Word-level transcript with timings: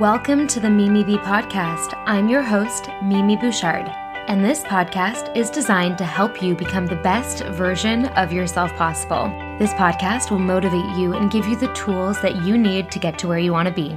Welcome 0.00 0.46
to 0.46 0.60
the 0.60 0.70
Mimi 0.70 1.04
B 1.04 1.18
podcast. 1.18 1.92
I'm 2.06 2.26
your 2.26 2.40
host, 2.40 2.88
Mimi 3.02 3.36
Bouchard, 3.36 3.86
and 4.28 4.42
this 4.42 4.62
podcast 4.62 5.36
is 5.36 5.50
designed 5.50 5.98
to 5.98 6.06
help 6.06 6.42
you 6.42 6.54
become 6.54 6.86
the 6.86 6.96
best 6.96 7.44
version 7.48 8.06
of 8.06 8.32
yourself 8.32 8.72
possible. 8.76 9.24
This 9.58 9.74
podcast 9.74 10.30
will 10.30 10.38
motivate 10.38 10.96
you 10.96 11.12
and 11.12 11.30
give 11.30 11.46
you 11.46 11.54
the 11.54 11.70
tools 11.74 12.18
that 12.22 12.46
you 12.46 12.56
need 12.56 12.90
to 12.92 12.98
get 12.98 13.18
to 13.18 13.28
where 13.28 13.38
you 13.38 13.52
want 13.52 13.68
to 13.68 13.74
be. 13.74 13.94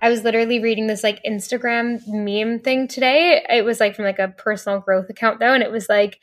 I 0.00 0.08
was 0.08 0.24
literally 0.24 0.60
reading 0.60 0.86
this 0.86 1.02
like 1.04 1.22
Instagram 1.22 2.00
meme 2.06 2.60
thing 2.60 2.88
today. 2.88 3.44
It 3.46 3.62
was 3.62 3.78
like 3.78 3.94
from 3.94 4.06
like 4.06 4.18
a 4.18 4.28
personal 4.28 4.80
growth 4.80 5.10
account 5.10 5.38
though, 5.38 5.52
and 5.52 5.62
it 5.62 5.70
was 5.70 5.86
like 5.90 6.18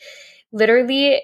literally 0.51 1.21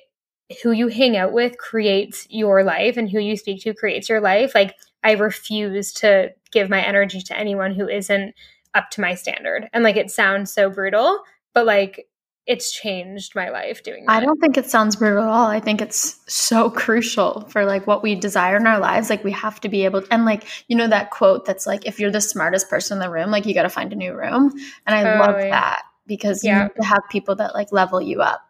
who 0.61 0.73
you 0.73 0.89
hang 0.89 1.17
out 1.17 1.33
with 1.33 1.57
creates 1.57 2.27
your 2.29 2.63
life 2.63 2.97
and 2.97 3.09
who 3.09 3.19
you 3.19 3.35
speak 3.35 3.63
to 3.63 3.73
creates 3.73 4.09
your 4.09 4.21
life. 4.21 4.53
Like 4.53 4.75
I 5.03 5.13
refuse 5.13 5.93
to 5.93 6.31
give 6.51 6.69
my 6.69 6.83
energy 6.85 7.21
to 7.21 7.37
anyone 7.37 7.73
who 7.73 7.87
isn't 7.87 8.35
up 8.73 8.89
to 8.91 9.01
my 9.01 9.15
standard. 9.15 9.69
And 9.73 9.83
like 9.83 9.97
it 9.97 10.11
sounds 10.11 10.53
so 10.53 10.69
brutal, 10.69 11.19
but 11.53 11.65
like 11.65 12.07
it's 12.47 12.71
changed 12.71 13.35
my 13.35 13.49
life 13.49 13.83
doing 13.83 14.05
that. 14.05 14.11
I 14.11 14.19
don't 14.19 14.39
think 14.39 14.57
it 14.57 14.69
sounds 14.69 14.95
brutal 14.95 15.23
at 15.23 15.29
all. 15.29 15.47
I 15.47 15.59
think 15.59 15.81
it's 15.81 16.19
so 16.27 16.69
crucial 16.69 17.47
for 17.49 17.65
like 17.65 17.85
what 17.85 18.01
we 18.01 18.15
desire 18.15 18.57
in 18.57 18.65
our 18.65 18.79
lives. 18.79 19.09
Like 19.09 19.23
we 19.23 19.31
have 19.31 19.61
to 19.61 19.69
be 19.69 19.85
able 19.85 20.01
to, 20.01 20.13
and 20.13 20.25
like 20.25 20.45
you 20.67 20.75
know 20.75 20.87
that 20.87 21.11
quote 21.11 21.45
that's 21.45 21.67
like 21.67 21.85
if 21.85 21.99
you're 21.99 22.11
the 22.11 22.21
smartest 22.21 22.69
person 22.69 22.97
in 22.97 22.99
the 22.99 23.09
room, 23.11 23.31
like 23.31 23.45
you 23.45 23.53
got 23.53 23.63
to 23.63 23.69
find 23.69 23.93
a 23.93 23.95
new 23.95 24.13
room. 24.13 24.51
And 24.85 24.95
I 24.95 25.15
oh, 25.15 25.19
love 25.19 25.39
yeah. 25.39 25.49
that 25.49 25.83
because 26.07 26.43
yeah. 26.43 26.57
you 26.57 26.63
need 26.63 26.75
to 26.81 26.85
have 26.85 27.03
people 27.09 27.35
that 27.35 27.53
like 27.53 27.71
level 27.71 28.01
you 28.01 28.21
up. 28.21 28.41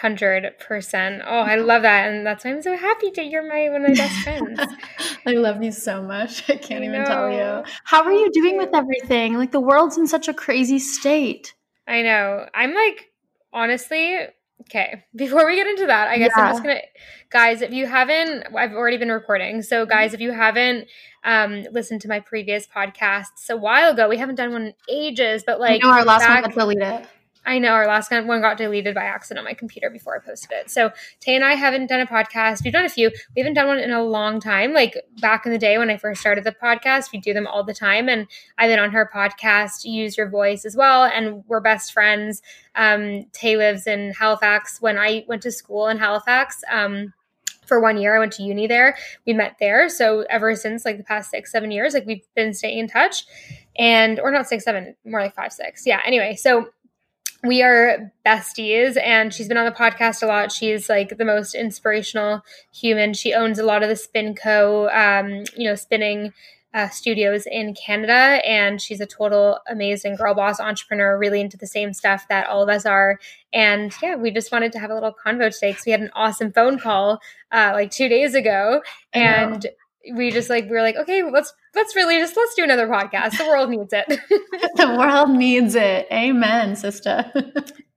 Hundred 0.00 0.58
percent. 0.58 1.22
Oh, 1.26 1.40
I 1.40 1.56
love 1.56 1.82
that, 1.82 2.10
and 2.10 2.26
that's 2.26 2.44
why 2.44 2.52
I'm 2.52 2.62
so 2.62 2.76
happy 2.76 3.10
that 3.16 3.26
you're 3.26 3.46
my 3.46 3.68
one 3.70 3.84
of 3.84 3.90
my 3.90 3.94
best 3.94 4.18
friends. 4.22 4.60
I 5.26 5.32
love 5.32 5.62
you 5.62 5.72
so 5.72 6.02
much. 6.02 6.48
I 6.48 6.56
can't 6.56 6.82
I 6.82 6.88
even 6.88 7.04
tell 7.04 7.30
you. 7.30 7.64
How 7.84 8.02
are 8.04 8.12
you 8.12 8.30
doing 8.32 8.56
with 8.56 8.74
everything? 8.74 9.34
Like 9.34 9.52
the 9.52 9.60
world's 9.60 9.98
in 9.98 10.06
such 10.06 10.28
a 10.28 10.34
crazy 10.34 10.78
state. 10.78 11.54
I 11.86 12.02
know. 12.02 12.46
I'm 12.54 12.74
like 12.74 13.10
honestly 13.52 14.26
okay. 14.62 15.04
Before 15.14 15.46
we 15.46 15.56
get 15.56 15.66
into 15.66 15.86
that, 15.86 16.08
I 16.08 16.18
guess 16.18 16.32
yeah. 16.36 16.44
I'm 16.44 16.52
just 16.52 16.62
gonna, 16.62 16.80
guys. 17.30 17.62
If 17.62 17.72
you 17.72 17.86
haven't, 17.86 18.46
I've 18.56 18.72
already 18.72 18.96
been 18.96 19.10
recording. 19.10 19.62
So, 19.62 19.86
guys, 19.86 20.14
if 20.14 20.20
you 20.20 20.32
haven't 20.32 20.88
um 21.24 21.64
listened 21.72 22.00
to 22.02 22.08
my 22.08 22.20
previous 22.20 22.66
podcasts 22.66 23.48
a 23.50 23.56
while 23.56 23.92
ago, 23.92 24.08
we 24.08 24.18
haven't 24.18 24.36
done 24.36 24.52
one 24.52 24.62
in 24.66 24.74
ages, 24.88 25.44
but 25.46 25.60
like 25.60 25.82
I 25.82 25.86
know 25.86 25.92
our 25.92 26.04
last 26.04 26.20
back, 26.20 26.42
one 26.42 26.50
got 26.50 26.58
deleted. 26.58 27.08
I 27.46 27.58
know 27.58 27.70
our 27.70 27.86
last 27.86 28.10
one 28.10 28.40
got 28.40 28.56
deleted 28.56 28.94
by 28.94 29.04
accident 29.04 29.38
on 29.38 29.44
my 29.44 29.54
computer 29.54 29.90
before 29.90 30.16
I 30.16 30.24
posted 30.24 30.52
it. 30.52 30.70
So 30.70 30.90
Tay 31.20 31.34
and 31.34 31.44
I 31.44 31.54
haven't 31.54 31.88
done 31.88 32.00
a 32.00 32.06
podcast. 32.06 32.64
We've 32.64 32.72
done 32.72 32.84
a 32.84 32.90
few. 32.90 33.10
We 33.34 33.40
haven't 33.40 33.54
done 33.54 33.66
one 33.66 33.78
in 33.78 33.90
a 33.90 34.02
long 34.02 34.40
time. 34.40 34.72
Like 34.72 34.96
back 35.20 35.46
in 35.46 35.52
the 35.52 35.58
day 35.58 35.78
when 35.78 35.90
I 35.90 35.96
first 35.96 36.20
started 36.20 36.44
the 36.44 36.52
podcast, 36.52 37.12
we 37.12 37.20
do 37.20 37.34
them 37.34 37.46
all 37.46 37.64
the 37.64 37.74
time. 37.74 38.08
And 38.08 38.26
I've 38.58 38.68
been 38.68 38.78
on 38.78 38.92
her 38.92 39.10
podcast, 39.12 39.84
Use 39.84 40.16
Your 40.16 40.28
Voice 40.28 40.64
as 40.64 40.76
well. 40.76 41.04
And 41.04 41.44
we're 41.46 41.60
best 41.60 41.92
friends. 41.92 42.42
Um, 42.74 43.26
Tay 43.32 43.56
lives 43.56 43.86
in 43.86 44.12
Halifax. 44.12 44.80
When 44.80 44.98
I 44.98 45.24
went 45.28 45.42
to 45.42 45.52
school 45.52 45.88
in 45.88 45.98
Halifax, 45.98 46.62
um, 46.70 47.12
for 47.66 47.80
one 47.80 47.96
year. 47.96 48.14
I 48.14 48.18
went 48.18 48.32
to 48.34 48.42
uni 48.42 48.66
there. 48.66 48.96
We 49.26 49.32
met 49.32 49.56
there. 49.58 49.88
So 49.88 50.24
ever 50.28 50.54
since 50.54 50.84
like 50.84 50.98
the 50.98 51.04
past 51.04 51.30
six, 51.30 51.50
seven 51.50 51.70
years, 51.70 51.94
like 51.94 52.06
we've 52.06 52.26
been 52.34 52.52
staying 52.52 52.78
in 52.78 52.88
touch. 52.88 53.24
And 53.76 54.20
or 54.20 54.30
not 54.30 54.46
six, 54.46 54.64
seven, 54.64 54.94
more 55.04 55.20
like 55.20 55.34
five, 55.34 55.52
six. 55.52 55.86
Yeah. 55.86 56.00
Anyway, 56.04 56.36
so 56.36 56.68
we 57.44 57.62
are 57.62 58.12
besties 58.24 58.96
and 59.02 59.32
she's 59.32 59.48
been 59.48 59.56
on 59.56 59.66
the 59.66 59.70
podcast 59.70 60.22
a 60.22 60.26
lot. 60.26 60.50
She's 60.50 60.88
like 60.88 61.16
the 61.18 61.24
most 61.24 61.54
inspirational 61.54 62.42
human. 62.72 63.12
She 63.12 63.34
owns 63.34 63.58
a 63.58 63.64
lot 63.64 63.82
of 63.82 63.88
the 63.88 63.94
SpinCo 63.94 64.94
um, 64.94 65.44
you 65.56 65.68
know 65.68 65.74
spinning 65.74 66.32
uh, 66.72 66.88
studios 66.88 67.46
in 67.46 67.72
canada 67.72 68.40
and 68.44 68.82
she's 68.82 69.00
a 69.00 69.06
total 69.06 69.60
amazing 69.68 70.16
girl 70.16 70.34
boss 70.34 70.58
entrepreneur 70.58 71.16
really 71.16 71.40
into 71.40 71.56
the 71.56 71.68
same 71.68 71.92
stuff 71.92 72.26
that 72.28 72.48
all 72.48 72.62
of 72.62 72.68
us 72.68 72.84
are. 72.84 73.20
And 73.52 73.92
yeah 74.02 74.16
we 74.16 74.30
just 74.30 74.50
wanted 74.50 74.72
to 74.72 74.80
have 74.80 74.90
a 74.90 74.94
little 74.94 75.14
convo 75.14 75.52
today 75.52 75.70
because 75.70 75.86
we 75.86 75.92
had 75.92 76.00
an 76.00 76.10
awesome 76.14 76.50
phone 76.50 76.80
call 76.80 77.20
uh, 77.52 77.70
like 77.74 77.90
two 77.90 78.08
days 78.08 78.34
ago. 78.34 78.82
And 79.12 79.64
we 80.12 80.30
just 80.30 80.50
like 80.50 80.64
we 80.64 80.70
were 80.70 80.82
like 80.82 80.96
okay 80.96 81.22
let's 81.22 81.52
let's 81.74 81.96
really 81.96 82.18
just 82.18 82.36
let's 82.36 82.54
do 82.54 82.64
another 82.64 82.86
podcast. 82.86 83.38
The 83.38 83.46
world 83.46 83.70
needs 83.70 83.92
it. 83.92 84.06
The 84.76 84.96
world 84.98 85.30
needs 85.30 85.74
it. 85.74 86.06
Amen 86.12 86.76
sister. 86.76 87.32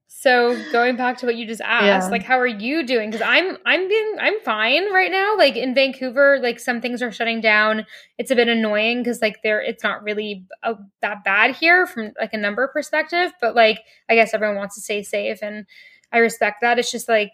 So 0.07 0.59
going 0.71 0.95
back 0.95 1.17
to 1.19 1.25
what 1.25 1.35
you 1.35 1.45
just 1.45 1.61
asked 1.61 2.07
yeah. 2.07 2.11
like 2.11 2.23
how 2.23 2.39
are 2.39 2.47
you 2.47 2.85
doing? 2.85 3.09
Because 3.09 3.25
i'm 3.25 3.57
i'm 3.65 3.87
being 3.87 4.15
i'm 4.19 4.39
fine 4.41 4.91
right 4.91 5.11
now. 5.11 5.37
Like 5.37 5.55
in 5.55 5.73
vancouver 5.73 6.39
like 6.41 6.59
some 6.59 6.81
things 6.81 7.01
are 7.01 7.11
shutting 7.11 7.41
down. 7.41 7.85
It's 8.17 8.31
a 8.31 8.35
bit 8.35 8.47
annoying 8.47 9.03
because 9.03 9.21
like 9.21 9.41
there 9.43 9.61
it's 9.61 9.83
not 9.83 10.03
really 10.03 10.45
a, 10.63 10.75
that 11.01 11.23
bad 11.23 11.55
here 11.55 11.85
from 11.87 12.13
like 12.19 12.33
a 12.33 12.37
number 12.37 12.67
perspective 12.67 13.31
but 13.39 13.55
like 13.55 13.81
i 14.09 14.15
guess 14.15 14.33
everyone 14.33 14.57
wants 14.57 14.75
to 14.75 14.81
stay 14.81 15.03
safe 15.03 15.39
and 15.41 15.65
i 16.11 16.17
respect 16.17 16.61
that. 16.61 16.79
It's 16.79 16.91
just 16.91 17.07
like 17.07 17.31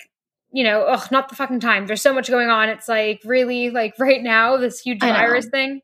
you 0.54 0.64
know, 0.64 0.84
ugh, 0.84 1.12
not 1.12 1.30
the 1.30 1.36
fucking 1.36 1.60
time. 1.60 1.88
There's 1.88 2.02
so 2.02 2.14
much 2.14 2.30
going 2.30 2.50
on. 2.50 2.70
It's 2.70 2.88
like 2.88 3.22
really 3.26 3.72
like 3.72 3.96
right 4.00 4.22
now, 4.22 4.58
this 4.58 4.80
huge 4.80 5.02
virus 5.02 5.48
thing. 5.48 5.82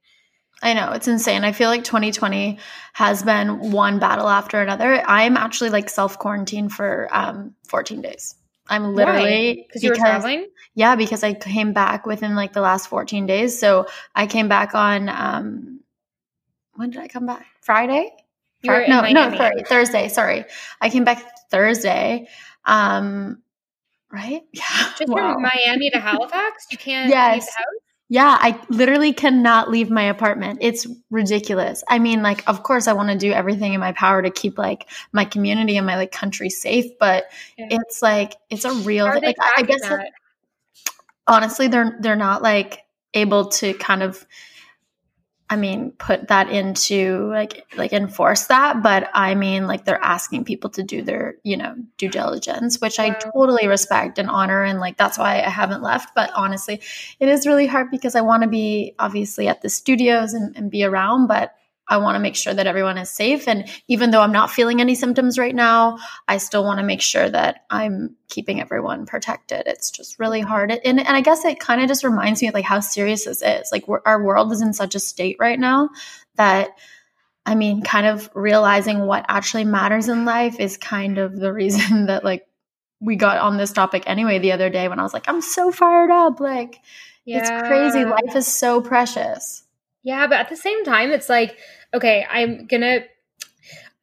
I 0.62 0.74
know 0.74 0.92
it's 0.92 1.08
insane. 1.08 1.44
I 1.44 1.54
feel 1.54 1.70
like 1.70 1.84
2020 1.86 2.60
has 2.94 3.24
been 3.24 3.72
one 3.72 4.00
battle 4.00 4.28
after 4.28 4.62
another. 4.62 5.02
I'm 5.06 5.38
actually 5.38 5.70
like 5.70 5.90
self 5.90 6.20
quarantine 6.20 6.70
for 6.70 7.08
um 7.12 7.56
14 7.68 8.02
days. 8.02 8.36
I'm 8.68 8.94
literally 8.94 9.66
because 9.68 9.84
you 9.84 9.90
were 9.90 9.96
traveling. 9.96 10.48
Yeah, 10.76 10.96
because 10.96 11.24
I 11.24 11.34
came 11.34 11.74
back 11.74 12.06
within 12.06 12.36
like 12.36 12.54
the 12.54 12.62
last 12.62 12.88
14 12.88 13.26
days. 13.26 13.58
So 13.58 13.88
I 14.14 14.28
came 14.28 14.48
back 14.48 14.76
on 14.76 15.10
um 15.10 15.80
when 16.74 16.92
did 16.92 17.02
I 17.02 17.08
come 17.08 17.26
back? 17.26 17.46
Friday? 17.62 18.12
Friday? 18.64 18.90
no, 18.90 19.02
no, 19.02 19.36
sorry, 19.36 19.64
Thursday. 19.64 20.10
Sorry, 20.10 20.46
I 20.82 20.90
came 20.90 21.06
back 21.06 21.24
Thursday. 21.50 22.28
Um, 22.66 23.42
right? 24.12 24.42
Yeah. 24.54 24.64
Just 24.98 25.08
wow. 25.08 25.34
from 25.34 25.42
Miami 25.42 25.90
to 25.92 26.00
Halifax, 26.00 26.68
you 26.72 26.78
can't 26.78 27.10
yes. 27.10 27.34
leave 27.34 27.44
the 27.44 27.52
house. 27.52 27.84
Yeah, 28.12 28.38
I 28.40 28.60
literally 28.70 29.14
cannot 29.14 29.70
leave 29.70 29.92
my 29.92 30.02
apartment. 30.02 30.60
It's 30.62 30.88
ridiculous. 31.12 31.84
I 31.88 32.00
mean, 32.00 32.24
like, 32.24 32.44
of 32.50 32.64
course, 32.64 32.88
I 32.88 32.94
want 32.94 33.10
to 33.12 33.18
do 33.18 33.32
everything 33.32 33.74
in 33.74 33.80
my 33.80 33.92
power 33.92 34.20
to 34.20 34.32
keep 34.32 34.58
like 34.58 34.90
my 35.12 35.26
community 35.26 35.78
and 35.78 35.86
my 35.86 35.96
like 35.96 36.12
country 36.12 36.50
safe, 36.50 36.98
but 37.00 37.26
yeah. 37.56 37.68
it's 37.70 38.02
like 38.02 38.36
it's 38.50 38.66
a 38.66 38.74
real. 38.74 39.06
Like, 39.06 39.36
I 39.56 39.62
guess 39.62 39.88
honestly, 41.28 41.68
they're 41.68 41.98
they're 42.00 42.16
not 42.16 42.42
like 42.42 42.84
able 43.14 43.50
to 43.50 43.76
kind 43.76 44.02
of 44.02 44.26
I 45.52 45.56
mean, 45.56 45.92
put 45.92 46.28
that 46.28 46.50
into 46.50 47.28
like 47.30 47.66
like 47.76 47.92
enforce 47.92 48.46
that, 48.48 48.84
but 48.84 49.10
I 49.14 49.34
mean, 49.34 49.66
like 49.66 49.84
they're 49.84 50.04
asking 50.04 50.46
people 50.46 50.70
to 50.72 50.84
do 50.84 51.02
their 51.02 51.38
you 51.44 51.58
know 51.58 51.76
due 51.98 52.10
diligence, 52.10 52.80
which 52.80 53.00
I 53.00 53.12
totally 53.12 53.68
respect 53.68 54.20
and 54.20 54.30
honor, 54.30 54.64
and 54.64 54.80
like 54.80 54.98
that's 54.98 55.18
why 55.18 55.38
I 55.42 55.50
haven't 55.50 55.82
left. 55.82 56.14
But 56.14 56.32
honestly, 56.36 56.82
it 57.20 57.30
is 57.30 57.48
really 57.48 57.66
hard 57.66 57.90
because 57.90 58.16
I 58.16 58.22
want 58.22 58.44
to 58.44 58.50
be 58.50 58.94
obviously 59.00 59.48
at 59.48 59.64
the 59.64 59.70
studios 59.70 60.34
and, 60.34 60.56
and 60.56 60.70
be 60.70 60.84
around, 60.84 61.28
but 61.28 61.56
I 61.90 61.98
want 61.98 62.16
to 62.16 62.20
make 62.20 62.36
sure 62.36 62.54
that 62.54 62.68
everyone 62.68 62.98
is 62.98 63.10
safe. 63.10 63.48
And 63.48 63.68
even 63.88 64.12
though 64.12 64.22
I'm 64.22 64.32
not 64.32 64.52
feeling 64.52 64.80
any 64.80 64.96
symptoms 64.96 65.40
right 65.40 65.56
now, 65.56 65.98
I 66.28 66.38
still 66.38 66.64
want 66.64 66.80
to 66.80 66.86
make 66.86 67.02
sure 67.02 67.28
that 67.28 67.66
I'm 67.70 68.16
keeping 68.30 68.62
everyone 68.62 69.08
protected. 69.08 69.64
It's 69.66 69.90
just 69.90 70.20
really 70.20 70.42
hard. 70.42 70.72
And, 70.72 71.00
and 71.00 71.10
I 71.10 71.22
guess 71.22 71.44
it 71.46 71.60
kind 71.60 71.82
of 71.82 71.88
just 71.88 72.04
reminds 72.04 72.42
me 72.42 72.48
of 72.48 72.54
like 72.54 72.66
how 72.66 72.80
serious 72.80 73.26
this 73.26 73.42
is. 73.42 73.72
Like 73.72 73.86
our 74.06 74.24
world 74.24 74.52
is 74.52 74.62
in 74.62 74.74
such 74.74 74.94
a 74.96 75.00
state 75.00 75.38
right 75.40 75.60
now 75.60 75.90
that 76.36 76.70
I 77.46 77.56
mean, 77.56 77.82
kind 77.82 78.06
of 78.06 78.30
realizing 78.36 79.08
what 79.08 79.26
actually 79.28 79.66
matters 79.66 80.08
in 80.08 80.24
life 80.24 80.60
is 80.60 80.78
kind 80.78 81.18
of 81.18 81.36
the 81.36 81.52
reason 81.52 82.06
that 82.06 82.24
like 82.24 82.46
we 83.00 83.16
got 83.16 83.38
on 83.40 83.58
this 83.58 83.72
topic 83.72 84.04
anyway 84.06 84.38
the 84.40 84.52
other 84.52 84.70
day 84.70 84.88
when 84.88 85.00
I 85.00 85.04
was 85.04 85.14
like, 85.14 85.28
I'm 85.28 85.42
so 85.42 85.72
fired 85.72 86.12
up. 86.12 86.40
Like, 86.40 86.80
yeah. 87.26 87.40
it's 87.40 87.50
crazy. 87.50 88.06
Life 88.06 88.36
is 88.36 88.46
so 88.46 88.82
precious. 88.82 89.64
Yeah, 90.04 90.28
but 90.28 90.40
at 90.40 90.50
the 90.50 90.56
same 90.56 90.84
time, 90.86 91.12
it's 91.12 91.30
like, 91.30 91.58
okay, 91.94 92.26
I'm 92.30 92.68
gonna. 92.68 93.02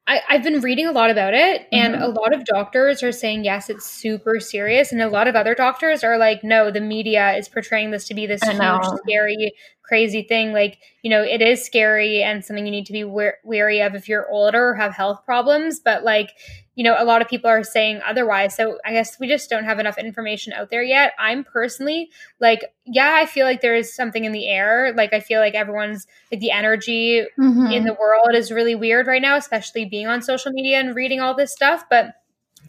I, 0.08 0.20
I've 0.28 0.44
been 0.44 0.60
reading 0.60 0.86
a 0.86 0.92
lot 0.92 1.10
about 1.10 1.34
it, 1.34 1.66
and 1.72 1.94
mm-hmm. 1.94 2.04
a 2.04 2.08
lot 2.08 2.32
of 2.32 2.44
doctors 2.44 3.02
are 3.02 3.10
saying 3.10 3.44
yes, 3.44 3.68
it's 3.68 3.84
super 3.84 4.38
serious, 4.38 4.92
and 4.92 5.02
a 5.02 5.08
lot 5.08 5.26
of 5.26 5.34
other 5.34 5.54
doctors 5.54 6.04
are 6.04 6.16
like, 6.16 6.44
no, 6.44 6.70
the 6.70 6.80
media 6.80 7.32
is 7.36 7.48
portraying 7.48 7.90
this 7.90 8.06
to 8.08 8.14
be 8.14 8.26
this 8.26 8.42
huge, 8.42 8.84
scary, 9.04 9.52
crazy 9.86 10.22
thing. 10.22 10.52
Like, 10.52 10.78
you 11.02 11.10
know, 11.10 11.22
it 11.22 11.40
is 11.40 11.64
scary 11.64 12.22
and 12.22 12.44
something 12.44 12.66
you 12.66 12.72
need 12.72 12.86
to 12.86 12.92
be 12.92 13.04
wary 13.04 13.80
of 13.80 13.94
if 13.94 14.08
you're 14.08 14.28
older 14.30 14.70
or 14.70 14.74
have 14.74 14.92
health 14.92 15.24
problems. 15.24 15.80
But 15.80 16.02
like, 16.02 16.32
you 16.74 16.84
know, 16.84 16.96
a 16.98 17.04
lot 17.04 17.22
of 17.22 17.28
people 17.28 17.48
are 17.48 17.64
saying 17.64 18.00
otherwise. 18.06 18.54
So 18.54 18.78
I 18.84 18.92
guess 18.92 19.18
we 19.18 19.28
just 19.28 19.48
don't 19.48 19.64
have 19.64 19.78
enough 19.78 19.96
information 19.96 20.52
out 20.52 20.70
there 20.70 20.82
yet. 20.82 21.12
I'm 21.18 21.44
personally 21.44 22.10
like, 22.40 22.64
yeah, 22.84 23.14
I 23.16 23.26
feel 23.26 23.46
like 23.46 23.62
there 23.62 23.76
is 23.76 23.94
something 23.94 24.24
in 24.24 24.32
the 24.32 24.48
air. 24.48 24.92
Like, 24.94 25.14
I 25.14 25.20
feel 25.20 25.40
like 25.40 25.54
everyone's 25.54 26.06
like 26.30 26.40
the 26.40 26.50
energy 26.50 27.24
mm-hmm. 27.38 27.72
in 27.72 27.84
the 27.84 27.94
world 27.94 28.34
is 28.34 28.50
really 28.52 28.74
weird 28.74 29.06
right 29.06 29.22
now, 29.22 29.36
especially 29.36 29.84
being 29.86 30.06
on 30.06 30.20
social 30.20 30.52
media 30.52 30.78
and 30.78 30.94
reading 30.94 31.20
all 31.20 31.34
this 31.34 31.52
stuff. 31.52 31.84
But 31.88 32.14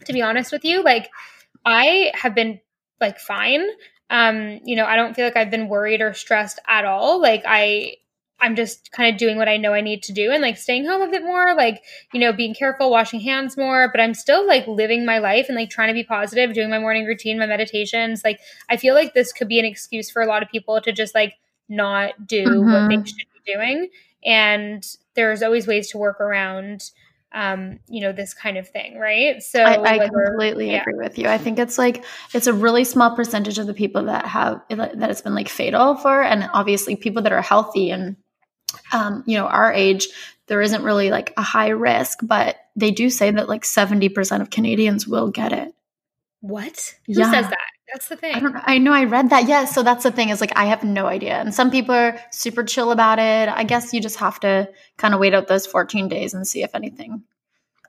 to 0.06 0.12
be 0.12 0.22
honest 0.22 0.52
with 0.52 0.64
you, 0.64 0.82
like, 0.82 1.10
I 1.66 2.12
have 2.14 2.34
been 2.34 2.60
like 3.00 3.18
fine. 3.18 3.66
Um, 4.10 4.60
you 4.64 4.76
know, 4.76 4.86
I 4.86 4.96
don't 4.96 5.14
feel 5.14 5.24
like 5.24 5.36
I've 5.36 5.50
been 5.50 5.68
worried 5.68 6.00
or 6.00 6.14
stressed 6.14 6.58
at 6.66 6.84
all. 6.84 7.20
Like, 7.20 7.42
I, 7.46 7.96
I'm 8.40 8.54
just 8.54 8.92
kind 8.92 9.12
of 9.12 9.18
doing 9.18 9.36
what 9.36 9.48
I 9.48 9.56
know 9.56 9.74
I 9.74 9.80
need 9.80 10.02
to 10.04 10.12
do 10.12 10.30
and 10.30 10.40
like 10.40 10.56
staying 10.56 10.86
home 10.86 11.02
a 11.02 11.10
bit 11.10 11.24
more, 11.24 11.54
like, 11.54 11.82
you 12.12 12.20
know, 12.20 12.32
being 12.32 12.54
careful, 12.54 12.90
washing 12.90 13.20
hands 13.20 13.56
more, 13.56 13.90
but 13.92 14.00
I'm 14.00 14.14
still 14.14 14.46
like 14.46 14.66
living 14.66 15.04
my 15.04 15.18
life 15.18 15.46
and 15.48 15.56
like 15.56 15.70
trying 15.70 15.88
to 15.88 15.94
be 15.94 16.04
positive, 16.04 16.54
doing 16.54 16.70
my 16.70 16.78
morning 16.78 17.04
routine, 17.04 17.38
my 17.38 17.46
meditations. 17.46 18.22
Like, 18.24 18.40
I 18.68 18.76
feel 18.76 18.94
like 18.94 19.12
this 19.12 19.32
could 19.32 19.48
be 19.48 19.58
an 19.58 19.64
excuse 19.64 20.10
for 20.10 20.22
a 20.22 20.26
lot 20.26 20.42
of 20.42 20.50
people 20.50 20.80
to 20.80 20.92
just 20.92 21.14
like 21.14 21.34
not 21.68 22.26
do 22.26 22.44
mm-hmm. 22.44 22.72
what 22.72 22.88
they 22.88 22.96
mm-hmm. 22.96 23.04
should 23.04 23.16
be 23.16 23.52
doing. 23.52 23.88
And 24.24 24.84
there's 25.14 25.42
always 25.42 25.66
ways 25.66 25.90
to 25.90 25.98
work 25.98 26.20
around 26.20 26.90
um, 27.32 27.78
you 27.88 28.00
know, 28.00 28.12
this 28.12 28.32
kind 28.32 28.56
of 28.56 28.68
thing, 28.68 28.98
right? 28.98 29.42
So 29.42 29.62
I, 29.62 29.82
I 29.82 30.08
completely 30.08 30.70
yeah. 30.70 30.80
agree 30.80 30.94
with 30.94 31.18
you. 31.18 31.28
I 31.28 31.38
think 31.38 31.58
it's 31.58 31.76
like 31.76 32.04
it's 32.32 32.46
a 32.46 32.52
really 32.52 32.84
small 32.84 33.14
percentage 33.14 33.58
of 33.58 33.66
the 33.66 33.74
people 33.74 34.04
that 34.04 34.26
have 34.26 34.62
that 34.70 35.10
it's 35.10 35.20
been 35.20 35.34
like 35.34 35.48
fatal 35.48 35.96
for, 35.96 36.22
and 36.22 36.48
obviously 36.52 36.96
people 36.96 37.22
that 37.22 37.32
are 37.32 37.42
healthy 37.42 37.90
and 37.90 38.16
um, 38.92 39.24
you 39.26 39.36
know, 39.36 39.46
our 39.46 39.72
age, 39.72 40.08
there 40.46 40.62
isn't 40.62 40.82
really 40.82 41.10
like 41.10 41.32
a 41.36 41.42
high 41.42 41.68
risk, 41.68 42.20
but 42.22 42.56
they 42.76 42.90
do 42.90 43.10
say 43.10 43.30
that 43.30 43.48
like 43.48 43.62
70% 43.62 44.40
of 44.40 44.50
Canadians 44.50 45.06
will 45.06 45.30
get 45.30 45.52
it. 45.52 45.74
What? 46.40 46.94
Who 47.06 47.14
yeah. 47.14 47.30
says 47.30 47.48
that? 47.48 47.66
That's 47.92 48.08
the 48.08 48.16
thing. 48.16 48.34
I, 48.34 48.40
don't, 48.40 48.56
I 48.56 48.78
know 48.78 48.92
I 48.92 49.04
read 49.04 49.30
that. 49.30 49.48
Yeah. 49.48 49.64
So 49.64 49.82
that's 49.82 50.04
the 50.04 50.10
thing 50.10 50.28
is 50.28 50.40
like, 50.40 50.52
I 50.56 50.66
have 50.66 50.84
no 50.84 51.06
idea. 51.06 51.34
And 51.38 51.54
some 51.54 51.70
people 51.70 51.94
are 51.94 52.18
super 52.30 52.62
chill 52.62 52.92
about 52.92 53.18
it. 53.18 53.48
I 53.48 53.64
guess 53.64 53.94
you 53.94 54.00
just 54.00 54.16
have 54.16 54.38
to 54.40 54.68
kind 54.98 55.14
of 55.14 55.20
wait 55.20 55.34
out 55.34 55.48
those 55.48 55.66
14 55.66 56.08
days 56.08 56.34
and 56.34 56.46
see 56.46 56.62
if 56.62 56.74
anything 56.74 57.24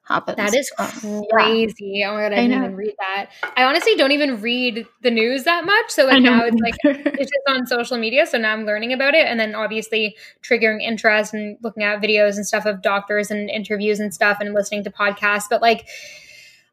happens. 0.09 0.37
That 0.37 0.55
is 0.55 0.71
um, 0.77 1.23
crazy. 1.31 1.93
Yeah. 1.95 2.11
Oh 2.11 2.15
my 2.15 2.21
god, 2.21 2.33
I, 2.33 2.37
I 2.37 2.41
didn't 2.41 2.51
know. 2.51 2.65
even 2.65 2.75
read 2.75 2.95
that. 2.99 3.29
I 3.55 3.63
honestly 3.63 3.95
don't 3.95 4.11
even 4.11 4.41
read 4.41 4.85
the 5.01 5.11
news 5.11 5.43
that 5.43 5.65
much. 5.65 5.91
So 5.91 6.05
like 6.05 6.21
now 6.21 6.43
it's 6.43 6.59
like 6.59 6.75
it's 6.83 7.31
just 7.31 7.43
on 7.47 7.67
social 7.67 7.97
media. 7.97 8.25
So 8.25 8.37
now 8.37 8.51
I'm 8.51 8.65
learning 8.65 8.91
about 8.91 9.13
it, 9.13 9.25
and 9.27 9.39
then 9.39 9.55
obviously 9.55 10.17
triggering 10.41 10.81
interest 10.81 11.33
and 11.33 11.57
looking 11.61 11.83
at 11.83 12.01
videos 12.01 12.35
and 12.35 12.45
stuff 12.45 12.65
of 12.65 12.81
doctors 12.81 13.31
and 13.31 13.49
interviews 13.49 13.99
and 13.99 14.13
stuff, 14.13 14.39
and 14.41 14.53
listening 14.53 14.83
to 14.83 14.91
podcasts. 14.91 15.45
But 15.49 15.61
like. 15.61 15.87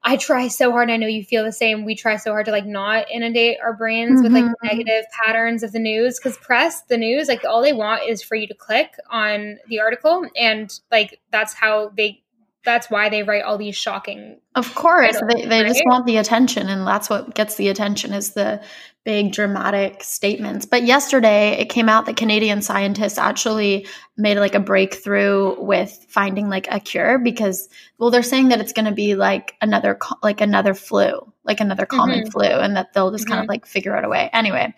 I 0.09 0.17
try 0.17 0.47
so 0.47 0.71
hard. 0.71 0.89
I 0.89 0.99
know 0.99 1.09
you 1.09 1.25
feel 1.25 1.43
the 1.43 1.51
same. 1.51 1.85
We 1.85 1.97
try 1.97 2.15
so 2.15 2.31
hard 2.31 2.47
to 2.47 2.53
like 2.53 2.65
not 2.65 3.11
inundate 3.11 3.59
our 3.61 3.75
brains 3.75 4.13
mm-hmm. 4.13 4.23
with 4.23 4.33
like 4.33 4.45
mm-hmm. 4.45 4.67
negative 4.67 5.05
patterns 5.25 5.65
of 5.65 5.73
the 5.73 5.81
news 5.81 6.21
because 6.21 6.39
press, 6.39 6.83
the 6.83 6.97
news, 6.97 7.27
like 7.27 7.45
all 7.45 7.61
they 7.61 7.73
want 7.73 8.05
is 8.09 8.23
for 8.23 8.37
you 8.37 8.47
to 8.47 8.55
click 8.55 8.95
on 9.11 9.59
the 9.67 9.81
article. 9.81 10.25
And 10.37 10.73
like 10.93 11.21
that's 11.33 11.55
how 11.55 11.89
they 11.97 12.23
that's 12.65 12.89
why 12.89 13.09
they 13.09 13.25
write 13.25 13.43
all 13.43 13.59
these 13.59 13.77
shocking 13.77 14.41
of 14.55 14.75
course 14.75 15.13
titles, 15.13 15.35
they, 15.35 15.47
they 15.47 15.63
right? 15.63 15.69
just 15.69 15.83
want 15.87 16.05
the 16.05 16.17
attention 16.17 16.69
and 16.69 16.85
that's 16.85 17.09
what 17.09 17.33
gets 17.33 17.55
the 17.55 17.69
attention 17.69 18.13
is 18.13 18.33
the 18.33 18.61
big 19.07 19.31
dramatic 19.31 20.03
statements 20.03 20.67
but 20.67 20.83
yesterday 20.83 21.53
it 21.61 21.67
came 21.67 21.89
out 21.89 22.07
that 22.07 22.17
canadian 22.17 22.61
scientists 22.61 23.19
actually 23.19 23.87
made 24.17 24.37
like 24.37 24.57
a 24.57 24.61
breakthrough 24.61 25.55
with 25.61 26.05
finding 26.09 26.49
like 26.49 26.67
a 26.73 26.81
cure 26.81 27.17
because 27.17 27.69
well 27.99 28.11
they're 28.11 28.21
saying 28.21 28.49
that 28.49 28.59
it's 28.59 28.73
going 28.73 28.85
to 28.85 28.91
be 28.91 29.15
like 29.15 29.55
another 29.63 29.97
like 30.25 30.41
another 30.41 30.75
flu 30.75 31.33
like 31.45 31.61
another 31.61 31.87
common 31.87 32.23
mm-hmm. 32.23 32.31
flu 32.31 32.47
and 32.47 32.77
that 32.77 32.93
they'll 32.93 33.13
just 33.13 33.27
mm-hmm. 33.27 33.35
kind 33.35 33.39
of 33.39 33.45
mm-hmm. 33.45 33.51
like 33.51 33.67
figure 33.67 33.97
out 33.97 34.05
a 34.05 34.09
way 34.09 34.29
anyway 34.33 34.75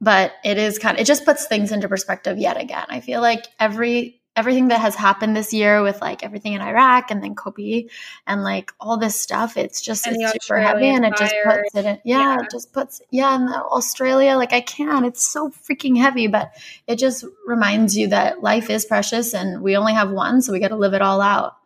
but 0.00 0.32
it 0.44 0.56
is 0.56 0.78
kind 0.78 0.96
of 0.96 1.00
it 1.00 1.06
just 1.06 1.24
puts 1.24 1.46
things 1.46 1.72
into 1.72 1.88
perspective 1.88 2.38
yet 2.38 2.56
again 2.56 2.86
i 2.90 3.00
feel 3.00 3.20
like 3.20 3.48
every 3.58 4.21
everything 4.34 4.68
that 4.68 4.80
has 4.80 4.94
happened 4.94 5.36
this 5.36 5.52
year 5.52 5.82
with 5.82 6.00
like 6.00 6.24
everything 6.24 6.54
in 6.54 6.62
Iraq 6.62 7.10
and 7.10 7.22
then 7.22 7.34
Kobe 7.34 7.86
and 8.26 8.42
like 8.42 8.72
all 8.80 8.96
this 8.96 9.18
stuff, 9.18 9.56
it's 9.56 9.82
just 9.82 10.06
it's 10.06 10.44
super 10.44 10.58
heavy 10.58 10.86
and 10.86 11.04
it 11.04 11.14
just 11.16 11.34
puts 11.44 11.74
it 11.74 11.84
in, 11.84 11.98
yeah, 12.04 12.36
yeah, 12.36 12.40
it 12.40 12.50
just 12.50 12.72
puts, 12.72 13.02
yeah, 13.10 13.34
and 13.34 13.48
Australia, 13.50 14.36
like 14.36 14.52
I 14.52 14.60
can't, 14.62 15.04
it's 15.04 15.22
so 15.22 15.50
freaking 15.50 15.98
heavy, 15.98 16.28
but 16.28 16.52
it 16.86 16.96
just 16.96 17.24
reminds 17.46 17.96
you 17.96 18.08
that 18.08 18.42
life 18.42 18.70
is 18.70 18.86
precious 18.86 19.34
and 19.34 19.62
we 19.62 19.76
only 19.76 19.92
have 19.92 20.10
one, 20.10 20.40
so 20.40 20.52
we 20.52 20.60
got 20.60 20.68
to 20.68 20.76
live 20.76 20.94
it 20.94 21.02
all 21.02 21.20
out. 21.20 21.56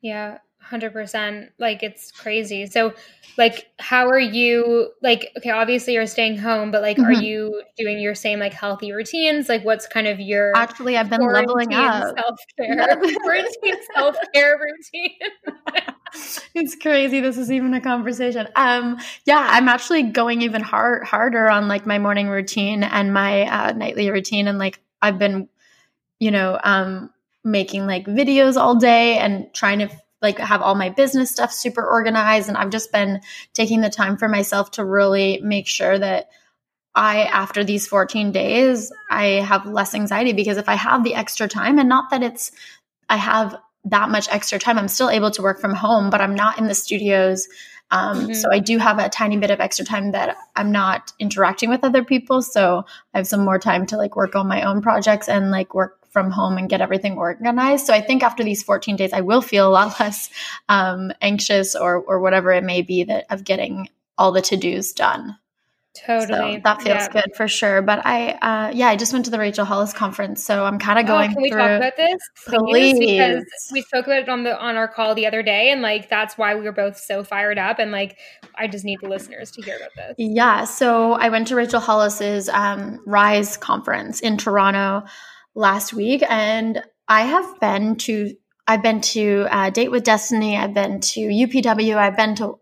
Yeah. 0.00 0.38
100% 0.70 1.48
like 1.58 1.82
it's 1.82 2.10
crazy. 2.10 2.66
So 2.66 2.94
like 3.36 3.70
how 3.78 4.08
are 4.08 4.18
you 4.18 4.90
like 5.00 5.30
okay 5.38 5.50
obviously 5.50 5.94
you're 5.94 6.06
staying 6.06 6.36
home 6.36 6.72
but 6.72 6.82
like 6.82 6.96
mm-hmm. 6.96 7.06
are 7.06 7.12
you 7.12 7.62
doing 7.76 8.00
your 8.00 8.14
same 8.14 8.40
like 8.40 8.52
healthy 8.52 8.92
routines? 8.92 9.48
Like 9.48 9.64
what's 9.64 9.86
kind 9.86 10.06
of 10.06 10.20
your 10.20 10.52
actually 10.56 10.96
i've 10.96 11.08
been 11.08 11.26
leveling 11.26 11.72
up. 11.72 12.16
self-care? 12.18 12.96
Routine 13.26 13.82
self-care 13.94 14.58
routine. 14.58 15.18
It's 16.54 16.74
crazy. 16.74 17.20
This 17.20 17.36
is 17.36 17.52
even 17.52 17.74
a 17.74 17.80
conversation. 17.82 18.48
Um 18.56 18.98
yeah 19.24 19.46
i'm 19.50 19.68
actually 19.68 20.02
going 20.04 20.42
even 20.42 20.62
hard 20.62 21.04
harder 21.04 21.50
on 21.50 21.68
like 21.68 21.86
my 21.86 21.98
morning 21.98 22.28
routine 22.28 22.82
and 22.82 23.12
my 23.12 23.42
uh, 23.42 23.72
nightly 23.72 24.10
routine. 24.10 24.48
And 24.48 24.58
like 24.58 24.80
i've 25.02 25.18
been 25.18 25.48
you 26.18 26.30
know 26.30 26.58
um 26.64 27.10
making 27.44 27.86
like 27.86 28.06
videos 28.06 28.56
all 28.56 28.74
day 28.74 29.18
and 29.18 29.52
trying 29.54 29.78
to 29.78 29.90
like 30.20 30.38
have 30.38 30.62
all 30.62 30.74
my 30.74 30.90
business 30.90 31.30
stuff 31.30 31.52
super 31.52 31.84
organized 31.84 32.48
and 32.48 32.56
I've 32.56 32.70
just 32.70 32.92
been 32.92 33.20
taking 33.54 33.80
the 33.80 33.90
time 33.90 34.16
for 34.16 34.28
myself 34.28 34.72
to 34.72 34.84
really 34.84 35.40
make 35.42 35.66
sure 35.66 35.98
that 35.98 36.28
I 36.94 37.24
after 37.24 37.62
these 37.62 37.86
14 37.86 38.32
days 38.32 38.92
I 39.10 39.24
have 39.24 39.66
less 39.66 39.94
anxiety 39.94 40.32
because 40.32 40.56
if 40.56 40.68
I 40.68 40.74
have 40.74 41.04
the 41.04 41.14
extra 41.14 41.48
time 41.48 41.78
and 41.78 41.88
not 41.88 42.10
that 42.10 42.22
it's 42.22 42.50
I 43.08 43.16
have 43.16 43.56
that 43.84 44.10
much 44.10 44.28
extra 44.30 44.58
time 44.58 44.78
I'm 44.78 44.88
still 44.88 45.10
able 45.10 45.30
to 45.32 45.42
work 45.42 45.60
from 45.60 45.74
home 45.74 46.10
but 46.10 46.20
I'm 46.20 46.34
not 46.34 46.58
in 46.58 46.66
the 46.66 46.74
studios 46.74 47.48
um, 47.90 48.20
mm-hmm. 48.20 48.32
So 48.34 48.52
I 48.52 48.58
do 48.58 48.78
have 48.78 48.98
a 48.98 49.08
tiny 49.08 49.38
bit 49.38 49.50
of 49.50 49.60
extra 49.60 49.84
time 49.84 50.12
that 50.12 50.36
I'm 50.54 50.72
not 50.72 51.12
interacting 51.18 51.70
with 51.70 51.84
other 51.84 52.04
people. 52.04 52.42
So 52.42 52.84
I 53.14 53.18
have 53.18 53.26
some 53.26 53.44
more 53.44 53.58
time 53.58 53.86
to 53.86 53.96
like 53.96 54.16
work 54.16 54.34
on 54.34 54.46
my 54.46 54.62
own 54.62 54.82
projects 54.82 55.28
and 55.28 55.50
like 55.50 55.74
work 55.74 55.98
from 56.18 56.32
home 56.32 56.58
and 56.58 56.68
get 56.68 56.80
everything 56.80 57.16
organized. 57.16 57.86
So 57.86 57.94
I 57.94 58.00
think 58.00 58.24
after 58.24 58.42
these 58.42 58.64
14 58.64 58.96
days, 58.96 59.12
I 59.12 59.20
will 59.20 59.40
feel 59.40 59.68
a 59.68 59.70
lot 59.70 60.00
less 60.00 60.30
um, 60.68 61.12
anxious 61.20 61.76
or 61.76 61.98
or 61.98 62.18
whatever 62.18 62.50
it 62.50 62.64
may 62.64 62.82
be 62.82 63.04
that 63.04 63.26
of 63.30 63.44
getting 63.44 63.88
all 64.16 64.32
the 64.32 64.42
to 64.42 64.56
dos 64.56 64.92
done. 64.92 65.36
Totally, 66.06 66.56
so 66.56 66.60
that 66.64 66.82
feels 66.82 66.96
yeah. 66.96 67.08
good 67.08 67.36
for 67.36 67.48
sure. 67.48 67.82
But 67.82 68.04
I, 68.04 68.30
uh, 68.30 68.72
yeah, 68.72 68.88
I 68.88 68.96
just 68.96 69.12
went 69.12 69.24
to 69.24 69.30
the 69.30 69.38
Rachel 69.38 69.64
Hollis 69.64 69.92
conference, 69.92 70.44
so 70.44 70.64
I'm 70.64 70.78
kind 70.78 70.98
of 70.98 71.04
oh, 71.06 71.08
going. 71.08 71.30
Oh, 71.30 71.34
can 71.34 71.42
we 71.42 71.50
through, 71.50 71.60
talk 71.60 71.76
about 71.76 71.96
this, 71.96 72.22
please? 72.46 72.96
please? 72.96 73.18
Because 73.18 73.44
we 73.72 73.82
spoke 73.82 74.06
about 74.06 74.22
it 74.22 74.28
on 74.28 74.44
the 74.44 74.58
on 74.60 74.76
our 74.76 74.86
call 74.86 75.14
the 75.14 75.26
other 75.26 75.42
day, 75.42 75.70
and 75.70 75.82
like 75.82 76.08
that's 76.08 76.36
why 76.36 76.54
we 76.54 76.62
were 76.62 76.72
both 76.72 76.98
so 76.98 77.24
fired 77.24 77.58
up, 77.58 77.78
and 77.78 77.90
like 77.90 78.18
I 78.56 78.66
just 78.68 78.84
need 78.84 78.98
the 79.00 79.08
listeners 79.08 79.50
to 79.52 79.62
hear 79.62 79.76
about 79.76 79.90
this. 79.96 80.14
Yeah, 80.18 80.64
so 80.64 81.14
I 81.14 81.28
went 81.30 81.48
to 81.48 81.56
Rachel 81.56 81.80
Hollis's 81.80 82.48
um, 82.48 83.00
Rise 83.06 83.56
conference 83.56 84.20
in 84.20 84.36
Toronto 84.36 85.04
last 85.58 85.92
week, 85.92 86.22
and 86.28 86.82
I 87.08 87.22
have 87.22 87.60
been 87.60 87.96
to 87.96 88.34
I've 88.66 88.82
been 88.82 89.00
to 89.00 89.46
uh, 89.50 89.70
Date 89.70 89.90
with 89.90 90.04
Destiny. 90.04 90.56
I've 90.56 90.74
been 90.74 91.00
to 91.00 91.20
UPW. 91.20 91.96
I've 91.96 92.16
been 92.16 92.34
to 92.36 92.58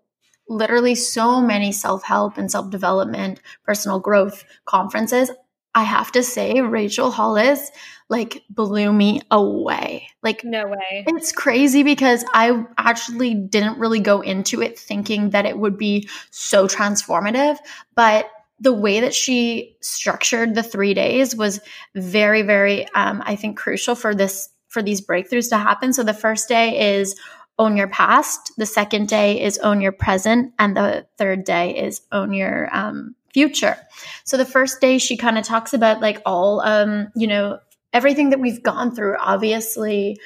literally 0.49 0.95
so 0.95 1.41
many 1.41 1.73
self 1.73 2.05
help 2.05 2.39
and 2.39 2.51
self 2.51 2.71
development, 2.71 3.41
personal 3.65 4.01
growth 4.01 4.45
conferences. 4.65 5.31
I 5.75 5.83
have 5.83 6.11
to 6.13 6.23
say, 6.23 6.63
Rachel 6.63 7.11
Hollis 7.11 7.71
like 8.09 8.45
blew 8.49 8.93
me 8.93 9.21
away. 9.31 10.09
Like, 10.23 10.45
no 10.45 10.67
way. 10.67 11.05
It's 11.07 11.33
crazy 11.33 11.83
because 11.83 12.25
I 12.33 12.65
actually 12.79 13.35
didn't 13.35 13.79
really 13.79 14.01
go 14.01 14.21
into 14.23 14.63
it 14.63 14.79
thinking 14.79 15.31
that 15.31 15.45
it 15.45 15.59
would 15.59 15.77
be 15.77 16.09
so 16.31 16.67
transformative, 16.67 17.59
but 17.95 18.31
the 18.59 18.73
way 18.73 19.01
that 19.01 19.15
she 19.15 19.77
structured 19.81 20.55
the 20.55 20.63
three 20.63 20.95
days 20.95 21.37
was 21.37 21.61
very, 21.95 22.43
very, 22.43 22.89
um, 22.95 23.23
I 23.25 23.37
think, 23.37 23.59
crucial 23.59 23.95
for 23.95 24.15
this 24.15 24.49
for 24.69 24.83
these 24.83 25.01
breakthroughs 25.01 25.49
to 25.51 25.59
happen. 25.59 25.93
So 25.93 26.03
the 26.03 26.15
first 26.15 26.49
day 26.49 26.99
is 26.99 27.19
own 27.59 27.77
your 27.77 27.89
past, 27.89 28.53
the 28.59 28.67
second 28.67 29.09
day 29.09 29.43
is 29.43 29.59
own 29.59 29.81
your 29.81 29.93
present, 29.93 30.53
and 30.59 30.77
the 30.77 31.07
third 31.17 31.45
day 31.45 31.77
is 31.77 32.03
own 32.13 32.33
your 32.33 32.69
um, 32.77 33.15
future. 33.33 33.77
So 34.25 34.37
the 34.37 34.45
first 34.45 34.81
day 34.81 34.99
she 34.99 35.17
kind 35.17 35.39
of 35.39 35.45
talks 35.45 35.73
about 35.73 36.01
like 36.01 36.21
all, 36.27 36.61
um, 36.61 37.09
you 37.15 37.27
know, 37.27 37.59
everything 37.93 38.31
that 38.31 38.41
we've 38.41 38.63
gone 38.63 38.95
through. 38.95 39.17
Obviously, 39.19 40.19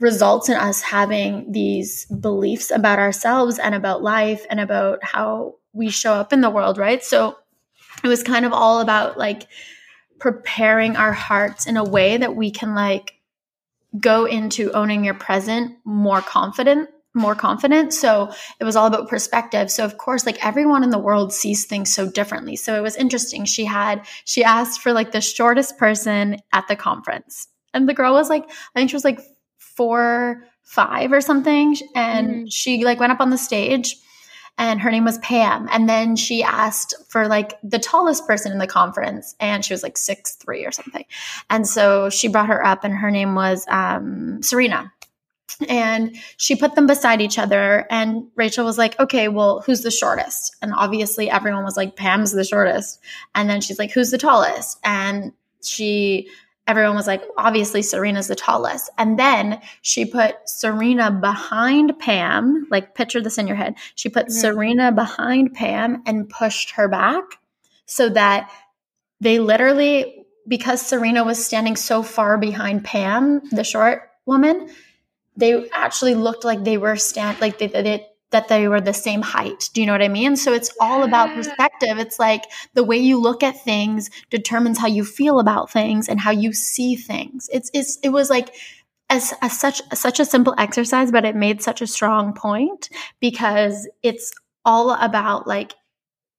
results 0.00 0.48
in 0.48 0.56
us 0.56 0.82
having 0.82 1.52
these 1.52 2.06
beliefs 2.06 2.72
about 2.72 2.98
ourselves 2.98 3.58
and 3.58 3.74
about 3.74 4.02
life 4.02 4.44
and 4.50 4.58
about 4.58 5.02
how 5.04 5.54
we 5.72 5.90
show 5.90 6.14
up 6.14 6.32
in 6.32 6.40
the 6.40 6.50
world, 6.50 6.78
right? 6.78 7.02
So 7.02 7.38
it 8.02 8.08
was 8.08 8.22
kind 8.22 8.44
of 8.44 8.52
all 8.52 8.80
about 8.80 9.18
like 9.18 9.46
preparing 10.18 10.96
our 10.96 11.12
hearts 11.12 11.66
in 11.66 11.76
a 11.76 11.84
way 11.84 12.16
that 12.16 12.36
we 12.36 12.50
can 12.50 12.74
like 12.74 13.14
go 13.98 14.24
into 14.24 14.72
owning 14.72 15.04
your 15.04 15.14
present 15.14 15.76
more 15.84 16.20
confident 16.20 16.88
more 17.14 17.34
confident. 17.34 17.92
So 17.92 18.32
it 18.58 18.64
was 18.64 18.76
all 18.76 18.86
about 18.86 19.08
perspective. 19.08 19.70
So 19.70 19.84
of 19.84 19.98
course 19.98 20.24
like 20.24 20.44
everyone 20.44 20.82
in 20.82 20.90
the 20.90 20.98
world 20.98 21.32
sees 21.32 21.66
things 21.66 21.92
so 21.92 22.08
differently. 22.08 22.56
So 22.56 22.74
it 22.74 22.80
was 22.80 22.96
interesting. 22.96 23.44
She 23.44 23.64
had 23.64 24.06
she 24.24 24.42
asked 24.42 24.80
for 24.80 24.92
like 24.92 25.12
the 25.12 25.20
shortest 25.20 25.76
person 25.76 26.38
at 26.52 26.68
the 26.68 26.76
conference. 26.76 27.48
And 27.74 27.88
the 27.88 27.94
girl 27.94 28.14
was 28.14 28.28
like 28.28 28.44
i 28.48 28.54
think 28.74 28.90
she 28.90 28.96
was 28.96 29.04
like 29.04 29.20
four 29.58 30.44
five 30.62 31.12
or 31.12 31.20
something. 31.20 31.76
And 31.94 32.46
mm. 32.46 32.46
she 32.50 32.84
like 32.84 33.00
went 33.00 33.12
up 33.12 33.20
on 33.20 33.30
the 33.30 33.38
stage 33.38 33.96
and 34.58 34.80
her 34.80 34.90
name 34.90 35.04
was 35.04 35.18
Pam. 35.18 35.68
And 35.70 35.88
then 35.88 36.16
she 36.16 36.42
asked 36.42 36.94
for 37.08 37.26
like 37.28 37.58
the 37.62 37.78
tallest 37.78 38.26
person 38.26 38.52
in 38.52 38.58
the 38.58 38.66
conference, 38.66 39.34
and 39.40 39.64
she 39.64 39.74
was 39.74 39.82
like 39.82 39.96
six 39.96 40.34
three 40.36 40.64
or 40.64 40.72
something. 40.72 41.04
And 41.50 41.66
so 41.66 42.10
she 42.10 42.28
brought 42.28 42.48
her 42.48 42.64
up, 42.64 42.84
and 42.84 42.94
her 42.94 43.10
name 43.10 43.34
was 43.34 43.64
um, 43.68 44.42
Serena. 44.42 44.92
And 45.68 46.16
she 46.38 46.56
put 46.56 46.74
them 46.74 46.86
beside 46.86 47.20
each 47.20 47.38
other, 47.38 47.86
and 47.90 48.28
Rachel 48.36 48.64
was 48.64 48.78
like, 48.78 48.98
"Okay, 48.98 49.28
well, 49.28 49.60
who's 49.60 49.82
the 49.82 49.90
shortest?" 49.90 50.56
And 50.62 50.72
obviously, 50.74 51.30
everyone 51.30 51.64
was 51.64 51.76
like, 51.76 51.96
"Pam's 51.96 52.32
the 52.32 52.44
shortest." 52.44 53.00
And 53.34 53.50
then 53.50 53.60
she's 53.60 53.78
like, 53.78 53.92
"Who's 53.92 54.10
the 54.10 54.18
tallest?" 54.18 54.78
And 54.82 55.32
she 55.62 56.28
everyone 56.72 56.96
was 56.96 57.06
like, 57.06 57.22
obviously 57.36 57.82
Serena's 57.82 58.28
the 58.28 58.34
tallest. 58.34 58.88
And 58.96 59.18
then 59.18 59.60
she 59.82 60.06
put 60.06 60.36
Serena 60.46 61.10
behind 61.10 61.98
Pam, 61.98 62.66
like 62.70 62.94
picture 62.94 63.20
this 63.20 63.36
in 63.36 63.46
your 63.46 63.56
head. 63.56 63.74
She 63.94 64.08
put 64.08 64.28
mm-hmm. 64.28 64.40
Serena 64.40 64.90
behind 64.90 65.52
Pam 65.52 66.02
and 66.06 66.30
pushed 66.30 66.70
her 66.72 66.88
back 66.88 67.24
so 67.84 68.08
that 68.08 68.50
they 69.20 69.38
literally, 69.38 70.24
because 70.48 70.80
Serena 70.80 71.24
was 71.24 71.44
standing 71.44 71.76
so 71.76 72.02
far 72.02 72.38
behind 72.38 72.84
Pam, 72.84 73.42
the 73.50 73.64
short 73.64 74.08
woman, 74.24 74.70
they 75.36 75.68
actually 75.72 76.14
looked 76.14 76.42
like 76.42 76.64
they 76.64 76.78
were 76.78 76.96
stand 76.96 77.38
like 77.38 77.58
they, 77.58 77.66
they 77.66 78.06
that 78.32 78.48
they 78.48 78.68
were 78.68 78.80
the 78.80 78.92
same 78.92 79.22
height. 79.22 79.70
Do 79.72 79.80
you 79.80 79.86
know 79.86 79.92
what 79.92 80.02
I 80.02 80.08
mean? 80.08 80.36
So 80.36 80.52
it's 80.52 80.70
all 80.80 81.04
about 81.04 81.34
perspective. 81.34 81.98
It's 81.98 82.18
like 82.18 82.44
the 82.74 82.84
way 82.84 82.98
you 82.98 83.18
look 83.20 83.42
at 83.42 83.62
things 83.62 84.10
determines 84.30 84.78
how 84.78 84.88
you 84.88 85.04
feel 85.04 85.38
about 85.38 85.70
things 85.70 86.08
and 86.08 86.20
how 86.20 86.30
you 86.32 86.52
see 86.52 86.96
things. 86.96 87.48
It's, 87.52 87.70
it's 87.72 87.98
it 88.02 88.10
was 88.10 88.28
like 88.28 88.54
as, 89.08 89.34
as 89.42 89.58
such 89.58 89.82
such 89.94 90.20
a 90.20 90.24
simple 90.24 90.54
exercise, 90.58 91.12
but 91.12 91.24
it 91.24 91.36
made 91.36 91.62
such 91.62 91.82
a 91.82 91.86
strong 91.86 92.32
point 92.32 92.88
because 93.20 93.88
it's 94.02 94.32
all 94.64 94.90
about 94.92 95.46
like 95.46 95.74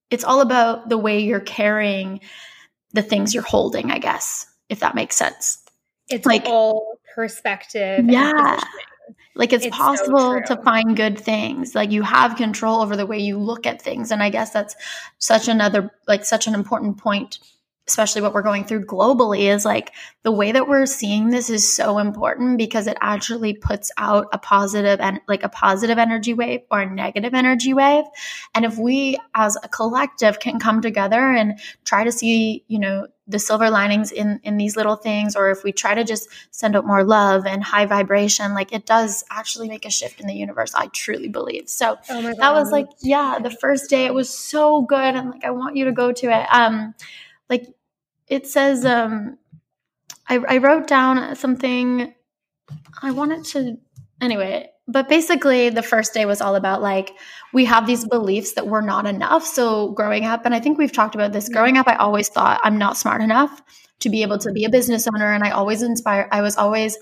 it's 0.09 0.23
all 0.23 0.41
about 0.41 0.89
the 0.89 0.97
way 0.97 1.19
you're 1.19 1.39
carrying 1.39 2.19
the 2.91 3.01
things 3.01 3.33
you're 3.33 3.43
holding, 3.43 3.91
I 3.91 3.99
guess, 3.99 4.45
if 4.69 4.79
that 4.81 4.95
makes 4.95 5.15
sense. 5.15 5.57
It's 6.09 6.25
like 6.25 6.45
all 6.45 6.99
perspective. 7.15 8.05
Yeah. 8.07 8.59
Like 9.35 9.51
it's, 9.51 9.65
it's 9.65 9.75
possible 9.75 10.41
so 10.45 10.55
to 10.55 10.61
find 10.61 10.95
good 10.95 11.19
things. 11.19 11.73
Like 11.73 11.91
you 11.91 12.03
have 12.03 12.35
control 12.35 12.81
over 12.81 12.95
the 12.95 13.05
way 13.05 13.19
you 13.19 13.37
look 13.37 13.65
at 13.65 13.81
things. 13.81 14.11
And 14.11 14.21
I 14.21 14.29
guess 14.29 14.51
that's 14.51 14.75
such 15.17 15.47
another, 15.47 15.91
like 16.07 16.23
such 16.23 16.47
an 16.47 16.53
important 16.53 16.97
point, 16.97 17.39
especially 17.87 18.21
what 18.21 18.33
we're 18.33 18.41
going 18.41 18.63
through 18.63 18.85
globally 18.85 19.53
is 19.53 19.65
like 19.65 19.91
the 20.23 20.31
way 20.31 20.53
that 20.53 20.69
we're 20.69 20.85
seeing 20.85 21.29
this 21.29 21.49
is 21.49 21.71
so 21.71 21.97
important 21.97 22.57
because 22.57 22.87
it 22.87 22.97
actually 23.01 23.53
puts 23.53 23.91
out 23.97 24.27
a 24.31 24.37
positive 24.37 25.01
and 25.01 25.19
like 25.27 25.43
a 25.43 25.49
positive 25.49 25.97
energy 25.97 26.33
wave 26.33 26.61
or 26.71 26.81
a 26.81 26.89
negative 26.89 27.33
energy 27.33 27.73
wave. 27.73 28.05
And 28.55 28.63
if 28.63 28.77
we 28.77 29.17
as 29.35 29.57
a 29.61 29.67
collective 29.67 30.39
can 30.39 30.59
come 30.59 30.81
together 30.81 31.19
and 31.19 31.59
try 31.83 32.05
to 32.05 32.11
see, 32.11 32.63
you 32.67 32.79
know, 32.79 33.07
the 33.27 33.39
silver 33.39 33.69
linings 33.69 34.11
in 34.11 34.39
in 34.43 34.57
these 34.57 34.75
little 34.75 34.97
things 34.97 35.35
or 35.35 35.49
if 35.49 35.63
we 35.63 35.71
try 35.71 35.95
to 35.95 36.03
just 36.03 36.27
send 36.51 36.75
out 36.75 36.85
more 36.85 37.05
love 37.05 37.45
and 37.45 37.63
high 37.63 37.85
vibration 37.85 38.53
like 38.53 38.73
it 38.73 38.85
does 38.85 39.23
actually 39.29 39.69
make 39.69 39.85
a 39.85 39.89
shift 39.89 40.19
in 40.19 40.27
the 40.27 40.33
universe 40.33 40.75
i 40.75 40.87
truly 40.87 41.29
believe. 41.29 41.69
So 41.69 41.97
oh 42.09 42.33
that 42.37 42.53
was 42.53 42.69
like 42.69 42.87
yeah 42.99 43.39
the 43.41 43.49
first 43.49 43.89
day 43.89 44.05
it 44.05 44.13
was 44.13 44.29
so 44.29 44.81
good 44.81 45.15
and 45.15 45.31
like 45.31 45.45
i 45.45 45.51
want 45.51 45.77
you 45.77 45.85
to 45.85 45.93
go 45.93 46.11
to 46.11 46.27
it. 46.27 46.47
Um 46.51 46.95
like 47.53 47.67
it 48.27 48.47
says 48.47 48.83
um 48.83 49.37
i, 50.27 50.37
I 50.37 50.57
wrote 50.57 50.87
down 50.87 51.35
something 51.35 52.13
i 53.01 53.11
wanted 53.11 53.45
to 53.45 53.77
anyway 54.21 54.69
but 54.87 55.07
basically 55.07 55.69
the 55.69 55.83
first 55.83 56.13
day 56.13 56.25
was 56.25 56.41
all 56.41 56.55
about 56.55 56.81
like 56.81 57.15
we 57.53 57.65
have 57.65 57.85
these 57.85 58.05
beliefs 58.07 58.53
that 58.53 58.67
we're 58.67 58.81
not 58.81 59.05
enough 59.05 59.45
so 59.45 59.91
growing 59.91 60.25
up 60.25 60.45
and 60.45 60.55
i 60.55 60.59
think 60.59 60.77
we've 60.77 60.91
talked 60.91 61.15
about 61.15 61.31
this 61.31 61.49
growing 61.49 61.77
up 61.77 61.87
i 61.87 61.95
always 61.95 62.29
thought 62.29 62.59
i'm 62.63 62.77
not 62.77 62.97
smart 62.97 63.21
enough 63.21 63.61
to 63.99 64.09
be 64.09 64.23
able 64.23 64.37
to 64.39 64.51
be 64.51 64.65
a 64.65 64.69
business 64.69 65.07
owner 65.07 65.31
and 65.31 65.43
i 65.43 65.51
always 65.51 65.83
inspire 65.83 66.27
i 66.31 66.41
was 66.41 66.57
always 66.57 66.97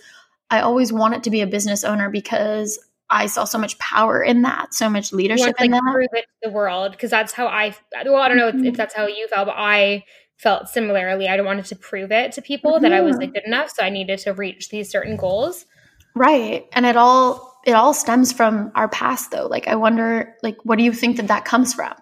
i 0.50 0.60
always 0.60 0.92
wanted 0.92 1.24
to 1.24 1.30
be 1.30 1.42
a 1.42 1.48
business 1.48 1.84
owner 1.84 2.10
because 2.10 2.78
i 3.10 3.26
saw 3.26 3.46
so 3.46 3.58
much 3.58 3.80
power 3.80 4.22
in 4.22 4.42
that 4.42 4.74
so 4.74 4.90
much 4.90 5.14
leadership 5.14 5.56
to, 5.56 5.64
in 5.64 5.72
like, 5.72 5.82
that 5.82 5.94
prove 5.94 6.10
it 6.14 6.26
to 6.26 6.50
the 6.50 6.52
world 6.52 6.92
because 6.92 7.10
that's 7.10 7.32
how 7.32 7.48
i 7.48 7.76
well 8.06 8.18
i 8.18 8.28
don't 8.28 8.38
know 8.38 8.52
mm-hmm. 8.52 8.66
if, 8.66 8.78
that's 8.78 8.94
how 8.94 9.08
you 9.08 9.28
felt 9.28 9.48
but 9.48 9.56
i 9.58 10.04
felt 10.42 10.68
similarly 10.68 11.28
i 11.28 11.40
wanted 11.40 11.66
to 11.66 11.76
prove 11.76 12.12
it 12.12 12.32
to 12.32 12.42
people 12.42 12.74
mm-hmm. 12.74 12.84
that 12.84 12.94
i 12.94 13.02
was 13.02 13.16
like 13.18 13.34
good 13.34 13.46
enough 13.46 13.70
so 13.70 13.84
i 13.84 13.90
needed 13.90 14.18
to 14.18 14.34
reach 14.34 14.70
these 14.70 14.90
certain 14.90 15.16
goals 15.16 15.66
right 16.16 16.66
and 16.74 16.86
it 16.86 16.98
all 16.98 17.62
it 17.66 17.74
all 17.74 17.94
stems 17.94 18.34
from 18.34 18.72
our 18.74 18.90
past 18.90 19.30
though 19.32 19.46
like 19.48 19.68
i 19.68 19.76
wonder 19.76 20.36
like 20.42 20.58
what 20.64 20.78
do 20.78 20.84
you 20.84 20.94
think 20.94 21.18
that 21.18 21.28
that 21.28 21.46
comes 21.46 21.74
from 21.74 21.94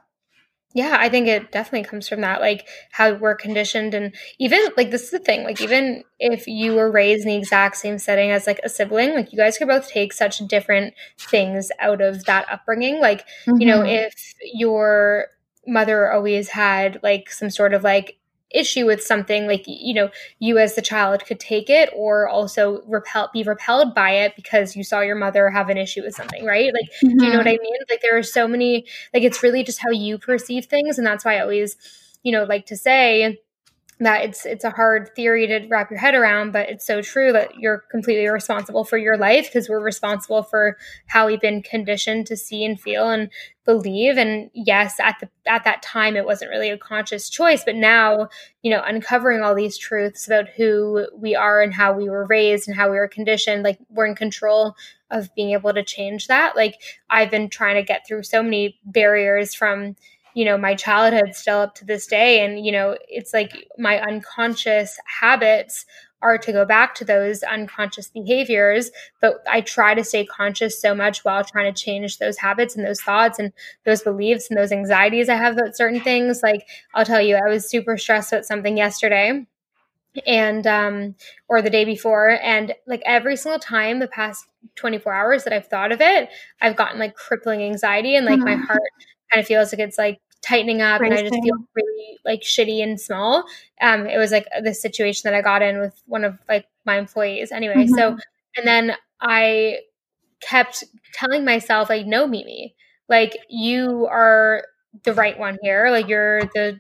yeah 0.74 0.96
i 1.00 1.10
think 1.10 1.28
it 1.28 1.52
definitely 1.52 1.86
comes 1.88 2.08
from 2.08 2.22
that 2.22 2.40
like 2.40 2.66
how 2.92 3.14
we're 3.14 3.36
conditioned 3.36 3.94
and 3.94 4.16
even 4.38 4.62
like 4.78 4.90
this 4.90 5.04
is 5.04 5.12
the 5.12 5.20
thing 5.20 5.44
like 5.44 5.60
even 5.60 6.04
if 6.20 6.48
you 6.48 6.76
were 6.76 6.90
raised 6.90 7.24
in 7.24 7.30
the 7.30 7.36
exact 7.36 7.76
same 7.76 7.98
setting 7.98 8.32
as 8.32 8.48
like 8.48 8.60
a 8.64 8.70
sibling 8.70 9.14
like 9.16 9.34
you 9.34 9.38
guys 9.38 9.58
could 9.58 9.68
both 9.68 9.90
take 9.90 10.14
such 10.14 10.38
different 10.48 10.94
things 11.18 11.72
out 11.80 12.00
of 12.02 12.24
that 12.26 12.50
upbringing 12.50 13.02
like 13.02 13.26
mm-hmm. 13.46 13.60
you 13.60 13.68
know 13.68 13.80
mm-hmm. 13.80 14.08
if 14.08 14.34
your 14.54 15.26
mother 15.68 16.12
always 16.12 16.50
had 16.50 17.00
like 17.04 17.32
some 17.32 17.50
sort 17.50 17.74
of 17.74 17.84
like 17.84 18.19
issue 18.52 18.86
with 18.86 19.04
something 19.04 19.46
like 19.46 19.64
you 19.68 19.94
know 19.94 20.10
you 20.40 20.58
as 20.58 20.76
the 20.76 20.82
child 20.82 21.24
could 21.26 21.40
take 21.40 21.70
it 21.70 21.90
or 21.96 22.28
also 22.28 22.82
repel 22.88 23.30
be 23.32 23.44
repelled 23.44 23.94
by 23.94 24.12
it 24.12 24.36
because 24.36 24.76
you 24.76 24.84
saw 24.84 25.02
your 25.02 25.16
mother 25.16 25.50
have 25.50 25.70
an 25.70 25.78
issue 25.78 26.02
with 26.04 26.16
something 26.16 26.44
right 26.46 26.74
like 26.74 26.90
mm-hmm. 27.04 27.18
do 27.18 27.26
you 27.26 27.32
know 27.32 27.38
what 27.38 27.46
mm-hmm. 27.46 27.62
i 27.62 27.64
mean 27.64 27.78
like 27.90 28.02
there 28.02 28.18
are 28.18 28.24
so 28.24 28.48
many 28.48 28.86
like 29.14 29.24
it's 29.24 29.44
really 29.44 29.64
just 29.64 29.80
how 29.80 29.92
you 29.92 30.18
perceive 30.18 30.66
things 30.66 30.98
and 30.98 31.06
that's 31.06 31.24
why 31.24 31.38
i 31.38 31.42
always 31.42 31.76
you 32.24 32.32
know 32.32 32.44
like 32.44 32.66
to 32.66 32.76
say 32.76 33.40
that 34.00 34.24
it's 34.24 34.46
it's 34.46 34.64
a 34.64 34.70
hard 34.70 35.14
theory 35.16 35.46
to 35.48 35.68
wrap 35.68 35.90
your 35.90 36.00
head 36.00 36.16
around 36.16 36.52
but 36.52 36.70
it's 36.70 36.88
so 36.88 37.02
true 37.02 37.34
that 37.34 37.56
you're 37.60 37.84
completely 37.92 38.28
responsible 38.28 38.86
for 38.86 38.98
your 38.98 39.18
life 39.18 39.48
because 39.48 39.68
we're 39.68 39.80
responsible 39.80 40.42
for 40.42 40.78
how 41.08 41.28
we've 41.28 41.42
been 41.42 41.62
conditioned 41.62 42.26
to 42.26 42.38
see 42.38 42.64
and 42.64 42.80
feel 42.80 43.10
and 43.10 43.30
believe. 43.66 44.18
And 44.18 44.50
yes 44.54 45.00
at 45.00 45.18
the 45.20 45.30
at 45.46 45.66
that 45.66 45.82
time 45.82 46.16
it 46.16 46.26
wasn't 46.26 46.52
really 46.52 46.70
a 46.70 46.78
conscious 46.78 47.30
choice 47.30 47.64
but 47.64 47.76
now 47.76 48.30
you 48.62 48.72
know 48.72 48.82
uncovering 48.86 49.42
all 49.42 49.54
these 49.54 49.78
truths 49.78 50.26
about 50.28 50.48
who 50.50 51.08
we 51.16 51.36
are 51.36 51.62
and 51.62 51.74
how 51.74 51.94
we 51.94 52.10
were 52.10 52.26
raised 52.26 52.68
and 52.68 52.78
how 52.78 52.90
we 52.90 52.96
were 52.96 53.08
conditioned 53.08 53.64
like 53.64 53.80
we're 53.90 54.06
in 54.06 54.16
control 54.16 54.76
of 55.12 55.34
being 55.36 55.52
able 55.52 55.74
to 55.74 55.84
change 55.84 56.28
that. 56.28 56.56
Like 56.56 56.76
i've 57.10 57.32
been 57.32 57.50
trying 57.50 57.76
to 57.76 57.84
get 57.84 58.08
through 58.08 58.24
so 58.24 58.42
many 58.42 58.80
barriers 58.86 59.54
from 59.54 59.98
you 60.34 60.46
know 60.46 60.58
my 60.58 60.76
childhood 60.76 61.36
still 61.36 61.60
up 61.60 61.76
to 61.76 61.86
this 61.86 62.08
day. 62.08 62.44
And 62.44 62.66
you 62.66 62.72
know 62.72 62.98
it's 63.08 63.34
like 63.34 63.68
my 63.78 64.00
unconscious 64.00 65.00
habits 65.20 65.86
are 66.22 66.38
to 66.38 66.52
go 66.52 66.66
back 66.66 66.96
to 66.96 67.06
those 67.06 67.44
unconscious 67.44 68.08
behaviors. 68.08 68.92
But 69.22 69.44
i 69.50 69.62
try 69.62 69.94
to 69.94 70.04
stay 70.04 70.26
conscious 70.26 70.80
so 70.80 70.94
much 70.94 71.24
while 71.24 71.44
trying 71.44 71.74
to 71.74 71.82
change 71.82 72.18
those 72.18 72.38
habits 72.38 72.76
and 72.76 72.86
those 72.86 73.02
thoughts 73.02 73.40
and 73.40 73.54
those 73.86 74.02
beliefs 74.02 74.50
and 74.50 74.58
those 74.58 74.72
anxieties 74.72 75.30
i 75.30 75.36
have 75.36 75.58
about 75.58 75.76
certain 75.76 76.02
things. 76.02 76.42
Like 76.44 76.68
i'll 76.94 77.06
tell 77.06 77.22
you 77.22 77.36
i 77.36 77.50
was 77.50 77.70
super 77.70 77.98
stressed 77.98 78.34
about 78.34 78.46
something 78.46 78.78
yesterday 78.78 79.46
and 80.26 80.68
um 80.68 81.16
or 81.48 81.62
the 81.62 81.70
day 81.70 81.86
before. 81.86 82.30
And 82.42 82.74
like 82.88 83.02
every 83.06 83.36
single 83.36 83.60
time 83.60 84.00
the 84.00 84.08
past 84.08 84.46
24 84.76 85.14
hours 85.14 85.44
that 85.44 85.54
i've 85.54 85.68
thought 85.68 85.92
of 85.92 86.02
it 86.02 86.30
i've 86.62 86.76
gotten 86.76 87.00
like 87.00 87.16
crippling 87.16 87.62
anxiety 87.62 88.16
and 88.16 88.26
like 88.26 88.40
mm-hmm. 88.40 88.60
my 88.60 88.66
heart 88.66 88.92
kind 89.32 89.42
of 89.42 89.48
feels 89.48 89.72
like 89.72 89.80
it's 89.80 89.98
like 89.98 90.20
tightening 90.42 90.82
up 90.82 91.02
and 91.02 91.14
I 91.14 91.22
just 91.22 91.34
feel 91.34 91.58
really 91.76 92.18
like 92.26 92.42
shitty 92.42 92.82
and 92.82 93.00
small. 93.00 93.46
Um, 93.82 94.08
it 94.08 94.18
was 94.18 94.32
like 94.32 94.48
the 94.64 94.74
situation 94.74 95.30
that 95.30 95.38
I 95.38 95.42
got 95.42 95.62
in 95.62 95.80
with 95.80 96.02
one 96.06 96.24
of 96.24 96.38
like 96.48 96.66
my 96.86 96.98
employees 96.98 97.52
anyway. 97.52 97.76
Mm-hmm. 97.76 97.96
So, 97.96 98.18
and 98.56 98.66
then 98.68 98.96
I 99.20 99.80
kept 100.40 100.84
telling 101.14 101.44
myself 101.44 101.90
like, 101.90 102.06
no, 102.06 102.28
Mimi, 102.28 102.76
like 103.08 103.38
you 103.50 104.08
are 104.10 104.64
the 105.04 105.14
right 105.14 105.38
one 105.38 105.58
here. 105.62 105.90
Like 105.92 106.08
you're 106.08 106.42
the 106.56 106.80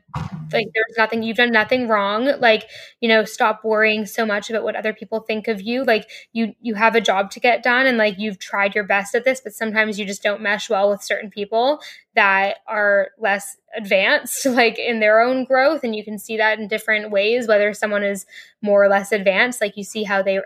like 0.52 0.68
there's 0.74 0.98
nothing 0.98 1.22
you've 1.24 1.38
done 1.38 1.52
nothing 1.52 1.88
wrong 1.88 2.26
like 2.40 2.68
you 3.02 3.08
know 3.08 3.24
stop 3.24 3.64
worrying 3.64 4.06
so 4.06 4.26
much 4.26 4.50
about 4.50 4.64
what 4.64 4.76
other 4.76 4.94
people 4.94 5.20
think 5.20 5.48
of 5.48 5.62
you 5.62 5.84
like 5.84 6.10
you 6.34 6.56
you 6.62 6.74
have 6.74 6.96
a 6.96 7.02
job 7.02 7.30
to 7.32 7.40
get 7.40 7.62
done 7.62 7.86
and 7.86 7.98
like 8.00 8.16
you've 8.18 8.40
tried 8.40 8.74
your 8.74 8.84
best 8.84 9.14
at 9.14 9.26
this 9.26 9.42
but 9.42 9.54
sometimes 9.54 10.00
you 10.00 10.06
just 10.06 10.24
don't 10.24 10.42
mesh 10.42 10.70
well 10.70 10.90
with 10.90 11.04
certain 11.04 11.30
people 11.30 11.80
that 12.16 12.58
are 12.68 13.10
less 13.20 13.58
advanced 13.76 14.46
like 14.46 14.78
in 14.80 15.00
their 15.00 15.22
own 15.22 15.44
growth 15.44 15.84
and 15.84 15.96
you 15.96 16.04
can 16.04 16.18
see 16.18 16.38
that 16.38 16.60
in 16.60 16.68
different 16.68 17.12
ways 17.12 17.48
whether 17.48 17.74
someone 17.74 18.04
is 18.04 18.26
more 18.62 18.84
or 18.84 18.88
less 18.88 19.12
advanced 19.12 19.62
like 19.62 19.78
you 19.78 19.84
see 19.84 20.04
how 20.04 20.22
they 20.22 20.40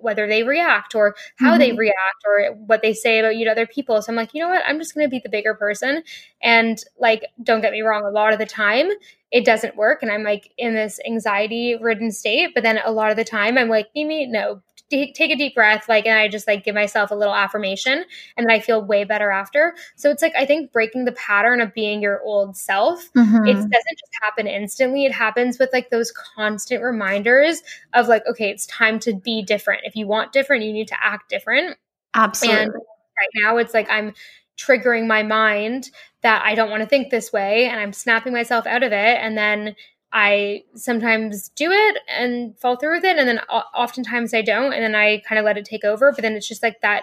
whether 0.00 0.26
they 0.26 0.42
react 0.42 0.94
or 0.94 1.14
how 1.36 1.50
mm-hmm. 1.50 1.58
they 1.58 1.72
react 1.72 2.24
or 2.26 2.54
what 2.66 2.82
they 2.82 2.92
say 2.92 3.18
about 3.18 3.36
you 3.36 3.44
to 3.44 3.50
other 3.50 3.66
people. 3.66 4.00
So 4.02 4.12
i'm 4.12 4.16
like 4.16 4.34
you 4.34 4.42
know 4.42 4.48
what? 4.48 4.62
I'm 4.66 4.78
just 4.78 4.94
going 4.94 5.06
to 5.06 5.10
be 5.10 5.20
the 5.22 5.28
bigger 5.28 5.54
person. 5.54 6.02
And 6.42 6.82
like 6.98 7.24
don't 7.42 7.60
get 7.60 7.72
me 7.72 7.82
wrong 7.82 8.04
a 8.04 8.10
lot 8.10 8.32
of 8.32 8.38
the 8.38 8.46
time 8.46 8.88
it 9.32 9.44
doesn't 9.44 9.76
work 9.76 10.02
and 10.02 10.10
i'm 10.10 10.22
like 10.22 10.52
in 10.56 10.74
this 10.74 11.00
anxiety 11.06 11.76
ridden 11.80 12.10
state 12.10 12.50
but 12.54 12.62
then 12.62 12.78
a 12.84 12.92
lot 12.92 13.10
of 13.10 13.16
the 13.16 13.24
time 13.24 13.58
i'm 13.58 13.68
like 13.68 13.88
mimi 13.94 14.26
no 14.26 14.62
take 14.90 15.18
a 15.18 15.36
deep 15.36 15.54
breath, 15.54 15.88
like, 15.88 16.06
and 16.06 16.18
I 16.18 16.28
just 16.28 16.46
like 16.46 16.64
give 16.64 16.74
myself 16.74 17.10
a 17.10 17.14
little 17.14 17.34
affirmation, 17.34 18.04
and 18.36 18.46
then 18.46 18.50
I 18.50 18.60
feel 18.60 18.84
way 18.84 19.04
better 19.04 19.30
after. 19.30 19.74
So 19.96 20.10
it's 20.10 20.22
like 20.22 20.34
I 20.38 20.46
think 20.46 20.72
breaking 20.72 21.04
the 21.04 21.12
pattern 21.12 21.60
of 21.60 21.74
being 21.74 22.00
your 22.00 22.22
old 22.22 22.56
self, 22.56 23.12
mm-hmm. 23.12 23.46
it 23.46 23.54
doesn't 23.54 23.70
just 23.70 24.12
happen 24.22 24.46
instantly. 24.46 25.04
It 25.04 25.12
happens 25.12 25.58
with 25.58 25.70
like 25.72 25.90
those 25.90 26.12
constant 26.12 26.82
reminders 26.82 27.62
of 27.94 28.08
like, 28.08 28.24
okay, 28.28 28.50
it's 28.50 28.66
time 28.66 28.98
to 29.00 29.14
be 29.14 29.42
different. 29.42 29.82
If 29.84 29.96
you 29.96 30.06
want 30.06 30.32
different, 30.32 30.64
you 30.64 30.72
need 30.72 30.88
to 30.88 31.04
act 31.04 31.28
different. 31.28 31.76
Absolutely. 32.14 32.62
And 32.62 32.72
right 32.72 33.42
now, 33.42 33.56
it's 33.56 33.74
like 33.74 33.88
I'm 33.90 34.14
triggering 34.58 35.06
my 35.06 35.22
mind 35.22 35.90
that 36.22 36.42
I 36.44 36.54
don't 36.54 36.70
want 36.70 36.82
to 36.82 36.88
think 36.88 37.10
this 37.10 37.32
way, 37.32 37.66
and 37.66 37.78
I'm 37.78 37.92
snapping 37.92 38.32
myself 38.32 38.66
out 38.66 38.82
of 38.82 38.92
it, 38.92 39.18
and 39.20 39.36
then 39.36 39.74
I 40.18 40.64
sometimes 40.74 41.50
do 41.50 41.70
it 41.70 41.98
and 42.08 42.58
fall 42.58 42.76
through 42.76 42.94
with 42.94 43.04
it, 43.04 43.18
and 43.18 43.28
then 43.28 43.38
oftentimes 43.50 44.32
I 44.32 44.40
don't, 44.40 44.72
and 44.72 44.82
then 44.82 44.94
I 44.94 45.18
kind 45.18 45.38
of 45.38 45.44
let 45.44 45.58
it 45.58 45.66
take 45.66 45.84
over. 45.84 46.10
But 46.10 46.22
then 46.22 46.32
it's 46.32 46.48
just 46.48 46.62
like 46.62 46.80
that 46.80 47.02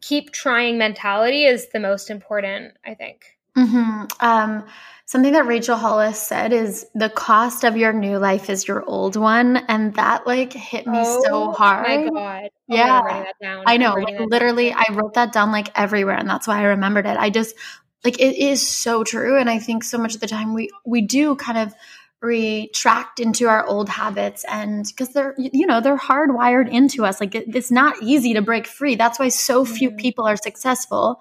keep 0.00 0.32
trying 0.32 0.76
mentality 0.76 1.44
is 1.44 1.68
the 1.68 1.78
most 1.78 2.10
important, 2.10 2.74
I 2.84 2.94
think. 2.94 3.38
Mm-hmm. 3.56 4.06
Um, 4.18 4.66
something 5.06 5.32
that 5.32 5.46
Rachel 5.46 5.76
Hollis 5.76 6.20
said 6.20 6.52
is 6.52 6.84
the 6.96 7.08
cost 7.08 7.62
of 7.62 7.76
your 7.76 7.92
new 7.92 8.18
life 8.18 8.50
is 8.50 8.66
your 8.66 8.84
old 8.84 9.14
one, 9.14 9.58
and 9.68 9.94
that 9.94 10.26
like 10.26 10.52
hit 10.52 10.88
me 10.88 10.98
oh, 11.04 11.22
so 11.22 11.52
hard. 11.52 11.86
My 11.86 12.08
God, 12.08 12.50
oh, 12.68 12.74
yeah, 12.74 13.62
I 13.64 13.76
know. 13.76 13.94
Like 13.94 14.18
literally, 14.18 14.70
down. 14.70 14.84
I 14.88 14.92
wrote 14.92 15.14
that 15.14 15.32
down 15.32 15.52
like 15.52 15.70
everywhere, 15.78 16.16
and 16.16 16.28
that's 16.28 16.48
why 16.48 16.58
I 16.58 16.64
remembered 16.64 17.06
it. 17.06 17.16
I 17.16 17.30
just 17.30 17.54
like 18.02 18.18
it 18.18 18.36
is 18.36 18.66
so 18.66 19.04
true, 19.04 19.38
and 19.38 19.48
I 19.48 19.60
think 19.60 19.84
so 19.84 19.98
much 19.98 20.16
of 20.16 20.20
the 20.20 20.26
time 20.26 20.52
we 20.52 20.68
we 20.84 21.00
do 21.00 21.36
kind 21.36 21.58
of 21.58 21.72
retract 22.20 23.20
into 23.20 23.48
our 23.48 23.66
old 23.66 23.88
habits 23.88 24.44
and 24.48 24.86
because 24.86 25.10
they're 25.10 25.34
you 25.36 25.66
know 25.66 25.80
they're 25.80 25.98
hardwired 25.98 26.70
into 26.70 27.04
us. 27.04 27.20
Like 27.20 27.34
it, 27.34 27.54
it's 27.54 27.70
not 27.70 28.02
easy 28.02 28.34
to 28.34 28.42
break 28.42 28.66
free. 28.66 28.94
That's 28.94 29.18
why 29.18 29.28
so 29.28 29.64
few 29.64 29.90
mm-hmm. 29.90 29.98
people 29.98 30.26
are 30.26 30.36
successful 30.36 31.20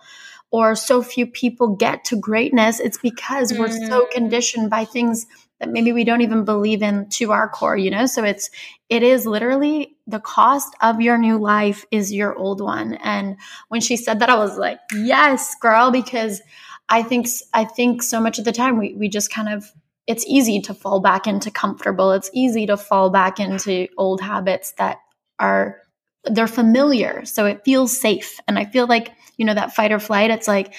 or 0.52 0.76
so 0.76 1.02
few 1.02 1.26
people 1.26 1.76
get 1.76 2.06
to 2.06 2.16
greatness. 2.16 2.80
It's 2.80 2.98
because 2.98 3.52
we're 3.54 3.72
so 3.72 4.02
mm-hmm. 4.02 4.14
conditioned 4.14 4.70
by 4.70 4.86
things 4.86 5.26
that 5.60 5.70
maybe 5.70 5.92
we 5.92 6.04
don't 6.04 6.22
even 6.22 6.46
believe 6.46 6.82
in 6.82 7.10
to 7.10 7.32
our 7.32 7.50
core 7.50 7.78
you 7.78 7.90
know? 7.90 8.06
So 8.06 8.24
it's 8.24 8.50
it 8.90 9.02
is 9.04 9.26
literally 9.26 9.98
the 10.08 10.20
cost 10.20 10.76
of 10.82 11.02
your 11.02 11.18
new 11.18 11.38
life 11.38 11.86
is 11.90 12.14
your 12.14 12.36
old 12.36 12.62
one. 12.62 12.94
And 12.96 13.38
when 13.70 13.82
she 13.82 13.98
said 13.98 14.20
that 14.20 14.30
i 14.30 14.36
was 14.36 14.58
like 14.58 14.80
yes 14.94 15.56
girl 15.62 15.92
because 15.92 16.42
i 16.90 17.02
think 17.02 17.28
i 17.54 17.66
think 17.66 18.04
so 18.04 18.20
much 18.20 18.40
of 18.40 18.46
the 18.46 18.52
time 18.52 18.78
we 18.78 18.94
we 18.94 19.10
just 19.10 19.32
kind 19.32 19.50
of 19.50 19.72
it's 20.08 20.26
easy 20.28 20.62
to 20.62 20.74
fall 20.74 21.00
back 21.00 21.28
into 21.28 21.52
comfortable. 21.52 22.12
It's 22.12 22.30
easy 22.34 22.66
to 22.68 22.78
fall 22.78 23.10
back 23.10 23.40
into 23.40 23.88
old 23.98 24.22
habits 24.22 24.72
that 24.74 25.00
are 25.40 25.78
they're 26.26 26.48
familiar, 26.48 27.26
so 27.26 27.46
it 27.46 27.66
feels 27.66 27.98
safe. 27.98 28.40
And 28.48 28.58
I 28.58 28.66
feel 28.66 28.88
like, 28.88 29.12
you 29.38 29.46
know, 29.46 29.54
that 29.54 29.76
fight 29.76 29.92
or 29.92 30.00
flight, 30.00 30.32
it's 30.32 30.48
like 30.48 30.74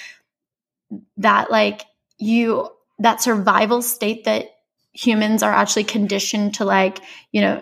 that 1.17 1.51
like 1.51 1.83
you 2.17 2.69
that 2.99 3.21
survival 3.21 3.81
state 3.81 4.25
that 4.25 4.47
humans 4.93 5.43
are 5.43 5.51
actually 5.51 5.83
conditioned 5.83 6.55
to 6.55 6.65
like, 6.65 6.99
you 7.31 7.41
know, 7.41 7.61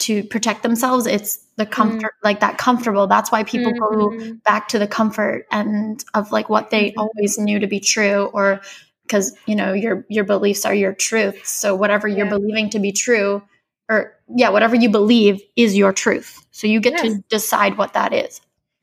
to 0.00 0.22
protect 0.24 0.62
themselves. 0.62 1.06
It's 1.06 1.44
the 1.56 1.66
comfort, 1.66 2.12
mm. 2.12 2.24
like 2.24 2.40
that 2.40 2.58
comfortable. 2.58 3.06
That's 3.06 3.32
why 3.32 3.44
people 3.44 3.72
mm-hmm. 3.72 4.18
go 4.18 4.34
back 4.44 4.68
to 4.68 4.78
the 4.78 4.86
comfort 4.86 5.46
and 5.50 6.04
of 6.12 6.32
like 6.32 6.48
what 6.48 6.70
they 6.70 6.90
mm-hmm. 6.90 7.00
always 7.00 7.38
knew 7.38 7.60
to 7.60 7.66
be 7.66 7.80
true 7.80 8.24
or 8.32 8.60
because 9.06 9.36
you 9.46 9.54
know 9.54 9.72
your 9.72 10.04
your 10.08 10.24
beliefs 10.24 10.64
are 10.64 10.74
your 10.74 10.92
truth. 10.92 11.46
So 11.46 11.74
whatever 11.74 12.08
you're 12.08 12.28
believing 12.28 12.70
to 12.70 12.78
be 12.78 12.92
true 12.92 13.42
or 13.88 14.16
yeah 14.34 14.50
whatever 14.50 14.74
you 14.74 14.90
believe 14.90 15.40
is 15.56 15.76
your 15.76 15.92
truth. 15.92 16.44
So 16.50 16.66
you 16.66 16.80
get 16.80 16.94
yes. 16.94 17.02
to 17.02 17.24
decide 17.28 17.76
what 17.78 17.94
that 17.94 18.12
is. 18.12 18.40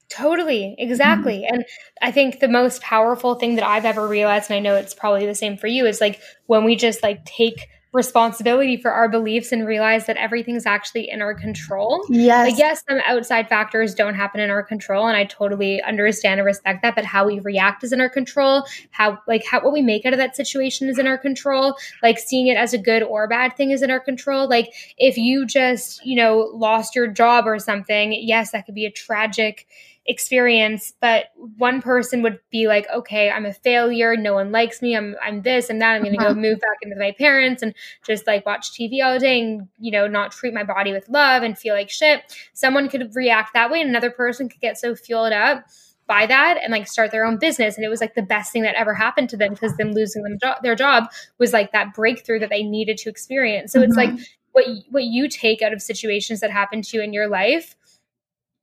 Totally. 0.10 0.76
Exactly. 0.78 1.46
Mm-hmm. 1.46 1.56
and 1.56 1.66
i 2.02 2.12
think 2.12 2.40
the 2.40 2.50
most 2.50 2.82
powerful 2.82 3.36
thing 3.36 3.56
that 3.56 3.66
i've 3.66 3.86
ever 3.86 4.08
realized 4.08 4.50
and 4.50 4.58
i 4.58 4.60
know 4.60 4.76
it's 4.76 4.94
probably 4.94 5.26
the 5.26 5.36
same 5.36 5.58
for 5.58 5.68
you 5.68 5.86
is 5.86 6.02
like 6.02 6.20
when 6.48 6.66
we 6.66 6.76
just 6.76 7.02
like 7.02 7.24
take 7.24 7.68
responsibility 7.94 8.78
for 8.78 8.92
our 8.92 9.10
beliefs 9.10 9.52
and 9.52 9.68
realize 9.68 10.06
that 10.06 10.16
everything's 10.16 10.66
actually 10.66 11.10
in 11.10 11.22
our 11.22 11.34
control. 11.34 12.06
Yes. 12.10 12.50
Like, 12.50 12.58
yes, 12.58 12.84
some 12.88 13.00
outside 13.06 13.50
factors 13.50 13.94
don't 13.94 14.14
happen 14.14 14.40
in 14.40 14.50
our 14.50 14.64
control. 14.64 15.08
And 15.08 15.18
I 15.18 15.26
totally 15.26 15.82
understand 15.82 16.40
and 16.40 16.46
respect 16.46 16.82
that. 16.84 16.96
But 16.96 17.04
how 17.04 17.28
we 17.28 17.40
react 17.40 17.84
is 17.84 17.92
in 17.92 18.00
our 18.00 18.10
control. 18.10 18.64
How, 18.92 19.20
like, 19.28 19.46
how, 19.46 19.62
what 19.62 19.74
we 19.74 19.82
make 19.82 20.06
out 20.06 20.14
of 20.14 20.20
that 20.20 20.36
situation 20.36 20.88
is 20.88 20.98
in 20.98 21.08
our 21.08 21.18
control. 21.18 21.76
Like, 22.02 22.18
seeing 22.18 22.48
it 22.48 22.56
as 22.56 22.74
a 22.74 22.78
good 22.78 23.04
or 23.04 23.28
bad 23.28 23.58
thing 23.58 23.72
is 23.72 23.82
in 23.82 23.92
our 23.92 24.00
control. 24.00 24.48
Like, 24.48 24.74
if 24.98 25.18
you 25.18 25.46
just, 25.46 26.06
you 26.06 26.16
know, 26.16 26.50
lost 26.54 26.96
your 26.96 27.08
job 27.08 27.46
or 27.46 27.60
something, 27.60 28.14
yes, 28.14 28.52
that 28.52 28.66
could 28.66 28.76
be 28.76 28.86
a 28.86 28.92
tragic 28.92 29.68
experience 30.08 30.94
but 31.00 31.26
one 31.58 31.80
person 31.80 32.24
would 32.24 32.40
be 32.52 32.68
like 32.68 32.88
okay 32.92 33.30
i'm 33.30 33.46
a 33.46 33.54
failure 33.54 34.18
no 34.18 34.34
one 34.34 34.52
likes 34.52 34.82
me 34.82 34.96
i'm 34.98 35.16
i'm 35.22 35.44
this 35.44 35.70
and 35.70 35.80
that 35.80 35.94
i'm 35.94 36.02
going 36.02 36.14
to 36.14 36.20
uh-huh. 36.20 36.34
go 36.34 36.40
move 36.40 36.60
back 36.60 36.78
into 36.82 36.96
my 36.98 37.12
parents 37.12 37.62
and 37.62 37.76
just 38.04 38.26
like 38.26 38.44
watch 38.44 38.72
tv 38.72 39.04
all 39.04 39.20
day 39.20 39.40
and 39.40 39.68
you 39.80 39.92
know 39.92 40.08
not 40.08 40.32
treat 40.32 40.56
my 40.56 40.64
body 40.64 40.92
with 40.92 41.08
love 41.08 41.44
and 41.44 41.56
feel 41.56 41.76
like 41.76 41.90
shit 41.90 42.36
someone 42.54 42.90
could 42.90 43.16
react 43.16 43.54
that 43.54 43.70
way 43.70 43.80
and 43.80 43.90
another 43.90 44.10
person 44.10 44.50
could 44.50 44.60
get 44.60 44.76
so 44.76 44.96
fueled 44.96 45.34
up 45.34 45.66
by 46.08 46.26
that 46.26 46.58
and 46.64 46.72
like 46.72 46.88
start 46.88 47.12
their 47.12 47.24
own 47.24 47.38
business 47.38 47.76
and 47.76 47.86
it 47.86 47.90
was 47.90 48.02
like 48.02 48.16
the 48.16 48.24
best 48.24 48.52
thing 48.52 48.64
that 48.64 48.74
ever 48.74 48.96
happened 48.96 49.30
to 49.30 49.38
them 49.38 49.54
because 49.54 49.78
them 49.78 49.92
losing 49.92 50.24
them 50.24 50.38
jo- 50.42 50.56
their 50.64 50.76
job 50.76 51.06
was 51.38 51.54
like 51.54 51.72
that 51.74 51.94
breakthrough 51.94 52.40
that 52.40 52.50
they 52.50 52.64
needed 52.64 52.98
to 52.98 53.08
experience 53.08 53.72
so 53.72 53.80
mm-hmm. 53.80 53.88
it's 53.88 53.96
like 53.96 54.10
mm-hmm. 54.10 54.24
what 54.52 54.66
what 54.90 55.04
you 55.04 55.30
take 55.30 55.62
out 55.62 55.74
of 55.74 55.82
situations 55.82 56.40
that 56.40 56.50
happen 56.50 56.82
to 56.82 56.98
you 56.98 57.04
in 57.04 57.14
your 57.14 57.30
life 57.30 57.76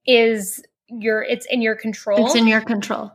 is 0.05 0.63
your 0.89 1.23
it's 1.23 1.47
in 1.47 1.63
your 1.63 1.75
control. 1.75 2.27
It's 2.27 2.35
in 2.35 2.47
your 2.47 2.61
control. 2.61 3.13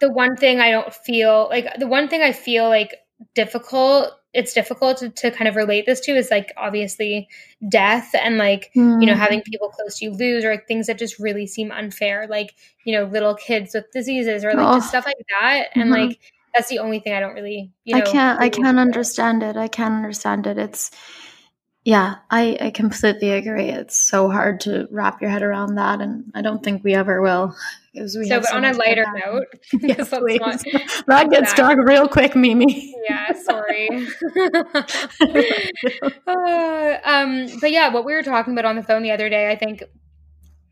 The 0.00 0.10
one 0.10 0.36
thing 0.36 0.60
I 0.60 0.70
don't 0.70 0.92
feel 0.92 1.48
like 1.50 1.78
the 1.78 1.86
one 1.86 2.08
thing 2.08 2.22
I 2.22 2.32
feel 2.32 2.68
like 2.68 2.94
difficult 3.34 4.12
it's 4.34 4.54
difficult 4.54 4.96
to, 4.98 5.10
to 5.10 5.30
kind 5.30 5.46
of 5.46 5.56
relate 5.56 5.84
this 5.84 6.00
to 6.00 6.12
is 6.12 6.30
like 6.30 6.52
obviously 6.56 7.28
death 7.68 8.14
and 8.14 8.38
like 8.38 8.70
mm. 8.74 9.00
you 9.00 9.06
know 9.06 9.14
having 9.14 9.40
mm-hmm. 9.40 9.50
people 9.50 9.68
close 9.68 9.98
to 9.98 10.06
you 10.06 10.12
lose 10.12 10.44
or 10.44 10.50
like 10.50 10.66
things 10.66 10.86
that 10.86 10.98
just 10.98 11.18
really 11.18 11.46
seem 11.46 11.70
unfair 11.70 12.26
like 12.28 12.54
you 12.84 12.96
know 12.96 13.04
little 13.04 13.34
kids 13.34 13.74
with 13.74 13.90
diseases 13.92 14.44
or 14.44 14.54
like 14.54 14.66
oh. 14.66 14.74
just 14.76 14.88
stuff 14.88 15.04
like 15.04 15.16
that 15.40 15.68
and 15.74 15.84
mm-hmm. 15.84 16.08
like 16.08 16.20
that's 16.54 16.68
the 16.68 16.78
only 16.78 16.98
thing 16.98 17.12
i 17.12 17.20
don't 17.20 17.34
really 17.34 17.70
you 17.84 17.94
know 17.94 18.00
i 18.00 18.04
can't 18.04 18.40
i 18.40 18.48
can't 18.48 18.78
understand 18.78 19.42
it 19.42 19.56
i 19.56 19.68
can't 19.68 19.94
understand 19.94 20.46
it 20.46 20.58
it's 20.58 20.90
yeah, 21.84 22.16
I, 22.30 22.56
I 22.60 22.70
completely 22.70 23.30
agree. 23.30 23.68
It's 23.68 24.00
so 24.00 24.30
hard 24.30 24.60
to 24.60 24.86
wrap 24.92 25.20
your 25.20 25.30
head 25.30 25.42
around 25.42 25.74
that, 25.74 26.00
and 26.00 26.30
I 26.32 26.40
don't 26.40 26.62
think 26.62 26.84
we 26.84 26.94
ever 26.94 27.20
will. 27.20 27.56
We 27.94 28.06
so, 28.06 28.40
but 28.40 28.46
so 28.46 28.56
on 28.56 28.64
a 28.64 28.72
lighter 28.72 29.04
note, 29.26 29.46
yes, 29.80 30.08
please. 30.08 30.40
that 31.08 31.28
gets 31.30 31.52
dark 31.54 31.78
real 31.82 32.06
quick, 32.06 32.36
Mimi. 32.36 32.94
Yeah, 33.08 33.32
sorry. 33.32 33.88
uh, 36.26 36.98
um, 37.04 37.48
but 37.60 37.72
yeah, 37.72 37.88
what 37.88 38.04
we 38.04 38.14
were 38.14 38.22
talking 38.22 38.52
about 38.52 38.64
on 38.64 38.76
the 38.76 38.82
phone 38.82 39.02
the 39.02 39.10
other 39.10 39.28
day, 39.28 39.50
I 39.50 39.56
think 39.56 39.82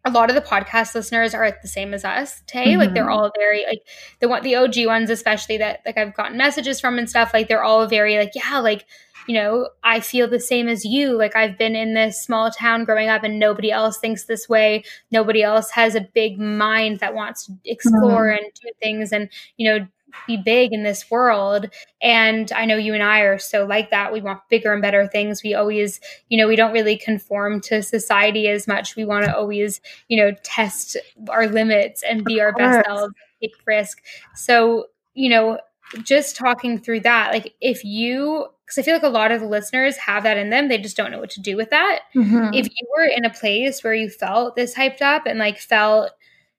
a 0.05 0.11
lot 0.11 0.31
of 0.31 0.37
the 0.37 0.43
podcast 0.43 0.95
listeners 0.95 1.35
are 1.35 1.59
the 1.61 1.69
same 1.69 1.93
as 1.93 2.05
us, 2.05 2.43
Tay. 2.47 2.69
Mm-hmm. 2.69 2.79
Like 2.79 2.95
they're 2.95 3.05
mm-hmm. 3.05 3.13
all 3.13 3.33
very 3.37 3.67
like 3.67 3.83
the 4.21 4.29
one 4.29 4.43
the 4.43 4.55
OG 4.55 4.87
ones, 4.87 5.11
especially 5.11 5.59
that 5.59 5.81
like 5.85 5.99
I've 5.99 6.15
gotten 6.15 6.39
messages 6.39 6.81
from 6.81 6.99
and 6.99 7.11
stuff. 7.11 7.35
Like 7.35 7.49
they're 7.49 7.65
all 7.65 7.87
very 7.87 8.17
like 8.17 8.33
yeah, 8.35 8.61
like 8.61 8.87
you 9.31 9.35
know, 9.35 9.69
I 9.85 10.01
feel 10.01 10.27
the 10.27 10.41
same 10.41 10.67
as 10.67 10.85
you. 10.85 11.17
Like 11.17 11.37
I've 11.37 11.57
been 11.57 11.77
in 11.77 11.95
this 11.95 12.21
small 12.21 12.51
town 12.51 12.83
growing 12.83 13.09
up 13.09 13.23
and 13.23 13.39
nobody 13.39 13.71
else 13.71 13.97
thinks 13.97 14.25
this 14.25 14.49
way. 14.49 14.83
Nobody 15.13 15.41
else 15.41 15.71
has 15.71 15.95
a 15.95 16.01
big 16.01 16.37
mind 16.41 16.99
that 16.99 17.15
wants 17.15 17.47
to 17.47 17.53
explore 17.65 18.27
mm-hmm. 18.27 18.45
and 18.45 18.53
do 18.61 18.73
things 18.83 19.13
and, 19.13 19.29
you 19.57 19.71
know, 19.71 19.87
be 20.27 20.37
big 20.37 20.73
in 20.73 20.83
this 20.83 21.09
world. 21.13 21.67
And 22.03 22.51
I 22.51 22.65
know 22.65 22.77
you 22.77 22.93
and 22.93 23.05
I 23.05 23.21
are 23.21 23.39
so 23.39 23.65
like 23.67 23.91
that. 23.91 24.13
We 24.13 24.21
want 24.21 24.41
bigger 24.51 24.73
and 24.73 24.83
better 24.83 25.07
things. 25.07 25.45
We 25.45 25.55
always, 25.55 26.01
you 26.29 26.37
know, 26.37 26.49
we 26.49 26.57
don't 26.57 26.73
really 26.73 26.97
conform 26.97 27.61
to 27.61 27.85
society 27.85 28.49
as 28.49 28.67
much. 28.67 28.97
We 28.97 29.05
want 29.05 29.27
to 29.27 29.37
always, 29.37 29.81
you 30.09 30.17
know, 30.17 30.35
test 30.43 30.97
our 31.29 31.47
limits 31.47 32.03
and 32.03 32.25
be 32.25 32.41
our 32.41 32.53
best 32.53 32.85
selves, 32.85 33.15
take 33.41 33.55
risk. 33.65 34.03
So, 34.35 34.87
you 35.15 35.29
know, 35.29 35.61
just 36.03 36.37
talking 36.37 36.79
through 36.79 37.01
that, 37.01 37.33
like 37.33 37.55
if 37.61 37.85
you 37.85 38.49
because 38.71 38.79
I 38.79 38.83
feel 38.85 38.95
like 38.95 39.03
a 39.03 39.09
lot 39.09 39.33
of 39.33 39.41
the 39.41 39.49
listeners 39.49 39.97
have 39.97 40.23
that 40.23 40.37
in 40.37 40.51
them. 40.51 40.69
They 40.69 40.79
just 40.79 40.97
don't 40.97 41.11
know 41.11 41.19
what 41.19 41.31
to 41.31 41.41
do 41.41 41.57
with 41.57 41.71
that. 41.71 42.03
Mm-hmm. 42.15 42.55
If 42.55 42.69
you 42.69 42.87
were 42.97 43.05
in 43.05 43.25
a 43.25 43.31
place 43.31 43.83
where 43.83 43.95
you 43.95 44.09
felt 44.09 44.55
this 44.55 44.77
hyped 44.77 45.03
up 45.03 45.27
and 45.27 45.41
like 45.41 45.59
felt 45.59 46.13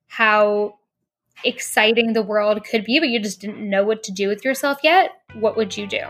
how 0.07 0.77
exciting 1.45 2.11
the 2.11 2.21
world 2.21 2.65
could 2.65 2.83
be, 2.83 2.99
but 2.99 3.07
you 3.07 3.17
just 3.17 3.39
didn't 3.39 3.67
know 3.67 3.85
what 3.85 4.03
to 4.03 4.11
do 4.11 4.27
with 4.27 4.43
yourself 4.43 4.79
yet, 4.83 5.21
what 5.35 5.55
would 5.55 5.77
you 5.77 5.87
do? 5.87 6.01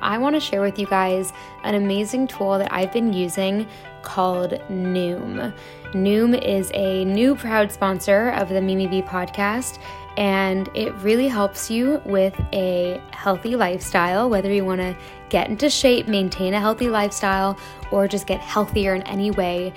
I 0.00 0.18
want 0.18 0.34
to 0.34 0.40
share 0.40 0.60
with 0.60 0.80
you 0.80 0.86
guys 0.86 1.32
an 1.62 1.76
amazing 1.76 2.26
tool 2.26 2.58
that 2.58 2.72
I've 2.72 2.92
been 2.92 3.12
using 3.12 3.68
called 4.02 4.50
Noom. 4.68 5.54
Noom 5.92 6.44
is 6.44 6.72
a 6.74 7.04
new 7.04 7.36
proud 7.36 7.70
sponsor 7.70 8.30
of 8.30 8.48
the 8.48 8.60
Mimi 8.60 8.88
B 8.88 9.00
podcast 9.00 9.78
and 10.16 10.68
it 10.74 10.94
really 10.96 11.28
helps 11.28 11.70
you 11.70 12.00
with 12.04 12.38
a 12.52 13.00
healthy 13.10 13.56
lifestyle, 13.56 14.30
whether 14.30 14.52
you 14.52 14.64
want 14.64 14.80
to 14.80 14.96
get 15.28 15.48
into 15.48 15.68
shape, 15.68 16.08
maintain 16.08 16.54
a 16.54 16.60
healthy 16.60 16.88
lifestyle, 16.88 17.58
or 17.90 18.08
just 18.08 18.26
get 18.26 18.40
healthier 18.40 18.94
in 18.94 19.02
any 19.02 19.30
way. 19.30 19.72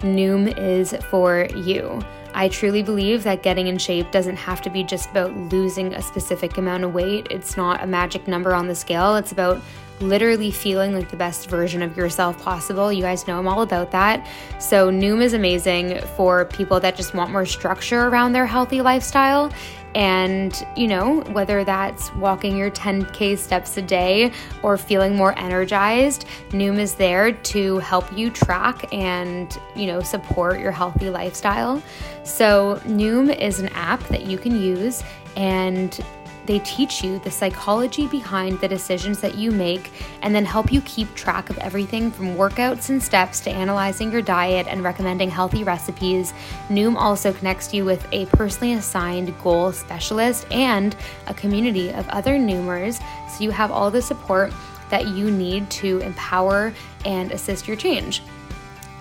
Noom 0.00 0.56
is 0.58 0.94
for 1.10 1.46
you. 1.54 2.00
I 2.34 2.48
truly 2.48 2.82
believe 2.82 3.22
that 3.22 3.42
getting 3.42 3.68
in 3.68 3.78
shape 3.78 4.10
doesn't 4.10 4.36
have 4.36 4.60
to 4.62 4.70
be 4.70 4.82
just 4.82 5.08
about 5.10 5.36
losing 5.36 5.94
a 5.94 6.02
specific 6.02 6.58
amount 6.58 6.82
of 6.82 6.92
weight. 6.92 7.28
It's 7.30 7.56
not 7.56 7.82
a 7.82 7.86
magic 7.86 8.26
number 8.26 8.54
on 8.54 8.66
the 8.66 8.74
scale. 8.74 9.14
It's 9.16 9.32
about 9.32 9.62
literally 10.00 10.50
feeling 10.50 10.94
like 10.94 11.10
the 11.10 11.16
best 11.16 11.48
version 11.48 11.82
of 11.82 11.96
yourself 11.96 12.42
possible. 12.42 12.92
You 12.92 13.02
guys 13.02 13.26
know 13.26 13.38
I'm 13.38 13.48
all 13.48 13.62
about 13.62 13.90
that. 13.92 14.26
So, 14.58 14.90
Noom 14.90 15.22
is 15.22 15.34
amazing 15.34 16.00
for 16.16 16.44
people 16.46 16.80
that 16.80 16.96
just 16.96 17.14
want 17.14 17.30
more 17.30 17.46
structure 17.46 18.08
around 18.08 18.32
their 18.32 18.46
healthy 18.46 18.80
lifestyle. 18.80 19.52
And, 19.94 20.66
you 20.76 20.88
know, 20.88 21.20
whether 21.32 21.62
that's 21.62 22.12
walking 22.16 22.56
your 22.56 22.70
10K 22.70 23.38
steps 23.38 23.76
a 23.76 23.82
day 23.82 24.32
or 24.64 24.76
feeling 24.76 25.14
more 25.14 25.38
energized, 25.38 26.26
Noom 26.50 26.78
is 26.78 26.94
there 26.94 27.30
to 27.30 27.78
help 27.78 28.12
you 28.16 28.30
track 28.30 28.92
and, 28.92 29.56
you 29.76 29.86
know, 29.86 30.00
support 30.00 30.58
your 30.58 30.72
healthy 30.72 31.10
lifestyle. 31.10 31.80
So, 32.24 32.80
Noom 32.84 33.36
is 33.38 33.60
an 33.60 33.68
app 33.68 34.02
that 34.08 34.22
you 34.22 34.36
can 34.36 34.60
use 34.60 35.04
and 35.36 36.04
they 36.46 36.58
teach 36.60 37.02
you 37.02 37.18
the 37.20 37.30
psychology 37.30 38.06
behind 38.06 38.60
the 38.60 38.68
decisions 38.68 39.20
that 39.20 39.36
you 39.36 39.50
make 39.50 39.90
and 40.22 40.34
then 40.34 40.44
help 40.44 40.72
you 40.72 40.80
keep 40.82 41.14
track 41.14 41.50
of 41.50 41.58
everything 41.58 42.10
from 42.10 42.36
workouts 42.36 42.90
and 42.90 43.02
steps 43.02 43.40
to 43.40 43.50
analyzing 43.50 44.12
your 44.12 44.22
diet 44.22 44.66
and 44.68 44.82
recommending 44.82 45.30
healthy 45.30 45.64
recipes. 45.64 46.32
Noom 46.68 46.96
also 46.96 47.32
connects 47.32 47.72
you 47.72 47.84
with 47.84 48.06
a 48.12 48.26
personally 48.26 48.74
assigned 48.74 49.34
goal 49.42 49.72
specialist 49.72 50.46
and 50.50 50.96
a 51.26 51.34
community 51.34 51.90
of 51.92 52.08
other 52.08 52.32
Noomers 52.32 53.02
so 53.30 53.42
you 53.42 53.50
have 53.50 53.70
all 53.70 53.90
the 53.90 54.02
support 54.02 54.52
that 54.90 55.08
you 55.08 55.30
need 55.30 55.68
to 55.70 55.98
empower 56.00 56.72
and 57.04 57.32
assist 57.32 57.66
your 57.66 57.76
change. 57.76 58.22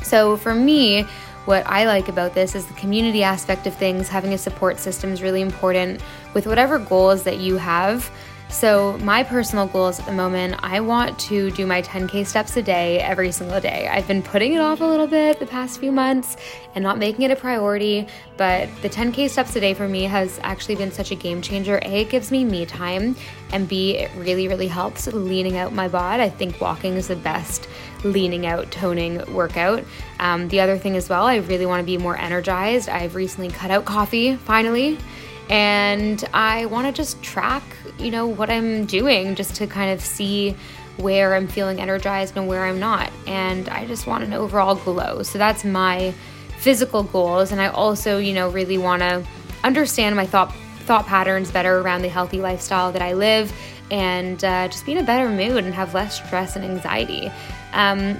So 0.02 0.38
for 0.38 0.54
me, 0.54 1.06
what 1.46 1.68
I 1.68 1.86
like 1.86 2.08
about 2.08 2.34
this 2.34 2.56
is 2.56 2.66
the 2.66 2.74
community 2.76 3.22
aspect 3.22 3.68
of 3.68 3.76
things. 3.76 4.08
Having 4.08 4.34
a 4.34 4.38
support 4.38 4.80
system 4.80 5.12
is 5.12 5.22
really 5.22 5.42
important 5.42 6.02
with 6.34 6.48
whatever 6.48 6.80
goals 6.80 7.24
that 7.24 7.38
you 7.38 7.58
have. 7.58 8.10
So, 8.54 9.00
my 9.00 9.24
personal 9.24 9.66
goals 9.66 10.00
at 10.00 10.06
the 10.06 10.12
moment, 10.12 10.58
I 10.62 10.80
want 10.80 11.18
to 11.22 11.50
do 11.52 11.66
my 11.66 11.82
10K 11.82 12.24
steps 12.24 12.56
a 12.56 12.62
day 12.62 13.00
every 13.00 13.32
single 13.32 13.60
day. 13.60 13.88
I've 13.92 14.08
been 14.08 14.22
putting 14.22 14.54
it 14.54 14.60
off 14.60 14.80
a 14.80 14.86
little 14.86 15.08
bit 15.08 15.40
the 15.40 15.48
past 15.48 15.80
few 15.80 15.92
months 15.92 16.38
and 16.76 16.84
not 16.84 17.00
making 17.00 17.24
it 17.24 17.32
a 17.32 17.36
priority, 17.36 18.08
but 18.38 18.70
the 18.84 18.90
10K 18.90 19.28
steps 19.28 19.56
a 19.56 19.60
day 19.60 19.74
for 19.74 19.88
me 19.88 20.04
has 20.04 20.40
actually 20.44 20.76
been 20.76 20.92
such 20.92 21.10
a 21.10 21.16
game 21.16 21.42
changer. 21.42 21.80
A, 21.82 22.02
it 22.02 22.10
gives 22.12 22.30
me 22.30 22.46
me 22.46 22.64
time, 22.68 23.16
and 23.52 23.68
B, 23.68 23.98
it 23.98 24.12
really, 24.16 24.48
really 24.48 24.68
helps 24.68 25.08
leaning 25.08 25.58
out 25.58 25.74
my 25.74 25.88
bod. 25.88 26.20
I 26.20 26.30
think 26.30 26.62
walking 26.62 26.94
is 26.94 27.08
the 27.08 27.16
best 27.16 27.68
leaning 28.04 28.46
out 28.46 28.70
toning 28.70 29.34
workout. 29.34 29.84
Um, 30.20 30.48
the 30.50 30.62
other 30.62 30.78
thing 30.78 30.96
as 30.96 31.10
well, 31.10 31.26
I 31.26 31.38
really 31.38 31.66
want 31.66 31.80
to 31.80 31.86
be 31.86 31.98
more 31.98 32.18
energized. 32.18 32.88
I've 32.88 33.16
recently 33.16 33.50
cut 33.50 33.72
out 33.72 33.86
coffee 33.86 34.36
finally, 34.36 35.00
and 35.50 36.24
I 36.34 36.66
want 36.68 36.88
to 36.88 36.94
just 36.94 37.22
track, 37.22 37.64
you 38.00 38.12
know, 38.12 38.28
what 38.28 38.50
I'm 38.50 38.86
doing 38.86 39.36
just 39.36 39.56
to 39.56 39.68
kind 39.68 39.92
of 39.92 40.02
see 40.02 40.56
where 40.98 41.36
I'm 41.36 41.48
feeling 41.48 41.80
energized 41.80 42.38
and 42.38 42.48
where 42.48 42.64
I'm 42.66 42.80
not. 42.80 43.12
And 43.28 43.68
I 43.70 43.86
just 43.86 44.08
want 44.08 44.24
an 44.24 44.34
overall 44.34 44.76
glow. 44.76 45.24
So 45.24 45.38
that's 45.38 45.66
my 45.66 46.14
physical 46.58 47.04
goals, 47.04 47.52
and 47.52 47.60
I 47.60 47.68
also, 47.68 48.20
you 48.20 48.34
know, 48.34 48.50
really 48.50 48.78
want 48.78 49.02
to 49.02 49.26
understand 49.64 50.16
my 50.16 50.26
thought 50.26 50.54
thought 50.86 51.06
patterns 51.06 51.50
better 51.50 51.80
around 51.80 52.02
the 52.02 52.10
healthy 52.10 52.42
lifestyle 52.42 52.92
that 52.92 53.02
I 53.02 53.14
live 53.14 53.54
and 53.90 54.44
uh, 54.44 54.68
just 54.68 54.86
be 54.86 54.92
in 54.92 54.98
a 54.98 55.04
better 55.04 55.30
mood 55.30 55.64
and 55.64 55.74
have 55.74 55.94
less 55.94 56.22
stress 56.22 56.58
and 56.58 56.66
anxiety. 56.66 57.32
Um, 57.72 58.18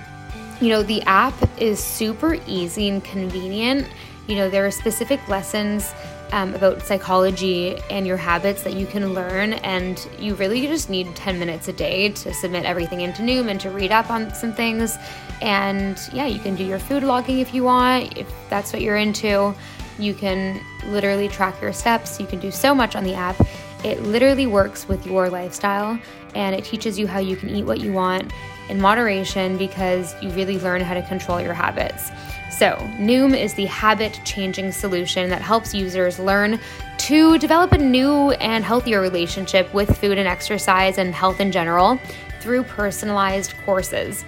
you 0.62 0.70
know, 0.70 0.84
the 0.84 1.02
app 1.04 1.34
is 1.60 1.80
super 1.80 2.38
easy 2.48 2.88
and 2.88 3.04
convenient. 3.04 3.88
You 4.28 4.36
know, 4.36 4.50
there 4.50 4.66
are 4.66 4.72
specific 4.72 5.28
lessons 5.28 5.94
um, 6.34 6.56
about 6.56 6.82
psychology 6.82 7.78
and 7.92 8.08
your 8.08 8.18
habits 8.18 8.64
that 8.64 8.74
you 8.74 8.88
can 8.88 9.14
learn, 9.14 9.54
and 9.54 10.08
you 10.18 10.34
really 10.34 10.66
just 10.66 10.90
need 10.90 11.16
10 11.16 11.38
minutes 11.38 11.68
a 11.68 11.74
day 11.74 12.10
to 12.10 12.34
submit 12.34 12.66
everything 12.66 13.02
into 13.02 13.22
Noom 13.22 13.50
and 13.50 13.60
to 13.62 13.70
read 13.70 13.92
up 13.92 14.10
on 14.10 14.34
some 14.34 14.52
things. 14.52 14.98
And 15.44 16.00
yeah, 16.12 16.26
you 16.26 16.40
can 16.40 16.56
do 16.56 16.64
your 16.64 16.80
food 16.80 17.04
logging 17.04 17.38
if 17.38 17.54
you 17.54 17.64
want, 17.64 18.18
if 18.18 18.28
that's 18.50 18.74
what 18.74 18.82
you're 18.82 18.98
into. 18.98 19.54
You 20.00 20.16
can 20.16 20.60
literally 20.88 21.30
track 21.30 21.62
your 21.62 21.72
steps. 21.72 22.20
You 22.20 22.26
can 22.26 22.40
do 22.40 22.50
so 22.50 22.74
much 22.74 22.96
on 22.96 23.04
the 23.04 23.14
app. 23.14 23.40
It 23.86 24.02
literally 24.02 24.48
works 24.48 24.88
with 24.88 25.06
your 25.06 25.30
lifestyle 25.30 26.00
and 26.34 26.56
it 26.56 26.66
teaches 26.66 26.98
you 26.98 27.06
how 27.06 27.20
you 27.20 27.36
can 27.36 27.50
eat 27.50 27.64
what 27.64 27.80
you 27.80 27.94
want 27.94 28.34
in 28.70 28.82
moderation 28.82 29.56
because 29.58 30.16
you 30.24 30.30
really 30.30 30.58
learn 30.60 30.82
how 30.82 30.96
to 30.96 31.04
control 31.04 31.40
your 31.40 31.54
habits. 31.54 32.10
So, 32.54 32.76
Noom 33.00 33.36
is 33.36 33.56
the 33.56 33.66
habit 33.66 34.22
changing 34.24 34.72
solution 34.74 35.28
that 35.32 35.42
helps 35.42 35.74
users 35.74 36.20
learn 36.20 36.60
to 37.00 37.40
develop 37.40 37.72
a 37.72 37.80
new 37.80 38.30
and 38.34 38.64
healthier 38.64 39.02
relationship 39.02 39.74
with 39.74 39.98
food 39.98 40.20
and 40.20 40.28
exercise 40.28 41.00
and 41.00 41.16
health 41.16 41.40
in 41.40 41.52
general 41.52 42.00
through 42.42 42.64
personalized 42.66 43.56
courses. 43.66 44.24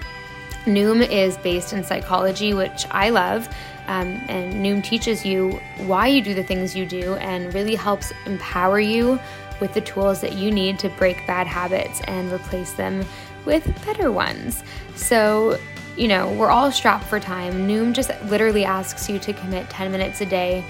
Noom 0.65 1.07
is 1.07 1.37
based 1.37 1.73
in 1.73 1.83
psychology, 1.83 2.55
which 2.55 2.87
I 2.89 3.11
love. 3.11 3.47
Um, 3.85 4.19
and 4.27 4.55
Noom 4.55 4.83
teaches 4.83 5.23
you 5.23 5.61
why 5.85 6.07
you 6.07 6.19
do 6.23 6.33
the 6.33 6.43
things 6.43 6.75
you 6.75 6.87
do 6.87 7.13
and 7.17 7.53
really 7.53 7.75
helps 7.75 8.11
empower 8.25 8.79
you 8.79 9.19
with 9.59 9.75
the 9.75 9.81
tools 9.81 10.19
that 10.21 10.33
you 10.33 10.49
need 10.49 10.79
to 10.79 10.89
break 10.89 11.27
bad 11.27 11.45
habits 11.45 12.01
and 12.07 12.31
replace 12.31 12.73
them 12.73 13.05
with 13.45 13.63
better 13.85 14.11
ones. 14.11 14.63
So, 14.95 15.59
you 15.97 16.07
know, 16.07 16.31
we're 16.33 16.49
all 16.49 16.71
strapped 16.71 17.05
for 17.05 17.19
time. 17.19 17.67
Noom 17.67 17.93
just 17.93 18.11
literally 18.25 18.65
asks 18.65 19.09
you 19.09 19.19
to 19.19 19.33
commit 19.33 19.69
10 19.69 19.91
minutes 19.91 20.21
a 20.21 20.25
day. 20.25 20.63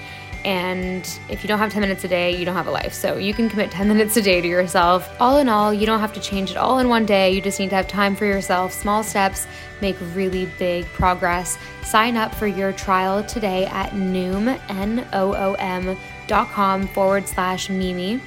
And 0.44 1.18
if 1.28 1.42
you 1.42 1.48
don't 1.48 1.58
have 1.58 1.72
10 1.72 1.80
minutes 1.80 2.04
a 2.04 2.08
day, 2.08 2.36
you 2.36 2.44
don't 2.44 2.54
have 2.54 2.68
a 2.68 2.70
life. 2.70 2.92
So 2.92 3.16
you 3.16 3.34
can 3.34 3.48
commit 3.48 3.72
10 3.72 3.88
minutes 3.92 4.16
a 4.16 4.22
day 4.22 4.40
to 4.40 4.46
yourself. 4.46 5.10
All 5.20 5.38
in 5.38 5.48
all, 5.48 5.74
you 5.74 5.86
don't 5.86 5.98
have 5.98 6.12
to 6.12 6.20
change 6.20 6.52
it 6.52 6.56
all 6.56 6.78
in 6.78 6.88
one 6.88 7.04
day. 7.04 7.32
You 7.32 7.40
just 7.40 7.58
need 7.58 7.70
to 7.70 7.76
have 7.76 7.88
time 7.88 8.14
for 8.14 8.26
yourself. 8.26 8.72
Small 8.72 9.02
steps 9.02 9.48
make 9.80 9.96
really 10.14 10.46
big 10.58 10.84
progress. 10.86 11.58
Sign 11.82 12.16
up 12.16 12.32
for 12.32 12.46
your 12.46 12.72
trial 12.72 13.24
today 13.24 13.66
at 13.66 13.90
Noom, 13.90 14.60
N-O-O-M 14.68 15.96
dot 16.28 16.48
com 16.50 16.86
forward 16.88 17.26
slash 17.26 17.68
Mimi. 17.68 18.20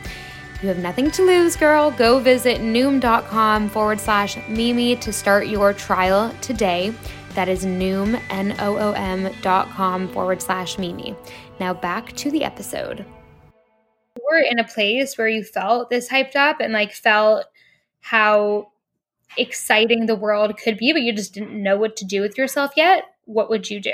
You 0.62 0.67
have 0.67 0.80
nothing 0.80 1.10
to 1.12 1.24
lose, 1.24 1.56
girl. 1.56 1.89
Go 1.89 2.19
visit 2.19 2.60
noom.com 2.60 3.69
forward 3.69 4.00
slash 4.00 4.38
Mimi 4.50 4.98
to 4.98 5.13
start 5.13 5.48
your 5.48 5.72
trial 5.72 6.36
today. 6.41 6.93
That 7.36 7.48
is 7.48 7.63
noom, 7.63 8.22
N 8.30 8.54
O 8.60 8.78
O 8.78 8.91
M 8.91 9.34
dot 9.41 9.69
com 9.69 10.10
forward 10.10 10.41
slash 10.41 10.78
Mimi. 10.78 11.15
Now 11.62 11.74
back 11.74 12.12
to 12.17 12.30
the 12.30 12.43
episode. 12.43 13.06
You 14.17 14.24
were 14.30 14.39
in 14.39 14.60
a 14.60 14.67
place 14.67 15.17
where 15.17 15.30
you 15.30 15.45
felt 15.45 15.89
this 15.89 16.10
hyped 16.10 16.36
up 16.36 16.60
and 16.60 16.74
like 16.74 16.91
felt 16.91 17.45
how 18.02 18.72
exciting 19.38 20.08
the 20.08 20.15
world 20.15 20.58
could 20.58 20.78
be, 20.78 20.91
but 20.91 21.04
you 21.04 21.13
just 21.13 21.34
didn't 21.34 21.62
know 21.63 21.78
what 21.78 21.95
to 21.98 22.06
do 22.06 22.19
with 22.19 22.38
yourself 22.38 22.72
yet. 22.76 23.06
What 23.24 23.50
would 23.50 23.69
you 23.69 23.80
do? 23.80 23.93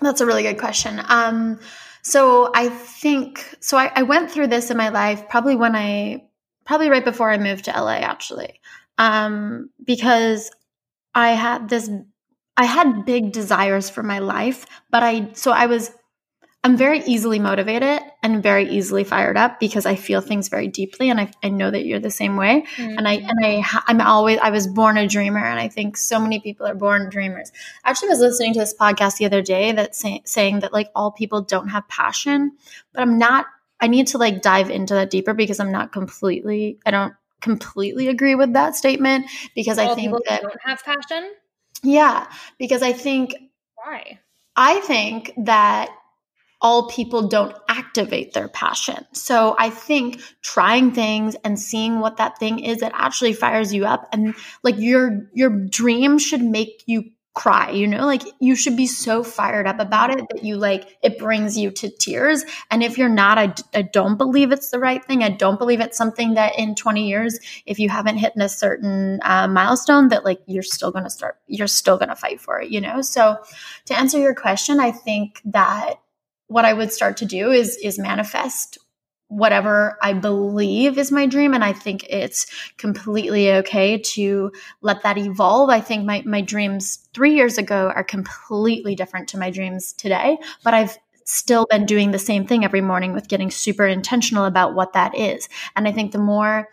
That's 0.00 0.22
a 0.22 0.26
really 0.26 0.42
good 0.42 0.58
question. 0.58 1.02
Um, 1.08 1.60
so 2.02 2.50
I 2.54 2.68
think, 2.68 3.56
so 3.60 3.76
I, 3.76 3.90
I, 3.94 4.02
went 4.02 4.30
through 4.30 4.48
this 4.48 4.70
in 4.70 4.76
my 4.76 4.88
life 4.88 5.28
probably 5.28 5.56
when 5.56 5.74
I, 5.76 6.24
probably 6.64 6.90
right 6.90 7.04
before 7.04 7.30
I 7.30 7.38
moved 7.38 7.64
to 7.66 7.70
LA 7.70 7.96
actually. 7.96 8.60
Um, 8.98 9.70
because 9.84 10.50
I 11.14 11.30
had 11.30 11.68
this, 11.68 11.90
I 12.56 12.64
had 12.64 13.04
big 13.04 13.32
desires 13.32 13.88
for 13.88 14.02
my 14.02 14.18
life, 14.18 14.66
but 14.90 15.02
I, 15.02 15.32
so 15.32 15.50
I 15.50 15.66
was 15.66 15.90
I'm 16.64 16.76
very 16.76 17.00
easily 17.06 17.38
motivated 17.38 18.00
and 18.22 18.42
very 18.42 18.68
easily 18.68 19.02
fired 19.02 19.36
up 19.36 19.58
because 19.58 19.84
I 19.84 19.96
feel 19.96 20.20
things 20.20 20.48
very 20.48 20.68
deeply, 20.68 21.10
and 21.10 21.20
I, 21.20 21.30
I 21.42 21.48
know 21.48 21.70
that 21.70 21.84
you're 21.84 21.98
the 21.98 22.10
same 22.10 22.36
way. 22.36 22.64
Mm-hmm. 22.76 22.98
And 22.98 23.08
I 23.08 23.14
and 23.14 23.38
I 23.42 23.80
I'm 23.88 24.00
always 24.00 24.38
I 24.38 24.50
was 24.50 24.66
born 24.66 24.96
a 24.96 25.08
dreamer, 25.08 25.44
and 25.44 25.58
I 25.58 25.68
think 25.68 25.96
so 25.96 26.20
many 26.20 26.40
people 26.40 26.66
are 26.66 26.74
born 26.74 27.10
dreamers. 27.10 27.50
I 27.84 27.90
actually 27.90 28.10
was 28.10 28.20
listening 28.20 28.52
to 28.54 28.60
this 28.60 28.74
podcast 28.74 29.16
the 29.16 29.26
other 29.26 29.42
day 29.42 29.72
that 29.72 29.96
say, 29.96 30.22
saying 30.24 30.60
that 30.60 30.72
like 30.72 30.90
all 30.94 31.10
people 31.10 31.42
don't 31.42 31.68
have 31.68 31.88
passion, 31.88 32.52
but 32.92 33.02
I'm 33.02 33.18
not. 33.18 33.46
I 33.80 33.88
need 33.88 34.06
to 34.08 34.18
like 34.18 34.42
dive 34.42 34.70
into 34.70 34.94
that 34.94 35.10
deeper 35.10 35.34
because 35.34 35.58
I'm 35.58 35.72
not 35.72 35.92
completely. 35.92 36.78
I 36.86 36.92
don't 36.92 37.14
completely 37.40 38.06
agree 38.06 38.36
with 38.36 38.52
that 38.52 38.76
statement 38.76 39.26
because 39.56 39.78
all 39.78 39.90
I 39.90 39.94
think 39.94 40.16
that 40.28 40.42
don't 40.42 40.62
have 40.64 40.82
passion. 40.84 41.32
Yeah, 41.82 42.28
because 42.58 42.82
I 42.82 42.92
think 42.92 43.34
why 43.74 44.20
I 44.56 44.80
think 44.80 45.32
that 45.38 45.90
all 46.62 46.88
people 46.88 47.26
don't 47.26 47.54
activate 47.68 48.32
their 48.32 48.48
passion. 48.48 49.04
So 49.12 49.56
I 49.58 49.68
think 49.68 50.22
trying 50.42 50.92
things 50.92 51.34
and 51.44 51.58
seeing 51.58 51.98
what 51.98 52.16
that 52.18 52.38
thing 52.38 52.60
is 52.60 52.78
that 52.78 52.92
actually 52.94 53.32
fires 53.32 53.74
you 53.74 53.84
up. 53.84 54.08
And 54.12 54.34
like 54.62 54.78
your 54.78 55.28
your 55.34 55.50
dream 55.50 56.18
should 56.18 56.42
make 56.42 56.84
you 56.86 57.10
cry 57.34 57.70
you 57.70 57.86
know? 57.86 58.04
Like 58.04 58.22
you 58.40 58.54
should 58.54 58.76
be 58.76 58.86
so 58.86 59.24
fired 59.24 59.66
up 59.66 59.80
about 59.80 60.10
it 60.10 60.26
that 60.30 60.44
you 60.44 60.56
like 60.56 60.98
it 61.02 61.18
brings 61.18 61.56
you 61.56 61.70
to 61.70 61.88
tears. 61.88 62.44
And 62.70 62.82
if 62.82 62.98
you're 62.98 63.08
not 63.08 63.38
I, 63.38 63.54
I 63.74 63.82
don't 63.82 64.18
believe 64.18 64.52
it's 64.52 64.70
the 64.70 64.78
right 64.78 65.02
thing. 65.02 65.24
I 65.24 65.30
don't 65.30 65.58
believe 65.58 65.80
it's 65.80 65.96
something 65.96 66.34
that 66.34 66.58
in 66.58 66.74
20 66.74 67.08
years 67.08 67.38
if 67.64 67.78
you 67.78 67.88
haven't 67.88 68.18
hit 68.18 68.34
a 68.36 68.48
certain 68.48 69.18
uh, 69.22 69.48
milestone 69.48 70.08
that 70.08 70.24
like 70.24 70.42
you're 70.46 70.62
still 70.62 70.92
going 70.92 71.04
to 71.04 71.10
start 71.10 71.38
you're 71.46 71.66
still 71.66 71.96
going 71.96 72.10
to 72.10 72.16
fight 72.16 72.40
for 72.40 72.60
it 72.60 72.70
you 72.70 72.80
know? 72.80 73.00
So 73.00 73.38
to 73.86 73.98
answer 73.98 74.18
your 74.18 74.34
question 74.34 74.78
i 74.78 74.90
think 74.90 75.40
that 75.44 76.01
what 76.52 76.64
i 76.64 76.72
would 76.72 76.92
start 76.92 77.16
to 77.16 77.24
do 77.24 77.50
is 77.50 77.76
is 77.78 77.98
manifest 77.98 78.78
whatever 79.32 79.96
I 80.02 80.12
believe 80.12 80.98
is 80.98 81.10
my 81.10 81.24
dream. 81.24 81.54
And 81.54 81.64
I 81.64 81.72
think 81.72 82.04
it's 82.10 82.46
completely 82.76 83.50
okay 83.50 83.96
to 83.96 84.52
let 84.82 85.02
that 85.04 85.16
evolve. 85.16 85.70
I 85.70 85.80
think 85.80 86.04
my, 86.04 86.22
my 86.26 86.42
dreams 86.42 87.08
three 87.14 87.34
years 87.34 87.56
ago 87.56 87.90
are 87.94 88.04
completely 88.04 88.94
different 88.94 89.28
to 89.28 89.38
my 89.38 89.50
dreams 89.50 89.94
today, 89.94 90.36
but 90.62 90.74
I've 90.74 90.98
still 91.24 91.66
been 91.70 91.86
doing 91.86 92.10
the 92.10 92.18
same 92.18 92.46
thing 92.46 92.62
every 92.62 92.82
morning 92.82 93.14
with 93.14 93.28
getting 93.28 93.50
super 93.50 93.86
intentional 93.86 94.44
about 94.44 94.74
what 94.74 94.92
that 94.92 95.16
is. 95.16 95.48
And 95.76 95.88
I 95.88 95.92
think 95.92 96.12
the 96.12 96.18
more 96.18 96.68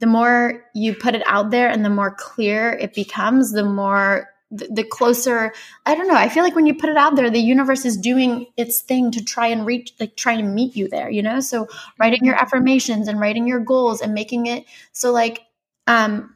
the 0.00 0.06
more 0.06 0.64
you 0.74 0.94
put 0.94 1.14
it 1.14 1.22
out 1.26 1.50
there 1.50 1.68
and 1.68 1.84
the 1.84 1.90
more 1.90 2.10
clear 2.10 2.72
it 2.72 2.94
becomes, 2.94 3.52
the 3.52 3.64
more 3.64 4.29
the, 4.50 4.84
closer 4.84 5.52
i 5.86 5.94
don't 5.94 6.08
know 6.08 6.14
i 6.14 6.28
feel 6.28 6.42
like 6.42 6.56
when 6.56 6.66
you 6.66 6.74
put 6.74 6.90
it 6.90 6.96
out 6.96 7.14
there 7.14 7.30
the 7.30 7.38
universe 7.38 7.84
is 7.84 7.96
doing 7.96 8.46
its 8.56 8.80
thing 8.80 9.10
to 9.10 9.24
try 9.24 9.46
and 9.46 9.64
reach 9.64 9.92
like 10.00 10.16
try 10.16 10.36
to 10.36 10.42
meet 10.42 10.74
you 10.74 10.88
there 10.88 11.08
you 11.08 11.22
know 11.22 11.40
so 11.40 11.68
writing 11.98 12.24
your 12.24 12.34
affirmations 12.34 13.06
and 13.08 13.20
writing 13.20 13.46
your 13.46 13.60
goals 13.60 14.00
and 14.00 14.12
making 14.12 14.46
it 14.46 14.64
so 14.92 15.12
like 15.12 15.42
um 15.86 16.34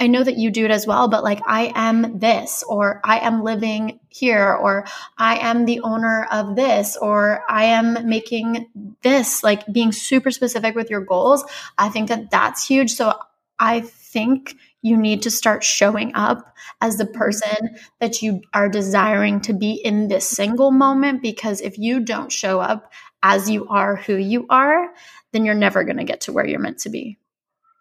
I 0.00 0.06
know 0.06 0.22
that 0.22 0.36
you 0.36 0.50
do 0.50 0.64
it 0.64 0.70
as 0.70 0.86
well, 0.86 1.08
but 1.08 1.24
like, 1.24 1.40
I 1.46 1.72
am 1.74 2.20
this, 2.20 2.62
or 2.62 3.00
I 3.02 3.18
am 3.18 3.42
living 3.42 3.98
here, 4.08 4.52
or 4.52 4.86
I 5.16 5.38
am 5.38 5.64
the 5.64 5.80
owner 5.80 6.26
of 6.30 6.54
this, 6.54 6.96
or 6.96 7.42
I 7.48 7.64
am 7.64 8.08
making 8.08 8.68
this, 9.02 9.42
like 9.42 9.66
being 9.72 9.90
super 9.90 10.30
specific 10.30 10.76
with 10.76 10.88
your 10.88 11.00
goals. 11.00 11.44
I 11.76 11.88
think 11.88 12.08
that 12.08 12.30
that's 12.30 12.66
huge. 12.66 12.92
So 12.92 13.12
I 13.58 13.80
think 13.80 14.54
you 14.82 14.96
need 14.96 15.22
to 15.22 15.30
start 15.30 15.64
showing 15.64 16.14
up 16.14 16.54
as 16.80 16.96
the 16.96 17.06
person 17.06 17.76
that 18.00 18.22
you 18.22 18.42
are 18.54 18.68
desiring 18.68 19.40
to 19.42 19.52
be 19.52 19.72
in 19.72 20.08
this 20.08 20.26
single 20.26 20.70
moment. 20.70 21.22
Because 21.22 21.60
if 21.60 21.78
you 21.78 22.00
don't 22.00 22.32
show 22.32 22.60
up 22.60 22.92
as 23.22 23.50
you 23.50 23.66
are 23.68 23.96
who 23.96 24.16
you 24.16 24.46
are, 24.48 24.88
then 25.32 25.44
you're 25.44 25.54
never 25.54 25.84
going 25.84 25.96
to 25.96 26.04
get 26.04 26.22
to 26.22 26.32
where 26.32 26.46
you're 26.46 26.60
meant 26.60 26.78
to 26.78 26.90
be. 26.90 27.18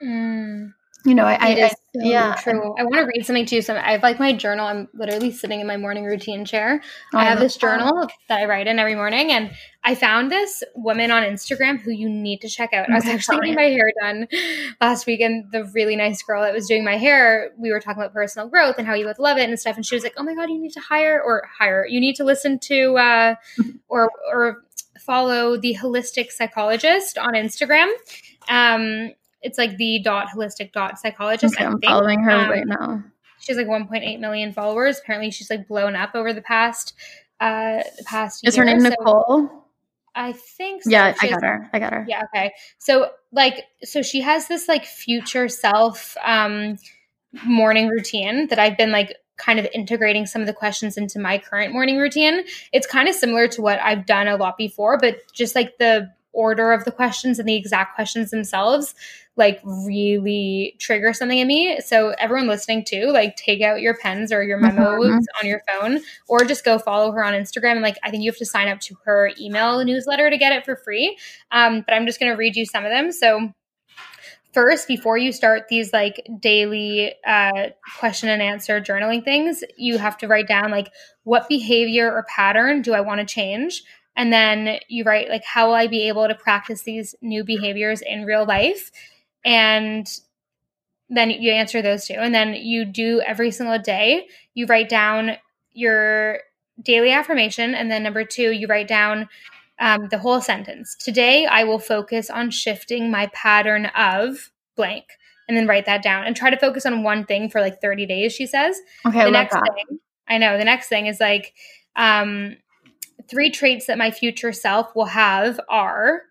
Mm 0.04 0.74
you 1.06 1.16
know, 1.16 1.26
I, 1.26 1.36
I, 1.36 1.48
I 1.66 1.68
so 1.70 1.76
yeah, 1.96 2.36
true. 2.36 2.76
I 2.78 2.84
want 2.84 2.96
to 2.96 3.04
read 3.04 3.26
something 3.26 3.46
too. 3.46 3.62
So 3.62 3.76
I 3.76 3.94
have 3.94 4.04
like 4.04 4.20
my 4.20 4.34
journal. 4.34 4.68
I'm 4.68 4.88
literally 4.94 5.32
sitting 5.32 5.60
in 5.60 5.68
my 5.68 5.78
morning 5.78 6.04
routine 6.04 6.44
chair. 6.44 6.82
Oh, 7.14 7.18
I 7.18 7.26
have 7.26 7.40
this 7.40 7.56
journal 7.56 8.08
that 8.30 8.40
I 8.40 8.46
write 8.46 8.68
in 8.68 8.78
every 8.78 8.96
morning, 8.96 9.32
and 9.32 9.52
I 9.84 9.96
found 9.96 10.30
this 10.30 10.64
woman 10.76 11.12
on 11.12 11.24
Instagram 11.24 11.80
who 11.80 11.92
you 11.92 12.10
need 12.10 12.42
to 12.42 12.50
check 12.50 12.74
out. 12.74 12.90
I 12.90 12.96
was 12.96 13.06
actually 13.06 13.38
getting 13.38 13.56
my 13.56 13.64
hair 13.64 13.92
done 14.02 14.28
last 14.82 15.06
week, 15.08 15.22
and 15.22 15.50
the 15.52 15.64
really 15.74 15.96
nice 15.96 16.22
girl 16.22 16.42
that 16.42 16.54
was 16.54 16.68
doing 16.68 16.84
my 16.84 16.98
hair, 16.98 17.52
we 17.58 17.72
were 17.72 17.80
talking 17.80 18.02
about 18.02 18.14
personal 18.14 18.50
growth 18.50 18.76
and 18.78 18.86
how 18.86 18.94
you 18.94 19.06
would 19.06 19.20
love 19.20 19.38
it 19.38 19.48
and 19.48 19.58
stuff. 19.60 19.76
And 19.76 19.86
she 19.86 19.96
was 19.96 20.04
like, 20.04 20.16
"Oh 20.18 20.24
my 20.24 20.36
god, 20.36 20.50
you 20.50 20.60
need 20.60 20.74
to 20.74 20.82
hire 20.82 21.22
or 21.24 21.48
hire. 21.58 21.86
You 21.88 22.02
need 22.02 22.16
to 22.16 22.26
listen 22.26 22.60
to 22.60 22.98
uh, 22.98 23.36
or 23.88 24.12
or 24.32 24.64
follow 25.00 25.58
the 25.58 25.78
holistic 25.82 26.32
psychologist 26.32 27.18
on 27.18 27.34
Instagram." 27.34 27.88
Um, 28.50 29.14
it's 29.42 29.58
like 29.58 29.78
the 29.78 30.00
dot 30.00 30.28
holistic 30.36 30.72
dot 30.72 31.00
psychologist. 31.00 31.56
Okay, 31.56 31.66
I'm 31.66 31.80
following 31.82 32.22
her 32.22 32.32
um, 32.32 32.50
right 32.50 32.68
now. 32.68 33.04
She 33.40 33.54
has 33.54 33.58
like 33.58 33.68
1.8 33.68 34.20
million 34.20 34.52
followers. 34.52 35.00
Apparently, 35.00 35.32
she's 35.32 35.50
like 35.50 35.68
blown 35.68 35.96
up 35.96 36.16
over 36.16 36.34
the 36.34 36.42
past 36.42 36.94
uh 37.40 37.84
the 37.98 38.04
past. 38.04 38.48
Is 38.48 38.58
year. 38.58 38.66
her 38.66 38.72
name 38.72 38.82
so 38.82 38.90
Nicole? 38.90 39.50
I 40.16 40.32
think 40.32 40.84
so. 40.84 40.90
Yeah, 40.90 41.14
I 41.22 41.28
got 41.30 41.44
her. 41.44 41.70
I 41.72 41.80
got 41.80 41.94
her. 41.94 42.06
Yeah, 42.10 42.24
okay. 42.34 42.52
So 42.80 43.12
like 43.32 43.66
so 43.84 44.02
she 44.02 44.22
has 44.22 44.48
this 44.48 44.68
like 44.68 44.86
future 44.86 45.48
self 45.48 46.18
um 46.26 46.78
morning 47.46 47.90
routine 47.90 48.48
that 48.48 48.58
I've 48.58 48.78
been 48.78 48.92
like 48.92 49.16
kind 49.38 49.60
of 49.60 49.68
integrating 49.74 50.26
some 50.26 50.42
of 50.42 50.48
the 50.48 50.54
questions 50.54 50.98
into 50.98 51.20
my 51.20 51.38
current 51.38 51.72
morning 51.72 51.98
routine. 51.98 52.44
It's 52.74 52.88
kind 52.88 53.08
of 53.08 53.14
similar 53.14 53.48
to 53.50 53.62
what 53.62 53.80
I've 53.80 54.08
done 54.08 54.28
a 54.28 54.36
lot 54.36 54.58
before, 54.58 54.98
but 54.98 55.20
just 55.32 55.54
like 55.54 55.78
the 55.78 56.12
order 56.34 56.72
of 56.72 56.86
the 56.86 56.92
questions 56.92 57.38
and 57.40 57.48
the 57.48 57.56
exact 57.56 57.96
questions 57.96 58.32
themselves 58.32 58.96
like 59.38 59.62
really 59.64 60.76
trigger 60.80 61.14
something 61.14 61.38
in 61.38 61.48
me. 61.48 61.80
So 61.80 62.10
everyone 62.18 62.48
listening 62.48 62.84
too, 62.84 63.12
like 63.12 63.36
take 63.36 63.62
out 63.62 63.82
your 63.82 63.96
pens 63.96 64.32
or 64.32 64.44
your 64.44 64.58
memos 64.58 65.06
mm-hmm. 65.06 65.18
on 65.42 65.48
your 65.48 65.62
phone 65.70 66.02
or 66.28 66.44
just 66.44 66.66
go 66.66 66.80
follow 66.80 67.12
her 67.12 67.24
on 67.24 67.34
Instagram. 67.34 67.74
And 67.74 67.82
like 67.82 67.98
I 68.04 68.10
think 68.10 68.24
you 68.24 68.32
have 68.32 68.38
to 68.38 68.46
sign 68.46 68.68
up 68.68 68.80
to 68.82 68.96
her 69.06 69.32
email 69.40 69.84
newsletter 69.86 70.30
to 70.30 70.38
get 70.38 70.54
it 70.54 70.66
for 70.66 70.76
free. 70.76 71.18
Um, 71.52 71.82
but 71.82 71.94
I'm 71.94 72.08
just 72.08 72.20
gonna 72.20 72.36
read 72.36 72.56
you 72.56 72.66
some 72.66 72.84
of 72.84 72.92
them. 72.92 73.12
So 73.12 73.54
first 74.54 74.88
before 74.88 75.20
you 75.20 75.32
start 75.32 75.68
these 75.70 75.94
like 75.94 76.26
daily 76.40 77.14
uh, 77.28 77.68
question 78.00 78.30
and 78.30 78.42
answer 78.42 78.82
journaling 78.82 79.24
things 79.24 79.64
you 79.78 80.00
have 80.00 80.18
to 80.18 80.28
write 80.28 80.48
down 80.48 80.72
like 80.72 80.92
what 81.26 81.48
behavior 81.48 82.12
or 82.12 82.24
pattern 82.24 82.82
do 82.82 82.94
i 82.94 83.02
want 83.02 83.20
to 83.20 83.26
change 83.26 83.84
and 84.16 84.34
then 84.34 84.80
you 84.88 85.04
write 85.04 85.30
like 85.30 85.44
how 85.44 85.68
will 85.68 85.76
i 85.76 85.86
be 85.86 86.08
able 86.08 86.28
to 86.28 86.34
practice 86.34 86.82
these 86.84 87.14
new 87.22 87.44
behaviors 87.44 88.02
in 88.02 88.26
real 88.26 88.46
life 88.46 88.90
and 89.48 90.08
then 91.10 91.30
you 91.30 91.52
answer 91.52 91.82
those 91.82 92.06
two 92.06 92.16
and 92.16 92.36
then 92.36 92.54
you 92.54 92.84
do 92.84 93.22
every 93.22 93.50
single 93.50 93.80
day 93.80 94.28
you 94.54 94.66
write 94.66 94.90
down 94.90 95.38
your 95.72 96.40
daily 96.84 97.12
affirmation 97.12 97.74
and 97.74 97.90
then 97.90 98.04
number 98.04 98.24
two 98.24 98.52
you 98.52 98.68
write 98.68 98.88
down 98.88 99.28
um, 99.80 100.08
the 100.10 100.18
whole 100.18 100.42
sentence 100.42 100.96
today 100.96 101.46
i 101.46 101.64
will 101.64 101.80
focus 101.80 102.30
on 102.30 102.52
shifting 102.52 103.10
my 103.10 103.28
pattern 103.28 103.86
of 103.96 104.52
blank 104.76 105.06
and 105.48 105.56
then 105.56 105.66
write 105.66 105.86
that 105.86 106.04
down 106.04 106.26
and 106.26 106.36
try 106.36 106.50
to 106.50 106.58
focus 106.58 106.86
on 106.86 107.04
one 107.04 107.26
thing 107.26 107.50
for 107.50 107.62
like 107.62 107.80
30 107.80 108.06
days 108.06 108.34
she 108.34 108.46
says 108.46 108.78
okay 109.06 109.24
the 109.24 109.32
next 109.32 109.54
that. 109.54 109.74
thing 109.76 110.00
i 110.28 110.38
know 110.38 110.58
the 110.58 110.66
next 110.66 110.90
thing 110.90 111.08
is 111.08 111.20
like 111.20 111.54
um, 111.98 112.58
three 113.28 113.52
traits 113.52 113.88
that 113.88 113.98
my 113.98 114.12
future 114.12 114.54
self 114.54 114.96
will 114.96 115.06
have 115.06 115.60
are 115.70 116.22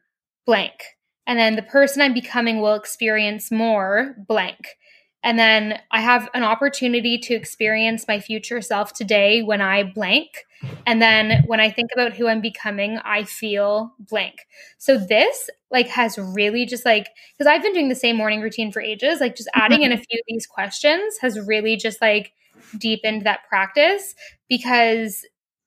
blank. 0.46 0.95
And 1.26 1.38
then 1.38 1.56
the 1.56 1.62
person 1.62 2.02
I'm 2.02 2.14
becoming 2.14 2.60
will 2.60 2.74
experience 2.74 3.50
more 3.50 4.14
blank. 4.28 4.76
And 5.22 5.38
then 5.38 5.80
I 5.90 6.02
have 6.02 6.28
an 6.34 6.44
opportunity 6.44 7.18
to 7.18 7.34
experience 7.34 8.06
my 8.06 8.20
future 8.20 8.60
self 8.60 8.92
today 8.92 9.42
when 9.42 9.60
I 9.60 9.82
blank. 9.82 10.44
And 10.86 11.02
then 11.02 11.42
when 11.46 11.58
I 11.58 11.68
think 11.68 11.90
about 11.92 12.12
who 12.12 12.28
I'm 12.28 12.40
becoming, 12.40 12.98
I 12.98 13.24
feel 13.24 13.92
blank. 13.98 14.46
So 14.78 14.96
this 14.96 15.50
like 15.70 15.88
has 15.88 16.16
really 16.16 16.64
just 16.64 16.84
like 16.84 17.08
because 17.36 17.50
I've 17.50 17.62
been 17.62 17.72
doing 17.72 17.88
the 17.88 17.96
same 17.96 18.16
morning 18.16 18.40
routine 18.40 18.70
for 18.70 18.80
ages, 18.80 19.20
like 19.20 19.34
just 19.34 19.50
adding 19.52 19.82
in 19.82 19.90
a 19.90 19.96
few 19.96 20.18
of 20.18 20.24
these 20.28 20.46
questions 20.46 21.18
has 21.20 21.40
really 21.40 21.76
just 21.76 22.00
like 22.00 22.32
deepened 22.78 23.26
that 23.26 23.40
practice 23.48 24.14
because 24.48 25.24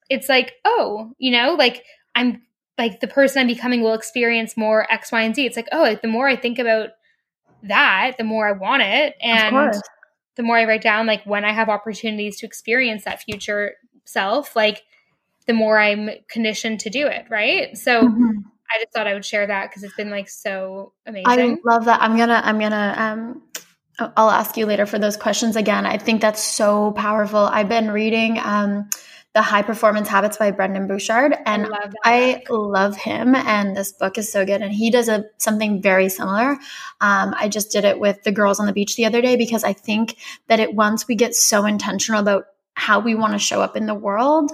it's 0.09 0.29
like, 0.29 0.53
oh, 0.63 1.11
you 1.17 1.31
know, 1.31 1.55
like 1.55 1.83
I'm 2.15 2.41
like 2.79 3.01
the 3.01 3.07
person 3.07 3.41
I'm 3.41 3.47
becoming 3.47 3.83
will 3.83 3.93
experience 3.93 4.57
more 4.57 4.91
X, 4.91 5.11
Y, 5.11 5.21
and 5.21 5.35
Z. 5.35 5.45
It's 5.45 5.57
like, 5.57 5.67
oh, 5.71 5.95
the 6.01 6.07
more 6.07 6.27
I 6.27 6.35
think 6.35 6.57
about 6.57 6.91
that, 7.63 8.15
the 8.17 8.23
more 8.23 8.47
I 8.47 8.53
want 8.53 8.81
it. 8.81 9.15
And 9.21 9.73
the 10.35 10.43
more 10.43 10.57
I 10.57 10.63
write 10.63 10.81
down, 10.81 11.05
like 11.05 11.23
when 11.25 11.43
I 11.43 11.51
have 11.51 11.67
opportunities 11.67 12.39
to 12.39 12.45
experience 12.45 13.03
that 13.03 13.21
future 13.21 13.73
self, 14.05 14.55
like 14.55 14.83
the 15.45 15.53
more 15.53 15.77
I'm 15.77 16.09
conditioned 16.29 16.79
to 16.79 16.89
do 16.89 17.05
it. 17.05 17.25
Right. 17.29 17.77
So 17.77 18.03
mm-hmm. 18.03 18.39
I 18.71 18.81
just 18.81 18.93
thought 18.93 19.07
I 19.07 19.13
would 19.13 19.25
share 19.25 19.45
that 19.45 19.69
because 19.69 19.83
it's 19.83 19.95
been 19.95 20.09
like 20.09 20.29
so 20.29 20.93
amazing. 21.05 21.27
I 21.27 21.57
love 21.65 21.85
that. 21.85 22.01
I'm 22.01 22.15
gonna, 22.15 22.41
I'm 22.43 22.59
gonna, 22.59 22.93
um, 22.97 23.43
I'll 24.15 24.29
ask 24.29 24.55
you 24.55 24.65
later 24.65 24.85
for 24.85 24.97
those 24.97 25.17
questions 25.17 25.57
again. 25.57 25.85
I 25.85 25.97
think 25.97 26.21
that's 26.21 26.41
so 26.41 26.91
powerful. 26.93 27.39
I've 27.39 27.67
been 27.67 27.91
reading, 27.91 28.39
um, 28.39 28.89
the 29.33 29.41
High 29.43 29.61
Performance 29.61 30.07
Habits 30.07 30.37
by 30.37 30.51
Brendon 30.51 30.87
Burchard. 30.87 31.35
And 31.45 31.65
I 31.65 31.69
love, 31.69 31.93
I 32.03 32.43
love 32.49 32.97
him. 32.97 33.35
And 33.35 33.77
this 33.77 33.91
book 33.91 34.17
is 34.17 34.31
so 34.31 34.43
good. 34.43 34.61
And 34.61 34.73
he 34.73 34.89
does 34.89 35.07
a, 35.07 35.25
something 35.37 35.81
very 35.81 36.09
similar. 36.09 36.53
Um, 36.99 37.35
I 37.37 37.47
just 37.47 37.71
did 37.71 37.85
it 37.85 37.99
with 37.99 38.23
the 38.23 38.31
girls 38.31 38.59
on 38.59 38.65
the 38.65 38.73
beach 38.73 38.95
the 38.95 39.05
other 39.05 39.21
day 39.21 39.35
because 39.35 39.63
I 39.63 39.73
think 39.73 40.17
that 40.47 40.59
it 40.59 40.73
once 40.73 41.07
we 41.07 41.15
get 41.15 41.35
so 41.35 41.65
intentional 41.65 42.21
about 42.21 42.45
how 42.73 42.99
we 42.99 43.13
want 43.13 43.33
to 43.33 43.39
show 43.39 43.61
up 43.61 43.77
in 43.77 43.85
the 43.85 43.93
world, 43.93 44.51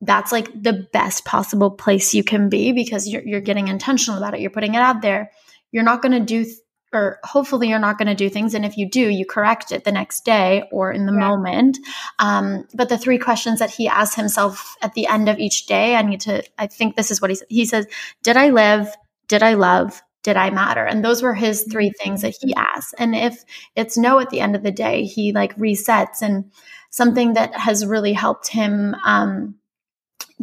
that's 0.00 0.32
like 0.32 0.50
the 0.60 0.86
best 0.92 1.24
possible 1.24 1.70
place 1.70 2.14
you 2.14 2.24
can 2.24 2.48
be 2.48 2.72
because 2.72 3.06
you're, 3.06 3.22
you're 3.22 3.40
getting 3.40 3.68
intentional 3.68 4.18
about 4.18 4.34
it. 4.34 4.40
You're 4.40 4.50
putting 4.50 4.74
it 4.74 4.80
out 4.80 5.02
there. 5.02 5.32
You're 5.70 5.82
not 5.82 6.00
going 6.00 6.12
to 6.12 6.20
do 6.20 6.44
th- 6.44 6.56
or 6.94 7.18
hopefully 7.24 7.68
you're 7.68 7.78
not 7.78 7.98
going 7.98 8.08
to 8.08 8.14
do 8.14 8.28
things. 8.28 8.54
And 8.54 8.64
if 8.64 8.76
you 8.76 8.88
do, 8.88 9.08
you 9.08 9.26
correct 9.26 9.72
it 9.72 9.84
the 9.84 9.92
next 9.92 10.24
day 10.24 10.68
or 10.72 10.92
in 10.92 11.06
the 11.06 11.12
yeah. 11.12 11.28
moment. 11.28 11.78
Um, 12.18 12.66
but 12.74 12.88
the 12.88 12.98
three 12.98 13.18
questions 13.18 13.58
that 13.58 13.70
he 13.70 13.88
asks 13.88 14.16
himself 14.16 14.76
at 14.82 14.94
the 14.94 15.06
end 15.06 15.28
of 15.28 15.38
each 15.38 15.66
day, 15.66 15.96
I 15.96 16.02
need 16.02 16.20
to, 16.22 16.42
I 16.58 16.66
think 16.66 16.96
this 16.96 17.10
is 17.10 17.20
what 17.20 17.30
he. 17.30 17.38
He 17.48 17.66
says, 17.66 17.86
Did 18.22 18.36
I 18.36 18.50
live? 18.50 18.94
Did 19.28 19.42
I 19.42 19.54
love? 19.54 20.02
Did 20.22 20.36
I 20.36 20.50
matter? 20.50 20.84
And 20.84 21.04
those 21.04 21.22
were 21.22 21.34
his 21.34 21.66
three 21.70 21.92
things 22.02 22.22
that 22.22 22.34
he 22.40 22.54
asked. 22.54 22.94
And 22.98 23.14
if 23.14 23.44
it's 23.76 23.98
no 23.98 24.20
at 24.20 24.30
the 24.30 24.40
end 24.40 24.56
of 24.56 24.62
the 24.62 24.72
day, 24.72 25.04
he 25.04 25.32
like 25.32 25.56
resets. 25.56 26.22
And 26.22 26.50
something 26.90 27.34
that 27.34 27.54
has 27.54 27.84
really 27.84 28.12
helped 28.12 28.48
him 28.48 28.94
um, 29.04 29.56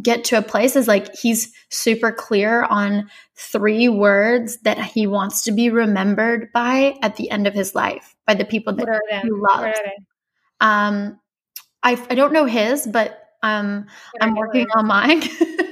get 0.02 0.24
to 0.26 0.38
a 0.38 0.42
place 0.42 0.76
is 0.76 0.88
like 0.88 1.16
he's 1.16 1.52
super 1.70 2.12
clear 2.12 2.64
on 2.64 3.10
three 3.36 3.90
words 3.90 4.58
that 4.62 4.80
he 4.80 5.08
wants 5.08 5.44
to 5.44 5.52
be 5.52 5.70
remembered 5.70 6.52
by 6.54 6.96
at 7.02 7.16
the 7.16 7.30
end 7.30 7.48
of 7.48 7.54
his 7.54 7.76
life 7.76 8.16
by 8.26 8.34
the 8.34 8.46
people 8.46 8.74
that 8.74 9.02
he 9.24 9.30
loves. 9.30 9.80
Um, 10.60 11.20
I 11.84 11.94
I 12.10 12.16
don't 12.16 12.34
know 12.34 12.46
his, 12.46 12.88
but 12.88 13.18
um, 13.44 13.88
I'm 14.22 14.36
working 14.36 14.68
on 14.76 14.86
mine. 14.86 15.24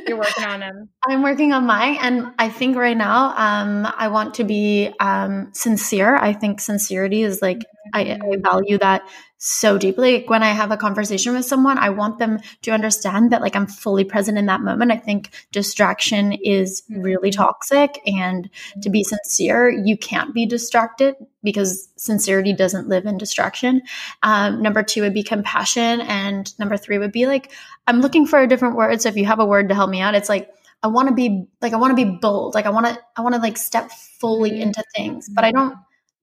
You're 0.08 0.17
working 0.17 0.43
on 0.47 0.60
them. 0.62 0.89
I'm 1.08 1.21
working 1.21 1.53
on 1.53 1.65
mine, 1.65 1.97
and 2.01 2.34
I 2.39 2.49
think 2.49 2.75
right 2.75 2.97
now, 2.97 3.36
um, 3.38 3.88
I 3.95 4.08
want 4.08 4.36
to 4.36 4.43
be 4.43 4.91
um, 4.99 5.49
sincere. 5.53 6.15
I 6.15 6.34
think 6.34 6.62
sincerity 6.62 7.21
is 7.23 7.41
like. 7.41 7.63
I, 7.91 8.01
I, 8.01 8.03
mm-hmm. 8.05 8.41
value 8.43 8.77
that 8.77 9.01
so 9.39 9.78
deeply. 9.78 10.15
Like 10.15 10.30
when 10.30 10.43
I 10.43 10.52
have 10.52 10.69
a 10.69 10.78
conversation 10.78 11.34
with 11.34 11.45
someone, 11.45 11.78
I 11.78 11.89
want 11.89 12.19
them 12.19 12.39
to 12.63 12.71
understand 12.71 13.32
that 13.32 13.41
like 13.41 13.56
I'm 13.56 13.67
fully 13.67 14.04
present 14.04 14.38
in 14.38 14.45
that 14.47 14.60
moment. 14.60 14.91
I 14.91 14.97
think 14.97 15.32
distraction 15.54 16.34
is 16.34 16.84
really 16.89 17.32
mm-hmm. 17.32 17.41
toxic 17.41 18.02
and 18.06 18.49
to 18.82 18.89
be 18.89 19.04
sincere, 19.04 19.69
you 19.69 19.97
can't 19.97 20.34
be 20.34 20.45
distracted 20.45 21.15
because 21.41 21.88
sincerity 21.95 22.52
doesn't 22.52 22.89
live 22.89 23.06
in 23.06 23.17
distraction. 23.17 23.82
Um, 24.23 24.62
number 24.62 24.84
two 24.84 25.04
would 25.04 25.13
be 25.13 25.23
compassion. 25.23 26.02
And 26.02 26.54
number 26.60 26.75
three 26.75 26.97
would 26.97 27.13
be 27.13 27.25
like, 27.25 27.52
I'm 27.88 28.02
looking 28.02 28.28
for 28.28 28.39
a 28.39 28.47
different 28.47 28.75
word. 28.75 29.02
So 29.02 29.08
if 29.08 29.15
you 29.15 29.25
have 29.25 29.39
a 29.39 29.45
word 29.45 29.69
to 29.69 29.75
help 29.75 29.89
me 29.89 30.02
out, 30.02 30.15
it's 30.15 30.30
like, 30.30 30.49
I 30.84 30.88
want 30.88 31.08
to 31.08 31.13
be 31.13 31.47
like, 31.62 31.71
I 31.71 31.78
want 31.78 31.97
to 31.97 32.06
be 32.06 32.17
bold. 32.19 32.56
Like 32.56 32.65
I 32.65 32.71
want 32.71 32.88
to, 32.88 32.99
I 33.15 33.21
want 33.21 33.36
to 33.36 33.41
like 33.41 33.58
step 33.58 33.89
fully 34.19 34.52
mm-hmm. 34.52 34.63
into 34.63 34.84
things, 34.93 35.30
but 35.30 35.45
I 35.45 35.54
don't 35.54 35.78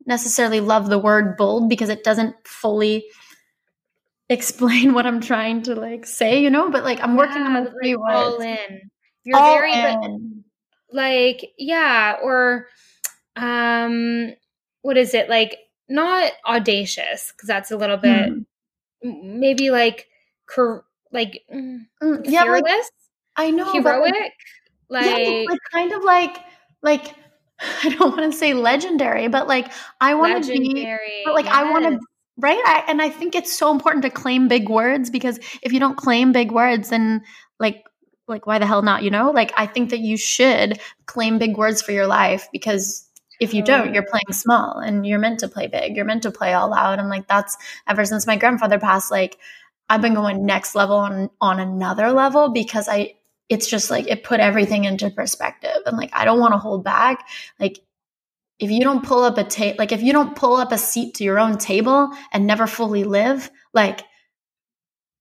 necessarily 0.07 0.61
love 0.61 0.89
the 0.89 0.99
word 0.99 1.37
bold 1.37 1.69
because 1.69 1.89
it 1.89 2.05
doesn't 2.05 2.37
fully 2.47 3.07
explain 4.29 4.95
what 4.95 5.07
I'm 5.07 5.21
trying 5.21 5.63
to 5.63 5.75
like 5.75 6.07
say, 6.07 6.43
you 6.43 6.51
know, 6.51 6.71
but 6.71 6.85
like 6.85 7.01
I'm 7.03 7.17
working 7.17 7.43
yeah, 7.43 7.57
on 7.57 7.65
the 7.65 7.71
three 7.71 7.97
words. 7.97 8.15
All 8.15 8.41
in. 8.41 8.91
You're 9.25 9.39
all 9.39 9.55
very 9.55 9.73
in. 9.73 10.45
like 10.93 11.53
yeah, 11.59 12.17
or 12.23 12.69
um 13.35 14.33
what 14.83 14.97
is 14.97 15.15
it? 15.15 15.29
Like 15.29 15.59
not 15.89 16.33
audacious 16.47 17.33
because 17.33 17.49
that's 17.49 17.71
a 17.71 17.77
little 17.77 17.97
bit 17.97 18.31
mm. 18.31 18.45
maybe 19.03 19.71
like 19.71 20.07
cur- 20.47 20.85
like 21.13 21.43
mm, 21.53 21.87
yeah, 22.25 22.43
fearless. 22.43 22.65
Like, 22.65 22.91
I 23.37 23.51
know 23.51 23.73
heroic. 23.73 24.15
Like, 24.89 25.05
like, 25.05 25.27
yeah, 25.27 25.45
like 25.49 25.59
kind 25.73 25.93
of 25.93 26.05
like 26.05 26.39
like 26.83 27.15
I 27.85 27.89
don't 27.91 28.17
want 28.17 28.31
to 28.31 28.37
say 28.37 28.55
legendary, 28.55 29.29
but 29.29 29.49
like 29.49 29.73
I 30.01 30.15
want 30.15 30.45
to 30.45 30.53
be, 30.53 30.85
but 31.25 31.35
like 31.35 31.47
yes. 31.47 31.55
I 31.55 31.71
want 31.71 31.85
to, 31.85 32.01
right? 32.39 32.63
I, 32.67 32.85
and 32.89 33.01
I 33.01 33.09
think 33.09 33.35
it's 33.35 33.57
so 33.57 33.71
important 33.71 34.03
to 34.03 34.11
claim 34.11 34.49
big 34.49 34.69
words 34.69 35.11
because 35.11 35.39
if 35.63 35.73
you 35.73 35.81
don't 35.81 35.97
claim 35.97 36.33
big 36.33 36.53
words, 36.53 36.91
then 36.91 37.23
like, 37.59 37.85
like 38.29 38.47
why 38.47 38.59
the 38.59 38.67
hell 38.67 38.83
not? 38.83 39.03
You 39.03 39.11
know, 39.11 39.31
like 39.31 39.53
I 39.57 39.67
think 39.67 39.91
that 39.91 40.01
you 40.01 40.17
should 40.17 40.81
claim 41.07 41.39
big 41.39 41.57
words 41.57 41.81
for 41.81 41.93
your 41.93 42.07
life 42.07 42.49
because 42.53 43.09
if 43.41 43.53
you 43.53 43.63
don't, 43.63 43.93
you're 43.93 44.03
playing 44.03 44.33
small 44.33 44.79
and 44.79 45.07
you're 45.07 45.19
meant 45.19 45.41
to 45.41 45.49
play 45.49 45.67
big. 45.67 45.95
You're 45.95 46.07
meant 46.07 46.23
to 46.23 46.31
play 46.31 46.55
all 46.55 46.73
out. 46.73 46.99
And 46.99 47.09
like 47.09 47.29
that's 47.29 47.57
ever 47.87 48.05
since 48.05 48.27
my 48.27 48.37
grandfather 48.37 48.79
passed, 48.79 49.11
like 49.11 49.39
I've 49.89 50.01
been 50.01 50.15
going 50.15 50.45
next 50.45 50.75
level 50.75 50.97
on 50.97 51.31
on 51.41 51.61
another 51.61 52.13
level 52.13 52.51
because 52.51 52.89
I 52.89 53.15
it's 53.49 53.69
just 53.69 53.91
like 53.91 54.09
it 54.09 54.25
put 54.25 54.41
everything 54.41 54.85
into 54.85 55.11
perspective 55.11 55.79
and 55.87 55.97
like 55.97 56.11
i 56.13 56.25
don't 56.25 56.41
want 56.41 56.53
to 56.53 56.59
hold 56.59 56.85
back. 56.85 57.27
Like 57.61 57.79
if 58.59 58.71
you 58.71 58.83
don't 58.83 59.05
pull 59.05 59.23
up 59.23 59.39
a 59.39 59.45
table 59.45 59.77
like 59.79 59.93
if 59.93 60.03
you 60.03 60.13
don't 60.13 60.35
pull 60.35 60.57
up 60.57 60.73
a 60.73 60.79
seat 60.79 61.15
to 61.15 61.25
your 61.25 61.39
own 61.39 61.59
table 61.59 62.11
and 62.33 62.47
never 62.47 62.67
fully 62.67 63.05
live 63.05 63.51
like 63.75 64.03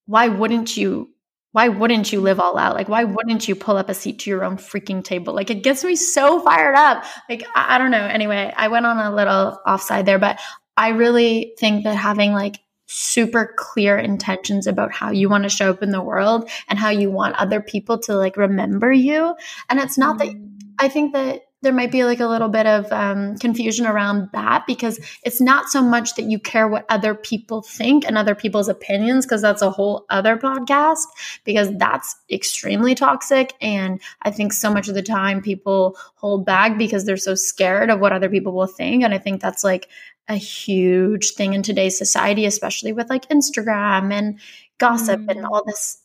why 0.06 0.28
wouldn't 0.28 0.78
you 0.78 1.10
why 1.52 1.70
wouldn't 1.70 2.12
you 2.12 2.20
live 2.20 2.42
all 2.42 2.58
out? 2.58 2.76
Like 2.76 2.90
why 2.90 3.06
wouldn't 3.06 3.48
you 3.48 3.56
pull 3.56 3.78
up 3.78 3.88
a 3.88 3.94
seat 3.94 4.20
to 4.20 4.30
your 4.30 4.44
own 4.44 4.58
freaking 4.58 5.02
table? 5.02 5.34
Like 5.34 5.50
it 5.50 5.64
gets 5.64 5.86
me 5.86 5.96
so 5.96 6.42
fired 6.42 6.76
up. 6.76 7.06
Like 7.30 7.46
i, 7.56 7.76
I 7.76 7.78
don't 7.78 7.92
know. 7.92 8.06
Anyway 8.06 8.54
i 8.56 8.68
went 8.68 8.86
on 8.86 8.98
a 8.98 9.16
little 9.16 9.60
offside 9.66 10.06
there 10.06 10.20
but 10.20 10.40
i 10.78 10.90
really 10.90 11.54
think 11.60 11.84
that 11.84 11.96
having 11.96 12.34
like 12.34 12.58
super 12.88 13.54
clear 13.58 13.98
intentions 13.98 14.68
about 14.68 14.94
how 14.94 15.12
you 15.12 15.30
want 15.30 15.44
to 15.44 15.50
show 15.50 15.70
up 15.70 15.82
in 15.82 15.92
the 15.92 16.02
world 16.02 16.50
and 16.68 16.78
how 16.78 16.90
you 16.90 17.10
want 17.10 17.36
other 17.36 17.62
people 17.62 17.98
to 18.00 18.16
like 18.16 18.38
remember 18.38 18.92
you. 18.92 19.36
And 19.70 19.80
it's 19.80 19.98
not 19.98 20.18
that 20.20 20.28
mm. 20.28 20.52
I 20.78 20.90
think 20.90 21.14
that 21.14 21.46
there 21.66 21.74
might 21.74 21.92
be 21.92 22.04
like 22.04 22.20
a 22.20 22.28
little 22.28 22.48
bit 22.48 22.68
of 22.68 22.92
um, 22.92 23.38
confusion 23.38 23.88
around 23.88 24.30
that 24.34 24.66
because 24.68 25.00
it's 25.24 25.42
not 25.42 25.68
so 25.68 25.82
much 25.82 26.16
that 26.16 26.26
you 26.26 26.38
care 26.40 26.68
what 26.68 26.86
other 26.90 27.16
people 27.16 27.62
think 27.62 28.06
and 28.06 28.18
other 28.18 28.36
people's 28.36 28.68
opinions 28.68 29.26
because 29.26 29.42
that's 29.42 29.64
a 29.64 29.72
whole 29.72 30.06
other 30.10 30.38
podcast 30.38 31.06
because 31.44 31.76
that's 31.78 32.16
extremely 32.32 32.94
toxic 32.94 33.54
and 33.62 34.00
i 34.22 34.30
think 34.30 34.54
so 34.54 34.72
much 34.72 34.88
of 34.88 34.94
the 34.94 35.02
time 35.02 35.42
people 35.42 35.98
hold 36.16 36.46
back 36.46 36.78
because 36.78 37.06
they're 37.06 37.18
so 37.18 37.34
scared 37.34 37.90
of 37.90 38.00
what 38.00 38.14
other 38.14 38.30
people 38.30 38.54
will 38.54 38.68
think 38.68 39.04
and 39.04 39.14
i 39.14 39.18
think 39.18 39.42
that's 39.42 39.64
like 39.64 39.90
a 40.28 40.36
huge 40.36 41.32
thing 41.32 41.54
in 41.54 41.64
today's 41.64 41.98
society, 41.98 42.46
especially 42.46 42.94
with 42.94 43.10
like 43.10 43.30
Instagram 43.30 44.12
and 44.12 44.40
gossip 44.78 45.20
mm-hmm. 45.22 45.30
and 45.30 45.46
all 45.46 45.64
this 45.66 46.02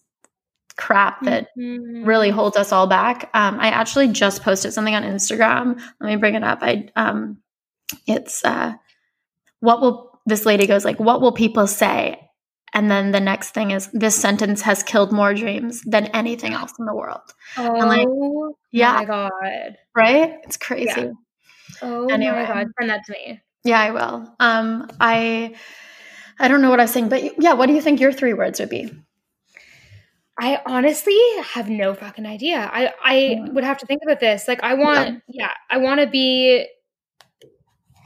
crap 0.76 1.22
that 1.24 1.48
mm-hmm. 1.56 2.04
really 2.04 2.30
holds 2.30 2.56
us 2.56 2.72
all 2.72 2.86
back. 2.86 3.30
Um, 3.34 3.60
I 3.60 3.68
actually 3.68 4.08
just 4.08 4.42
posted 4.42 4.72
something 4.72 4.94
on 4.94 5.02
Instagram. 5.02 5.80
Let 6.00 6.06
me 6.08 6.16
bring 6.16 6.34
it 6.34 6.44
up. 6.44 6.58
I 6.62 6.88
um, 6.96 7.38
it's 8.06 8.44
uh, 8.44 8.74
what 9.60 9.80
will 9.80 10.20
this 10.26 10.46
lady 10.46 10.66
goes 10.66 10.84
like? 10.84 11.00
What 11.00 11.20
will 11.20 11.32
people 11.32 11.66
say? 11.66 12.20
And 12.72 12.90
then 12.90 13.10
the 13.10 13.20
next 13.20 13.50
thing 13.50 13.72
is 13.72 13.88
this 13.92 14.14
sentence 14.14 14.62
has 14.62 14.82
killed 14.82 15.12
more 15.12 15.34
dreams 15.34 15.82
than 15.82 16.06
anything 16.06 16.52
else 16.52 16.72
in 16.78 16.86
the 16.86 16.94
world. 16.94 17.20
Oh 17.58 17.72
like, 17.72 18.06
yeah, 18.70 18.94
my 18.94 19.04
god! 19.04 19.76
Right? 19.96 20.38
It's 20.44 20.56
crazy. 20.56 20.92
Yeah. 20.96 21.12
Oh 21.82 22.06
anyway. 22.06 22.46
my 22.46 22.46
god! 22.46 22.66
Send 22.78 22.90
that 22.90 23.04
to 23.06 23.12
me. 23.12 23.40
Yeah, 23.64 23.80
I 23.80 23.90
will. 23.90 24.34
Um, 24.40 24.90
I 25.00 25.54
I 26.38 26.48
don't 26.48 26.62
know 26.62 26.70
what 26.70 26.80
I 26.80 26.84
was 26.84 26.92
saying, 26.92 27.08
but 27.08 27.42
yeah, 27.42 27.52
what 27.52 27.66
do 27.66 27.74
you 27.74 27.82
think 27.82 28.00
your 28.00 28.12
three 28.12 28.32
words 28.32 28.60
would 28.60 28.70
be? 28.70 28.90
I 30.38 30.62
honestly 30.64 31.18
have 31.52 31.68
no 31.68 31.94
fucking 31.94 32.24
idea. 32.24 32.70
I 32.72 32.92
I 33.04 33.16
yeah. 33.18 33.48
would 33.50 33.64
have 33.64 33.78
to 33.78 33.86
think 33.86 34.00
about 34.02 34.20
this. 34.20 34.48
Like 34.48 34.62
I 34.62 34.74
want 34.74 35.22
yeah, 35.28 35.46
yeah 35.46 35.50
I 35.68 35.76
want 35.76 36.00
to 36.00 36.06
be 36.06 36.66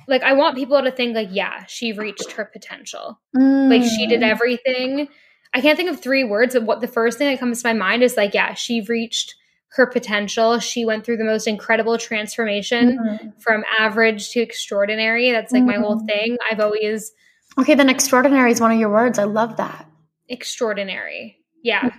like 0.08 0.24
I 0.24 0.32
want 0.32 0.56
people 0.56 0.82
to 0.82 0.90
think 0.90 1.14
like 1.14 1.28
yeah, 1.30 1.64
she 1.66 1.92
reached 1.92 2.32
her 2.32 2.44
potential. 2.44 3.20
Mm. 3.36 3.70
Like 3.70 3.88
she 3.88 4.08
did 4.08 4.20
mm. 4.20 4.28
everything. 4.28 5.08
I 5.54 5.60
can't 5.60 5.76
think 5.76 5.90
of 5.90 6.00
three 6.00 6.24
words, 6.24 6.54
but 6.54 6.64
what 6.64 6.80
the 6.80 6.88
first 6.88 7.18
thing 7.18 7.30
that 7.30 7.38
comes 7.38 7.62
to 7.62 7.68
my 7.68 7.72
mind 7.72 8.02
is 8.02 8.16
like 8.16 8.34
yeah, 8.34 8.54
she 8.54 8.80
reached 8.80 9.36
her 9.74 9.86
potential. 9.86 10.58
She 10.58 10.84
went 10.84 11.04
through 11.04 11.16
the 11.16 11.24
most 11.24 11.46
incredible 11.46 11.98
transformation 11.98 12.98
mm-hmm. 12.98 13.28
from 13.38 13.64
average 13.78 14.30
to 14.30 14.40
extraordinary. 14.40 15.30
That's 15.32 15.52
like 15.52 15.62
mm-hmm. 15.62 15.70
my 15.70 15.76
whole 15.76 15.96
mm-hmm. 15.96 16.06
thing. 16.06 16.36
I've 16.50 16.60
always 16.60 17.12
Okay, 17.56 17.74
then 17.74 17.88
extraordinary 17.88 18.50
is 18.50 18.60
one 18.60 18.72
of 18.72 18.78
your 18.78 18.90
words. 18.90 19.18
I 19.18 19.24
love 19.24 19.56
that. 19.58 19.88
Extraordinary. 20.28 21.38
Yeah. 21.62 21.90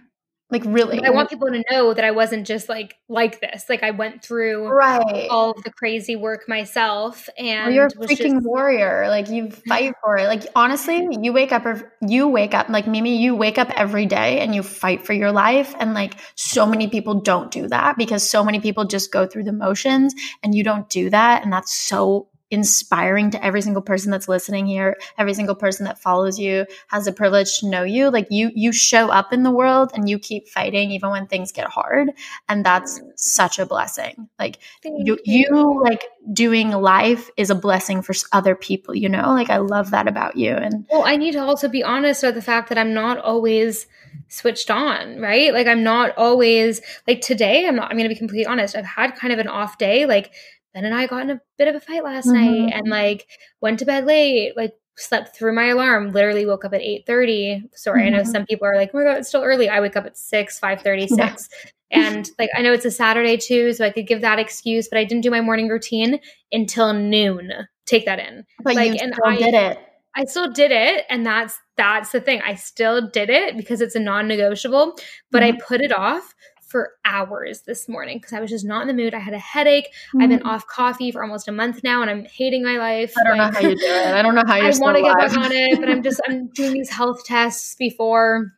Like 0.51 0.61
really, 0.63 1.03
I 1.03 1.09
want 1.09 1.31
people 1.31 1.47
to 1.47 1.63
know 1.71 1.95
that 1.95 2.05
I 2.05 2.11
wasn't 2.11 2.45
just 2.45 2.69
like 2.69 2.95
like 3.09 3.41
this. 3.41 3.65
Like 3.67 3.81
I 3.81 3.89
went 3.91 4.23
through 4.23 4.67
right 4.67 5.27
all 5.27 5.51
of 5.51 5.63
the 5.63 5.71
crazy 5.71 6.15
work 6.15 6.47
myself, 6.47 7.27
and 7.35 7.73
you're 7.73 7.87
a 7.87 7.89
freaking 7.89 8.33
just- 8.35 8.45
warrior. 8.45 9.07
Like 9.09 9.27
you 9.27 9.49
fight 9.67 9.95
for 10.03 10.17
it. 10.17 10.27
Like 10.27 10.45
honestly, 10.55 11.07
you 11.19 11.33
wake 11.33 11.51
up, 11.51 11.65
or 11.65 11.91
you 12.07 12.27
wake 12.27 12.53
up 12.53 12.69
like 12.69 12.85
Mimi. 12.85 13.17
You 13.17 13.35
wake 13.35 13.57
up 13.57 13.71
every 13.71 14.05
day 14.05 14.39
and 14.39 14.53
you 14.53 14.61
fight 14.61 15.03
for 15.03 15.13
your 15.13 15.31
life. 15.31 15.73
And 15.79 15.95
like 15.95 16.13
so 16.35 16.67
many 16.67 16.89
people 16.89 17.21
don't 17.21 17.49
do 17.49 17.67
that 17.69 17.97
because 17.97 18.27
so 18.29 18.43
many 18.43 18.59
people 18.59 18.85
just 18.85 19.11
go 19.11 19.25
through 19.25 19.45
the 19.45 19.51
motions, 19.53 20.13
and 20.43 20.53
you 20.53 20.63
don't 20.63 20.87
do 20.89 21.09
that, 21.09 21.43
and 21.43 21.51
that's 21.51 21.73
so 21.73 22.27
inspiring 22.55 23.29
to 23.29 23.45
every 23.45 23.61
single 23.61 23.81
person 23.81 24.09
that's 24.09 24.29
listening 24.29 24.65
here 24.65 24.95
every 25.17 25.33
single 25.33 25.53
person 25.53 25.85
that 25.85 25.99
follows 25.99 26.39
you 26.39 26.65
has 26.87 27.03
the 27.03 27.11
privilege 27.11 27.59
to 27.59 27.67
know 27.67 27.83
you 27.83 28.09
like 28.09 28.27
you 28.31 28.49
you 28.55 28.71
show 28.71 29.09
up 29.09 29.33
in 29.33 29.43
the 29.43 29.51
world 29.51 29.91
and 29.93 30.09
you 30.09 30.17
keep 30.17 30.47
fighting 30.47 30.89
even 30.89 31.09
when 31.09 31.27
things 31.27 31.51
get 31.51 31.67
hard 31.67 32.09
and 32.47 32.65
that's 32.65 33.01
such 33.15 33.59
a 33.59 33.65
blessing 33.65 34.29
like 34.39 34.57
you, 34.85 35.19
you 35.25 35.83
like 35.83 36.05
doing 36.31 36.71
life 36.71 37.29
is 37.35 37.49
a 37.49 37.55
blessing 37.55 38.01
for 38.01 38.15
other 38.31 38.55
people 38.55 38.95
you 38.95 39.09
know 39.09 39.33
like 39.33 39.49
i 39.49 39.57
love 39.57 39.91
that 39.91 40.07
about 40.07 40.37
you 40.37 40.51
and 40.51 40.85
well 40.89 41.03
i 41.05 41.17
need 41.17 41.33
to 41.33 41.39
also 41.39 41.67
be 41.67 41.83
honest 41.83 42.23
about 42.23 42.35
the 42.35 42.41
fact 42.41 42.69
that 42.69 42.77
i'm 42.77 42.93
not 42.93 43.17
always 43.17 43.85
switched 44.27 44.69
on, 44.69 45.19
right? 45.19 45.53
Like 45.53 45.67
I'm 45.67 45.83
not 45.83 46.17
always 46.17 46.81
like 47.07 47.21
today, 47.21 47.67
I'm 47.67 47.75
not 47.75 47.91
I'm 47.91 47.97
going 47.97 48.09
to 48.09 48.13
be 48.13 48.17
completely 48.17 48.45
honest. 48.45 48.75
I've 48.75 48.85
had 48.85 49.15
kind 49.15 49.33
of 49.33 49.39
an 49.39 49.47
off 49.47 49.77
day. 49.77 50.05
Like 50.05 50.33
Ben 50.75 50.85
and 50.85 50.93
I 50.93 51.07
got 51.07 51.23
in 51.23 51.31
a 51.31 51.41
bit 51.57 51.69
of 51.69 51.75
a 51.75 51.79
fight 51.79 52.03
last 52.03 52.27
mm-hmm. 52.27 52.65
night 52.65 52.73
and 52.75 52.89
like 52.89 53.27
went 53.61 53.79
to 53.79 53.85
bed 53.85 54.05
late, 54.05 54.55
like 54.55 54.73
slept 54.97 55.35
through 55.35 55.53
my 55.53 55.67
alarm, 55.67 56.11
literally 56.11 56.45
woke 56.45 56.65
up 56.65 56.73
at 56.73 56.81
8 56.81 57.05
30. 57.07 57.63
Sorry, 57.73 58.01
mm-hmm. 58.01 58.07
I 58.07 58.09
know 58.09 58.23
mm-hmm. 58.23 58.31
some 58.31 58.45
people 58.45 58.67
are 58.67 58.75
like, 58.75 58.91
oh 58.93 58.99
my 58.99 59.05
God, 59.05 59.17
it's 59.17 59.29
still 59.29 59.43
early. 59.43 59.69
I 59.69 59.79
wake 59.79 59.95
up 59.95 60.05
at 60.05 60.17
6, 60.17 60.59
5 60.59 60.81
36. 60.81 61.49
and 61.91 62.29
like 62.37 62.49
I 62.55 62.61
know 62.61 62.73
it's 62.73 62.85
a 62.85 62.91
Saturday 62.91 63.37
too, 63.37 63.71
so 63.73 63.85
I 63.85 63.89
could 63.89 64.05
give 64.05 64.21
that 64.21 64.37
excuse, 64.37 64.89
but 64.89 64.99
I 64.99 65.05
didn't 65.05 65.23
do 65.23 65.31
my 65.31 65.41
morning 65.41 65.69
routine 65.69 66.19
until 66.51 66.93
noon. 66.93 67.51
Take 67.85 68.05
that 68.05 68.19
in. 68.19 68.45
But 68.61 68.75
like, 68.75 68.93
you 68.93 68.99
and 69.01 69.13
I, 69.25 69.37
did 69.37 69.53
it. 69.53 69.79
I 70.17 70.25
still 70.25 70.51
did 70.51 70.71
it, 70.71 71.05
and 71.09 71.25
that's 71.25 71.57
that's 71.77 72.11
the 72.11 72.19
thing. 72.19 72.41
I 72.41 72.55
still 72.55 73.09
did 73.09 73.29
it 73.29 73.55
because 73.57 73.81
it's 73.81 73.95
a 73.95 73.99
non-negotiable, 73.99 74.97
but 75.31 75.43
mm-hmm. 75.43 75.57
I 75.57 75.61
put 75.65 75.81
it 75.81 75.91
off 75.91 76.33
for 76.75 76.91
hours 77.05 77.61
this 77.61 77.87
morning 77.87 78.17
because 78.17 78.33
I 78.33 78.41
was 78.41 78.49
just 78.49 78.65
not 78.65 78.81
in 78.81 78.89
the 78.89 78.93
mood. 78.93 79.13
I 79.13 79.19
had 79.19 79.33
a 79.33 79.39
headache. 79.39 79.85
Mm-hmm. 79.85 80.21
I've 80.21 80.29
been 80.29 80.39
mm. 80.41 80.45
off 80.45 80.67
coffee 80.67 81.09
for 81.09 81.23
almost 81.23 81.47
a 81.47 81.53
month 81.53 81.85
now, 81.85 82.01
and 82.01 82.11
I'm 82.11 82.25
hating 82.25 82.65
my 82.65 82.75
life. 82.75 83.13
I 83.17 83.23
don't 83.23 83.37
like, 83.37 83.53
know 83.53 83.59
how 83.61 83.65
you 83.65 83.77
do 83.77 83.85
it. 83.85 84.13
I 84.13 84.21
don't 84.21 84.35
know 84.35 84.43
how 84.45 84.57
you. 84.57 84.63
I 84.65 84.77
want 84.79 84.97
to 84.97 85.01
get 85.01 85.17
back 85.17 85.37
on 85.37 85.53
it, 85.53 85.79
but 85.79 85.89
I'm 85.89 86.03
just 86.03 86.19
I'm 86.27 86.47
doing 86.47 86.73
these 86.73 86.89
health 86.89 87.23
tests 87.23 87.75
before 87.75 88.51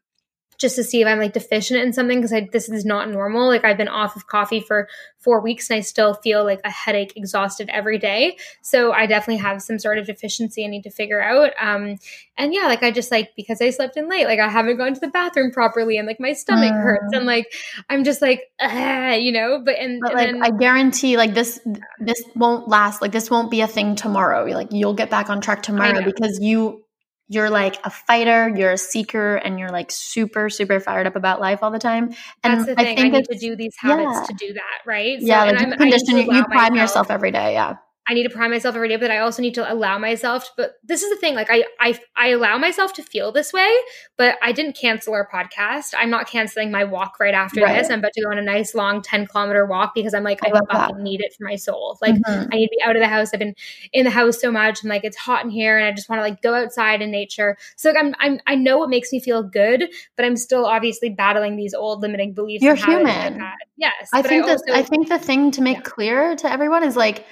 just 0.58 0.76
to 0.76 0.84
see 0.84 1.02
if 1.02 1.08
I'm 1.08 1.20
like 1.20 1.34
deficient 1.34 1.80
in 1.80 1.94
something 1.94 2.22
because 2.22 2.50
this 2.52 2.68
is 2.70 2.84
not 2.84 3.10
normal. 3.10 3.48
Like 3.48 3.64
I've 3.64 3.78
been 3.78 3.88
off 3.88 4.16
of 4.16 4.26
coffee 4.26 4.60
for 4.60 4.88
four 5.20 5.42
weeks 5.42 5.70
and 5.70 5.78
I 5.78 5.82
still 5.82 6.16
feel 6.16 6.44
like 6.44 6.62
a 6.64 6.72
headache, 6.72 7.14
exhausted 7.16 7.70
every 7.72 8.00
day. 8.00 8.38
So 8.62 8.92
I 8.92 9.06
definitely 9.06 9.42
have 9.42 9.62
some 9.62 9.78
sort 9.78 9.98
of 9.98 10.08
deficiency 10.08 10.66
I 10.66 10.68
need 10.68 10.84
to 10.84 10.90
figure 10.90 11.22
out. 11.22 11.52
Um, 11.60 11.98
and 12.38 12.54
yeah, 12.54 12.68
like 12.68 12.82
I 12.82 12.92
just 12.92 13.12
like 13.12 13.36
because 13.36 13.62
I 13.62 13.70
slept 13.70 13.98
in 13.98 14.10
late, 14.10 14.26
like 14.26 14.40
I 14.40 14.50
haven't 14.50 14.78
gone 14.78 14.94
to 14.94 15.00
the 15.00 15.10
bathroom 15.10 15.52
properly 15.52 15.98
and 15.98 16.08
like 16.08 16.20
my 16.20 16.34
stomach 16.34 16.74
mm. 16.74 16.84
hurts 16.84 17.14
and 17.14 17.26
like 17.26 17.54
I'm 17.90 18.04
just 18.04 18.22
like, 18.22 18.42
you 18.60 19.32
know. 19.32 19.62
But 19.64 19.78
and, 19.78 20.00
but, 20.02 20.12
and 20.12 20.18
like 20.18 20.28
then, 20.28 20.44
I 20.44 20.58
guarantee, 20.58 21.18
like 21.18 21.34
this 21.34 21.60
this 22.00 22.24
won't 22.36 22.68
last. 22.68 23.02
Like 23.02 23.12
this 23.12 23.30
won't 23.30 23.52
be 23.52 23.62
a 23.62 23.68
thing 23.68 23.96
tomorrow. 23.96 24.46
Like 24.46 24.70
you'll 24.72 24.96
get 24.96 25.10
back 25.10 25.30
on 25.30 25.42
track 25.42 25.62
tomorrow 25.62 26.04
because 26.04 26.40
you 26.40 26.84
you're 27.30 27.50
like 27.50 27.78
a 27.84 27.90
fighter, 27.90 28.50
you're 28.50 28.72
a 28.72 28.78
seeker, 28.78 29.36
and 29.36 29.60
you're 29.60 29.70
like 29.70 29.92
super, 29.92 30.50
super 30.50 30.80
fired 30.80 31.08
up 31.08 31.16
about 31.16 31.40
life 31.42 31.60
all 31.62 31.72
the 31.72 31.80
time. 31.80 32.14
And 32.44 32.60
That's 32.60 32.66
the 32.68 32.76
thing. 32.76 32.88
I, 32.88 32.96
think 32.96 33.14
I 33.14 33.18
need 33.18 33.26
to 33.26 33.38
do 33.38 33.56
these 33.56 33.76
habits 33.78 34.20
yeah. 34.20 34.26
to 34.26 34.34
do 34.34 34.54
that, 34.54 34.82
right? 34.86 35.20
So, 35.20 35.26
yeah, 35.26 35.44
like 35.44 35.60
you 35.60 35.76
condition, 35.76 36.18
you 36.18 36.46
prime 36.46 36.74
myself, 36.74 36.76
yourself 36.76 37.12
every 37.12 37.32
day. 37.32 37.54
Yeah. 37.54 37.78
I 38.10 38.14
need 38.14 38.24
to 38.24 38.30
prime 38.30 38.52
myself 38.52 38.76
every 38.76 38.88
day, 38.88 38.96
but 38.96 39.12
I 39.12 39.18
also 39.18 39.42
need 39.42 39.56
to 39.56 39.72
allow 39.72 39.98
myself. 39.98 40.46
To, 40.46 40.52
but 40.56 40.76
this 40.84 41.04
is 41.04 41.10
the 41.10 41.18
thing, 41.18 41.36
like 41.36 41.50
I, 41.50 41.66
I, 41.80 42.00
I 42.16 42.30
allow 42.30 42.58
myself 42.58 42.94
to 42.94 43.04
feel 43.04 43.34
this 43.34 43.52
way, 43.52 43.70
but 44.16 44.38
I 44.42 44.54
didn't 44.54 44.78
cancel 44.78 45.14
our 45.14 45.28
podcast. 45.28 45.94
I'm 45.98 46.10
not 46.10 46.28
canceling 46.28 46.72
my 46.72 46.86
walk 46.86 47.20
right 47.20 47.34
after 47.34 47.62
right. 47.62 47.78
this. 47.78 47.92
I'm 47.92 48.00
about 48.00 48.14
to 48.14 48.24
go 48.24 48.32
on 48.32 48.38
a 48.38 48.42
nice 48.42 48.74
long 48.74 49.02
10 49.02 49.28
kilometer 49.28 49.66
walk 49.66 49.94
because 49.94 50.14
I'm 50.14 50.24
like, 50.24 50.40
I, 50.46 50.52
I 50.58 50.74
fucking 50.74 51.04
need 51.04 51.20
it 51.20 51.34
for 51.38 51.44
my 51.44 51.58
soul. 51.58 51.98
Like 52.02 52.16
mm-hmm. 52.16 52.48
I 52.52 52.56
need 52.56 52.68
to 52.68 52.78
be 52.78 52.82
out 52.82 52.96
of 52.96 53.02
the 53.02 53.10
house. 53.10 53.32
I've 53.34 53.40
been 53.40 53.56
in 53.92 54.06
the 54.06 54.12
house 54.12 54.40
so 54.40 54.52
much 54.52 54.84
and 54.84 54.90
like 54.90 55.04
it's 55.04 55.18
hot 55.18 55.44
in 55.44 55.52
here 55.52 55.78
and 55.78 55.86
I 55.86 55.92
just 55.92 56.08
want 56.08 56.20
to 56.20 56.24
like 56.24 56.42
go 56.42 56.54
outside 56.54 57.02
in 57.02 57.12
nature. 57.12 57.58
So 57.76 57.90
like 57.90 57.98
I'm, 58.00 58.16
I'm, 58.20 58.40
I 58.48 58.56
know 58.56 58.78
what 58.78 58.90
makes 58.90 59.12
me 59.12 59.20
feel 59.20 59.44
good, 59.44 59.84
but 60.16 60.24
I'm 60.24 60.38
still 60.38 60.66
obviously 60.66 61.10
battling 61.10 61.58
these 61.58 61.74
old 61.74 62.02
limiting 62.02 62.34
beliefs. 62.34 62.64
You're 62.64 62.76
human. 62.76 63.44
Yes. 63.76 64.10
I 64.14 64.22
think 64.22 64.46
that, 64.46 64.62
I 64.72 64.82
think 64.82 65.10
the 65.10 65.20
thing 65.20 65.52
to 65.52 65.62
make 65.62 65.78
yeah. 65.78 65.84
clear 65.84 66.36
to 66.38 66.50
everyone 66.50 66.84
is 66.84 66.96
like, 66.96 67.26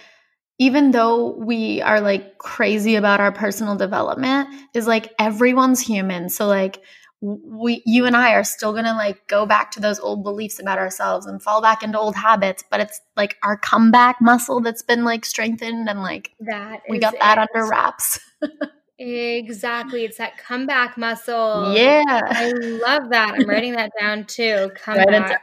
even 0.58 0.92
though 0.92 1.32
we 1.32 1.82
are 1.82 2.02
like 2.02 2.38
crazy 2.38 2.96
about 2.96 3.20
our 3.20 3.32
personal 3.32 3.76
development 3.76 4.48
is 4.74 4.88
like 4.88 5.14
everyone's 5.20 5.82
human 5.82 6.30
so 6.30 6.48
like 6.48 6.82
we 7.22 7.82
you 7.86 8.06
and 8.06 8.16
I 8.16 8.34
are 8.34 8.44
still 8.44 8.72
going 8.72 8.86
to 8.86 8.94
like 8.94 9.28
go 9.28 9.46
back 9.46 9.72
to 9.72 9.80
those 9.80 10.00
old 10.00 10.24
beliefs 10.24 10.60
about 10.60 10.78
ourselves 10.78 11.26
and 11.26 11.42
fall 11.42 11.62
back 11.62 11.82
into 11.82 12.00
old 12.00 12.16
habits 12.16 12.64
but 12.70 12.80
it's 12.80 13.02
like 13.16 13.38
our 13.44 13.58
comeback 13.58 14.18
muscle 14.22 14.60
that's 14.62 14.84
been 14.84 15.04
like 15.04 15.26
strengthened 15.26 15.90
and 15.90 16.02
like 16.02 16.32
that 16.42 16.82
we 16.90 17.00
got 17.00 17.16
that 17.20 17.38
it. 17.38 17.50
under 17.54 17.70
wraps 17.70 18.20
Exactly. 18.98 20.06
It's 20.06 20.18
that 20.20 20.38
comeback 20.38 20.98
muscle. 20.98 21.74
Yeah. 21.76 22.02
I 22.08 22.52
love 22.52 23.10
that. 23.10 23.36
I'm 23.36 23.48
writing 23.48 23.74
that 23.74 23.92
down 24.00 24.24
too. 24.24 24.72
Comeback 24.84 25.42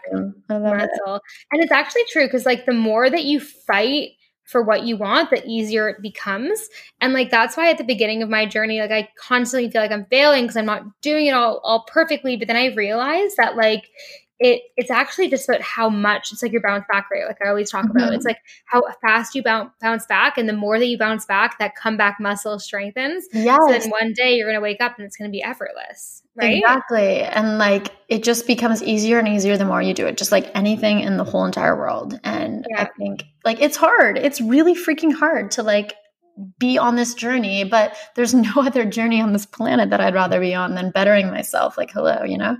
muscle. 0.49 1.17
It. 1.17 1.23
And 1.53 1.63
it's 1.63 1.73
actually 1.73 2.05
true 2.11 2.27
because, 2.27 2.47
like, 2.47 2.65
the 2.65 2.73
more 2.73 3.11
that 3.11 3.25
you 3.25 3.41
fight 3.41 4.13
for 4.45 4.63
what 4.63 4.85
you 4.85 4.97
want, 4.97 5.31
the 5.31 5.43
easier 5.47 5.89
it 5.89 6.03
becomes. 6.03 6.69
And 7.01 7.13
like 7.13 7.31
that's 7.31 7.57
why 7.57 7.71
at 7.71 7.79
the 7.79 7.85
beginning 7.85 8.23
of 8.23 8.29
my 8.29 8.47
journey, 8.47 8.81
like 8.81 8.91
I 8.91 9.09
constantly 9.19 9.71
feel 9.71 9.83
like 9.83 9.93
I'm 9.93 10.07
failing 10.07 10.45
because 10.45 10.57
I'm 10.57 10.67
not 10.67 10.85
doing 11.01 11.27
it 11.27 11.33
all 11.33 11.61
all 11.65 11.85
perfectly. 11.89 12.37
But 12.37 12.49
then 12.49 12.57
I 12.57 12.75
realized 12.75 13.37
that 13.37 13.57
like 13.57 13.89
it 14.43 14.63
it's 14.77 14.91
actually 14.91 15.29
just 15.29 15.49
about 15.49 15.63
how 15.63 15.89
much 15.89 16.33
it's 16.33 16.43
like 16.43 16.53
your 16.53 16.61
bounce 16.61 16.85
back 16.91 17.09
rate 17.11 17.25
like 17.27 17.39
i 17.45 17.49
always 17.49 17.71
talk 17.71 17.85
mm-hmm. 17.85 17.97
about 17.97 18.13
it's 18.13 18.25
like 18.25 18.39
how 18.67 18.83
fast 19.01 19.35
you 19.35 19.43
bounce 19.43 19.71
bounce 19.81 20.05
back 20.07 20.37
and 20.37 20.49
the 20.49 20.53
more 20.53 20.79
that 20.79 20.87
you 20.87 20.99
bounce 20.99 21.25
back 21.25 21.59
that 21.59 21.75
comeback 21.77 22.19
muscle 22.21 22.59
strengthens. 22.59 23.27
Yes. 23.33 23.59
so 23.67 23.73
then 23.73 23.91
one 23.91 24.13
day 24.13 24.37
you're 24.37 24.47
going 24.47 24.57
to 24.57 24.63
wake 24.63 24.81
up 24.81 24.97
and 24.99 25.07
it's 25.07 25.17
going 25.17 25.31
to 25.31 25.33
be 25.33 25.43
effortless 25.43 26.23
right? 26.35 26.59
Exactly. 26.59 27.21
And 27.21 27.59
like 27.59 27.89
it 28.09 28.23
just 28.23 28.47
becomes 28.47 28.83
easier 28.83 29.19
and 29.19 29.29
easier 29.29 29.57
the 29.57 29.65
more 29.65 29.83
you 29.83 29.95
do 29.95 30.07
it 30.07 30.17
just 30.17 30.33
like 30.33 30.51
anything 30.55 31.01
in 31.01 31.17
the 31.17 31.25
whole 31.25 31.45
entire 31.45 31.77
world. 31.77 32.19
And 32.25 32.67
yeah. 32.71 32.83
i 32.83 32.89
think 32.99 33.25
like 33.45 33.61
it's 33.61 33.77
hard. 33.77 34.19
It's 34.19 34.41
really 34.41 34.75
freaking 34.75 35.13
hard 35.13 35.51
to 35.53 35.63
like 35.63 35.95
be 36.59 36.79
on 36.79 36.97
this 36.97 37.13
journey 37.13 37.63
but 37.63 37.95
there's 38.15 38.33
no 38.35 38.53
other 38.57 38.87
journey 38.87 39.21
on 39.21 39.35
this 39.35 39.45
planet 39.45 39.91
that 39.91 40.01
i'd 40.01 40.15
rather 40.15 40.41
be 40.41 40.55
on 40.55 40.75
than 40.75 40.91
bettering 40.91 41.27
myself 41.27 41.77
like 41.77 41.91
hello 41.91 42.23
you 42.25 42.39
know? 42.39 42.57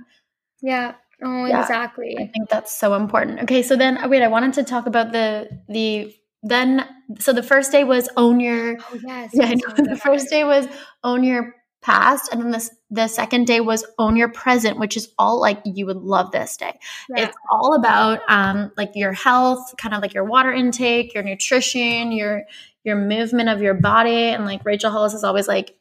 Yeah 0.61 0.93
Oh, 1.23 1.45
yeah, 1.45 1.61
exactly. 1.61 2.17
I 2.19 2.27
think 2.27 2.49
that's 2.49 2.75
so 2.75 2.95
important. 2.95 3.41
Okay, 3.41 3.63
so 3.63 3.75
then 3.75 4.09
wait, 4.09 4.21
I 4.21 4.27
wanted 4.27 4.53
to 4.53 4.63
talk 4.63 4.85
about 4.85 5.11
the 5.11 5.49
the 5.69 6.15
then 6.43 6.85
so 7.19 7.31
the 7.31 7.43
first 7.43 7.71
day 7.71 7.83
was 7.83 8.09
own 8.17 8.39
your 8.39 8.77
Oh 8.79 8.99
yes. 9.05 9.31
Yeah, 9.33 9.53
the 9.53 9.99
first 10.01 10.29
day 10.29 10.43
was 10.43 10.67
own 11.03 11.23
your 11.23 11.55
past 11.83 12.31
and 12.31 12.41
then 12.41 12.51
the, 12.51 12.69
the 12.89 13.07
second 13.07 13.45
day 13.45 13.59
was 13.59 13.85
own 13.99 14.15
your 14.15 14.29
present 14.29 14.79
which 14.79 14.95
is 14.95 15.13
all 15.19 15.39
like 15.39 15.61
you 15.65 15.85
would 15.85 15.97
love 15.97 16.31
this 16.31 16.55
day 16.55 16.79
yeah. 17.09 17.25
it's 17.25 17.35
all 17.51 17.75
about 17.75 18.21
um 18.29 18.71
like 18.77 18.91
your 18.95 19.11
health 19.11 19.73
kind 19.77 19.93
of 19.93 20.01
like 20.01 20.13
your 20.13 20.23
water 20.23 20.51
intake 20.51 21.13
your 21.13 21.23
nutrition 21.23 22.13
your 22.13 22.43
your 22.85 22.95
movement 22.95 23.49
of 23.49 23.61
your 23.61 23.73
body 23.73 24.29
and 24.29 24.45
like 24.45 24.63
rachel 24.63 24.91
hollis 24.91 25.13
is 25.13 25.25
always 25.25 25.45
like 25.45 25.75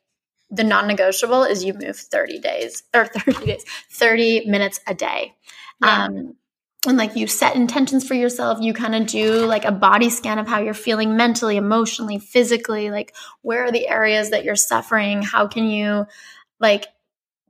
the 0.53 0.62
non-negotiable 0.62 1.44
is 1.44 1.64
you 1.64 1.72
move 1.72 1.96
30 1.96 2.38
days 2.38 2.82
or 2.94 3.07
30 3.26 3.46
days 3.46 3.64
30 3.90 4.48
minutes 4.48 4.80
a 4.86 4.94
day. 4.94 5.34
Yeah. 5.82 6.05
um, 6.05 6.36
and 6.86 6.98
like 6.98 7.14
you 7.14 7.28
set 7.28 7.55
intentions 7.55 8.07
for 8.07 8.14
yourself. 8.14 8.61
You 8.61 8.74
kind 8.74 8.96
of 8.96 9.07
do 9.07 9.46
like 9.46 9.64
a 9.64 9.70
body 9.70 10.11
scan 10.11 10.40
of 10.40 10.48
how 10.48 10.61
you're 10.61 10.74
feeling 10.74 11.16
mentally 11.16 11.57
emotionally 11.57 12.18
physically. 12.18 12.90
Like 12.90 13.14
where 13.42 13.64
are 13.64 13.70
the 13.72 13.88
areas 13.88 14.30
that 14.30 14.44
you're 14.44 14.57
suffering? 14.57 15.22
How 15.22 15.46
can 15.46 15.66
you 15.66 16.07
like 16.59 16.86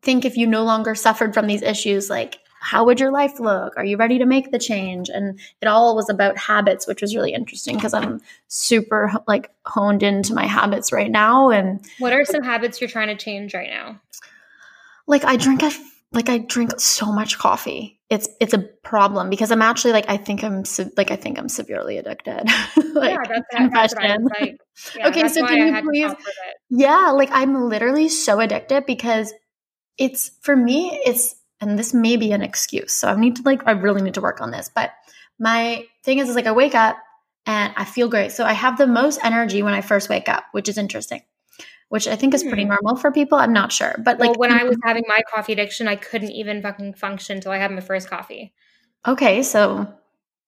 think 0.03 0.25
if 0.25 0.37
you 0.37 0.47
no 0.47 0.65
longer 0.65 0.95
suffered 0.95 1.33
from 1.33 1.47
these 1.47 1.63
issues 1.63 2.11
like 2.11 2.39
how 2.63 2.85
would 2.85 3.01
your 3.01 3.11
life 3.11 3.41
look? 3.41 3.77
Are 3.77 3.85
you 3.85 3.97
ready 3.97 4.19
to 4.19 4.25
make 4.25 4.53
the 4.53 4.59
change? 4.59 5.09
And 5.09 5.41
it 5.61 5.67
all 5.67 5.97
was 5.97 6.09
about 6.09 6.39
habits, 6.39 6.87
which 6.87 7.03
was 7.03 7.15
really 7.17 7.35
interesting 7.35 7.75
because 7.75 7.93
I'm 7.93 8.21
super 8.47 9.13
like 9.27 9.51
honed 9.67 10.05
into 10.05 10.33
my 10.33 10.47
habits 10.47 10.93
right 10.93 11.11
now. 11.11 11.51
And 11.51 11.85
what 11.99 12.13
are 12.13 12.25
some 12.25 12.45
habits 12.45 12.81
you're 12.81 12.89
trying 12.89 13.09
to 13.09 13.17
change 13.17 13.53
right 13.53 13.69
now? 13.69 14.01
Like 15.09 15.25
I 15.25 15.37
drink 15.37 15.63
a 15.63 15.73
like 16.13 16.29
I 16.29 16.39
drink 16.39 16.79
so 16.79 17.07
much 17.07 17.37
coffee. 17.37 17.99
It's 18.09 18.29
it's 18.41 18.55
a 18.55 18.59
problem 18.59 19.29
because 19.29 19.51
I'm 19.51 19.63
actually 19.63 19.93
like 19.93 20.09
I 20.09 20.17
think 20.17 20.45
I'm 20.45 20.63
like 20.97 21.11
I 21.11 21.17
think 21.17 21.41
I'm 21.41 21.49
severely 21.49 21.99
addicted. 21.99 22.45
like 22.95 23.11
yeah, 23.11 23.17
that's, 23.29 23.49
confession. 23.51 23.99
That's 24.29 24.41
like. 24.41 24.57
yeah, 24.97 25.09
okay, 25.09 25.29
so 25.29 25.45
can 25.47 25.75
you 25.75 25.83
please? 25.83 26.13
Yeah, 26.71 27.11
like 27.11 27.31
I'm 27.33 27.69
literally 27.69 28.09
so 28.09 28.39
addicted 28.39 28.87
because 28.87 29.35
it's 29.99 30.31
for 30.43 30.55
me 30.55 31.01
it's 31.05 31.35
and 31.63 31.79
this 31.79 31.95
may 31.95 32.17
be 32.17 32.33
an 32.33 32.43
excuse. 32.43 32.93
So 32.93 33.09
I 33.09 33.15
need 33.15 33.37
to 33.37 33.43
like, 33.43 33.63
I 33.67 33.71
really 33.71 34.03
need 34.03 34.15
to 34.15 34.21
work 34.21 34.41
on 34.41 34.51
this. 34.51 34.69
But 34.75 34.91
my 35.39 35.87
thing 36.03 36.19
is, 36.19 36.29
is 36.29 36.35
like 36.35 36.47
I 36.47 36.53
wake 36.53 36.75
up 36.75 36.99
and 37.47 37.73
I 37.77 37.85
feel 37.85 38.09
great. 38.09 38.33
So 38.33 38.45
I 38.45 38.53
have 38.53 38.77
the 38.77 38.87
most 38.87 39.21
energy 39.23 39.63
when 39.63 39.73
I 39.73 39.81
first 39.81 40.09
wake 40.09 40.29
up, 40.29 40.45
which 40.51 40.69
is 40.69 40.77
interesting, 40.77 41.23
which 41.89 42.09
I 42.09 42.17
think 42.17 42.35
is 42.35 42.43
pretty 42.43 42.65
hmm. 42.65 42.71
normal 42.71 42.97
for 42.97 43.13
people. 43.13 43.39
I'm 43.39 43.53
not 43.53 43.71
sure. 43.71 43.95
But 44.05 44.19
like 44.19 44.31
well, 44.31 44.41
when 44.41 44.53
I 44.53 44.65
was 44.65 44.77
having 44.83 45.05
my 45.07 45.21
coffee 45.33 45.53
addiction, 45.53 45.87
I 45.87 45.95
couldn't 45.95 46.33
even 46.33 46.63
fucking 46.63 46.95
function 46.95 47.37
until 47.37 47.53
I 47.53 47.59
had 47.59 47.71
my 47.71 47.81
first 47.81 48.11
coffee. 48.11 48.53
Okay. 49.07 49.45
So 49.45 49.87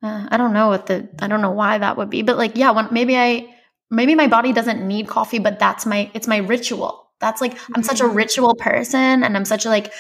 uh, 0.03 0.29
I 0.29 0.37
don't 0.37 0.53
know 0.53 0.67
what 0.67 0.87
the, 0.87 1.09
I 1.21 1.29
don't 1.29 1.43
know 1.43 1.53
why 1.53 1.79
that 1.79 1.97
would 1.97 2.11
be, 2.11 2.23
but 2.23 2.37
like, 2.37 2.57
yeah, 2.57 2.73
when, 2.73 2.89
maybe 2.91 3.17
I, 3.17 3.55
maybe 3.89 4.17
my 4.17 4.27
body 4.27 4.53
doesn't 4.53 4.85
need 4.87 5.07
coffee, 5.07 5.39
but 5.39 5.61
that's 5.61 5.87
my, 5.87 6.11
it's 6.13 6.27
my 6.27 6.39
ritual. 6.39 7.09
That's 7.21 7.41
like, 7.41 7.57
I'm 7.75 7.85
such 7.85 8.01
a 8.01 8.05
mm-hmm. 8.05 8.17
ritual 8.17 8.57
person 8.57 9.23
and 9.23 9.37
I'm 9.37 9.45
such 9.45 9.65
a 9.65 9.69
like, 9.69 9.93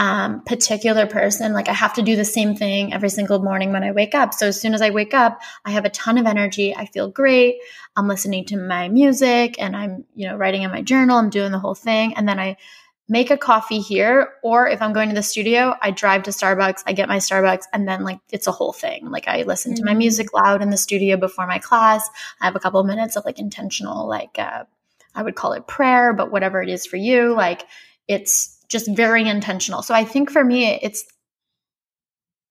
um, 0.00 0.40
particular 0.44 1.06
person. 1.06 1.52
Like 1.52 1.68
I 1.68 1.74
have 1.74 1.92
to 1.94 2.02
do 2.02 2.16
the 2.16 2.24
same 2.24 2.56
thing 2.56 2.94
every 2.94 3.10
single 3.10 3.38
morning 3.38 3.70
when 3.70 3.84
I 3.84 3.92
wake 3.92 4.14
up. 4.14 4.32
So 4.32 4.46
as 4.46 4.58
soon 4.58 4.72
as 4.72 4.80
I 4.80 4.88
wake 4.88 5.12
up, 5.12 5.42
I 5.66 5.72
have 5.72 5.84
a 5.84 5.90
ton 5.90 6.16
of 6.16 6.24
energy. 6.24 6.74
I 6.74 6.86
feel 6.86 7.10
great. 7.10 7.56
I'm 7.94 8.08
listening 8.08 8.46
to 8.46 8.56
my 8.56 8.88
music 8.88 9.60
and 9.60 9.76
I'm, 9.76 10.06
you 10.14 10.26
know, 10.26 10.36
writing 10.36 10.62
in 10.62 10.70
my 10.70 10.80
journal. 10.80 11.18
I'm 11.18 11.28
doing 11.28 11.52
the 11.52 11.58
whole 11.58 11.74
thing. 11.74 12.14
And 12.14 12.26
then 12.26 12.40
I 12.40 12.56
make 13.10 13.30
a 13.30 13.36
coffee 13.36 13.80
here. 13.80 14.30
Or 14.42 14.66
if 14.66 14.80
I'm 14.80 14.94
going 14.94 15.10
to 15.10 15.14
the 15.14 15.22
studio, 15.22 15.76
I 15.82 15.90
drive 15.90 16.22
to 16.22 16.30
Starbucks, 16.30 16.82
I 16.86 16.94
get 16.94 17.06
my 17.06 17.18
Starbucks, 17.18 17.64
and 17.70 17.86
then 17.86 18.02
like 18.02 18.20
it's 18.30 18.46
a 18.46 18.52
whole 18.52 18.72
thing. 18.72 19.10
Like 19.10 19.28
I 19.28 19.42
listen 19.42 19.72
mm-hmm. 19.74 19.84
to 19.84 19.84
my 19.84 19.94
mm. 19.94 19.98
music 19.98 20.32
loud 20.32 20.62
in 20.62 20.70
the 20.70 20.78
studio 20.78 21.18
before 21.18 21.46
my 21.46 21.58
class. 21.58 22.08
I 22.40 22.46
have 22.46 22.56
a 22.56 22.60
couple 22.60 22.80
of 22.80 22.86
minutes 22.86 23.16
of 23.16 23.26
like 23.26 23.38
intentional, 23.38 24.08
like, 24.08 24.38
uh, 24.38 24.64
I 25.14 25.22
would 25.22 25.34
call 25.34 25.52
it 25.52 25.66
prayer, 25.66 26.14
but 26.14 26.32
whatever 26.32 26.62
it 26.62 26.70
is 26.70 26.86
for 26.86 26.96
you, 26.96 27.34
like 27.34 27.66
it's 28.08 28.59
just 28.70 28.88
very 28.94 29.28
intentional. 29.28 29.82
So 29.82 29.94
I 29.94 30.04
think 30.04 30.30
for 30.30 30.44
me, 30.44 30.78
it's 30.82 31.04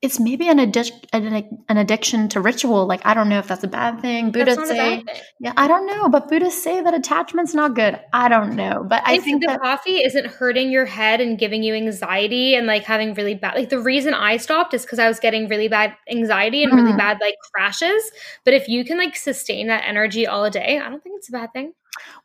it's 0.01 0.17
maybe 0.17 0.47
an 0.47 0.59
addiction 0.59 0.97
an 1.11 1.77
addiction 1.77 2.29
to 2.29 2.39
ritual 2.39 2.85
like 2.85 3.05
i 3.05 3.13
don't 3.13 3.27
know 3.27 3.39
if 3.39 3.47
that's 3.47 3.63
a 3.63 3.67
bad 3.67 3.99
thing 3.99 4.31
buddhists 4.31 4.69
say 4.69 5.03
thing. 5.03 5.15
yeah 5.41 5.51
i 5.57 5.67
don't 5.67 5.85
know 5.85 6.07
but 6.07 6.29
buddhists 6.29 6.63
say 6.63 6.81
that 6.81 6.93
attachment's 6.93 7.53
not 7.53 7.75
good 7.75 7.99
i 8.13 8.29
don't 8.29 8.55
know 8.55 8.85
but 8.87 9.05
i, 9.05 9.15
I 9.15 9.17
think 9.19 9.41
the 9.41 9.47
that, 9.47 9.61
coffee 9.61 9.97
isn't 9.97 10.27
hurting 10.27 10.71
your 10.71 10.85
head 10.85 11.19
and 11.19 11.37
giving 11.37 11.63
you 11.63 11.73
anxiety 11.73 12.55
and 12.55 12.65
like 12.65 12.83
having 12.83 13.13
really 13.13 13.35
bad 13.35 13.55
like 13.55 13.69
the 13.69 13.81
reason 13.81 14.13
i 14.13 14.37
stopped 14.37 14.73
is 14.73 14.83
because 14.83 14.99
i 14.99 15.07
was 15.07 15.19
getting 15.19 15.49
really 15.49 15.67
bad 15.67 15.93
anxiety 16.09 16.63
and 16.63 16.71
mm. 16.71 16.77
really 16.77 16.95
bad 16.95 17.17
like 17.19 17.35
crashes 17.53 18.11
but 18.45 18.53
if 18.53 18.69
you 18.69 18.85
can 18.85 18.97
like 18.97 19.17
sustain 19.17 19.67
that 19.67 19.83
energy 19.85 20.25
all 20.25 20.49
day 20.49 20.79
i 20.79 20.89
don't 20.89 21.03
think 21.03 21.17
it's 21.17 21.29
a 21.29 21.33
bad 21.33 21.51
thing 21.51 21.73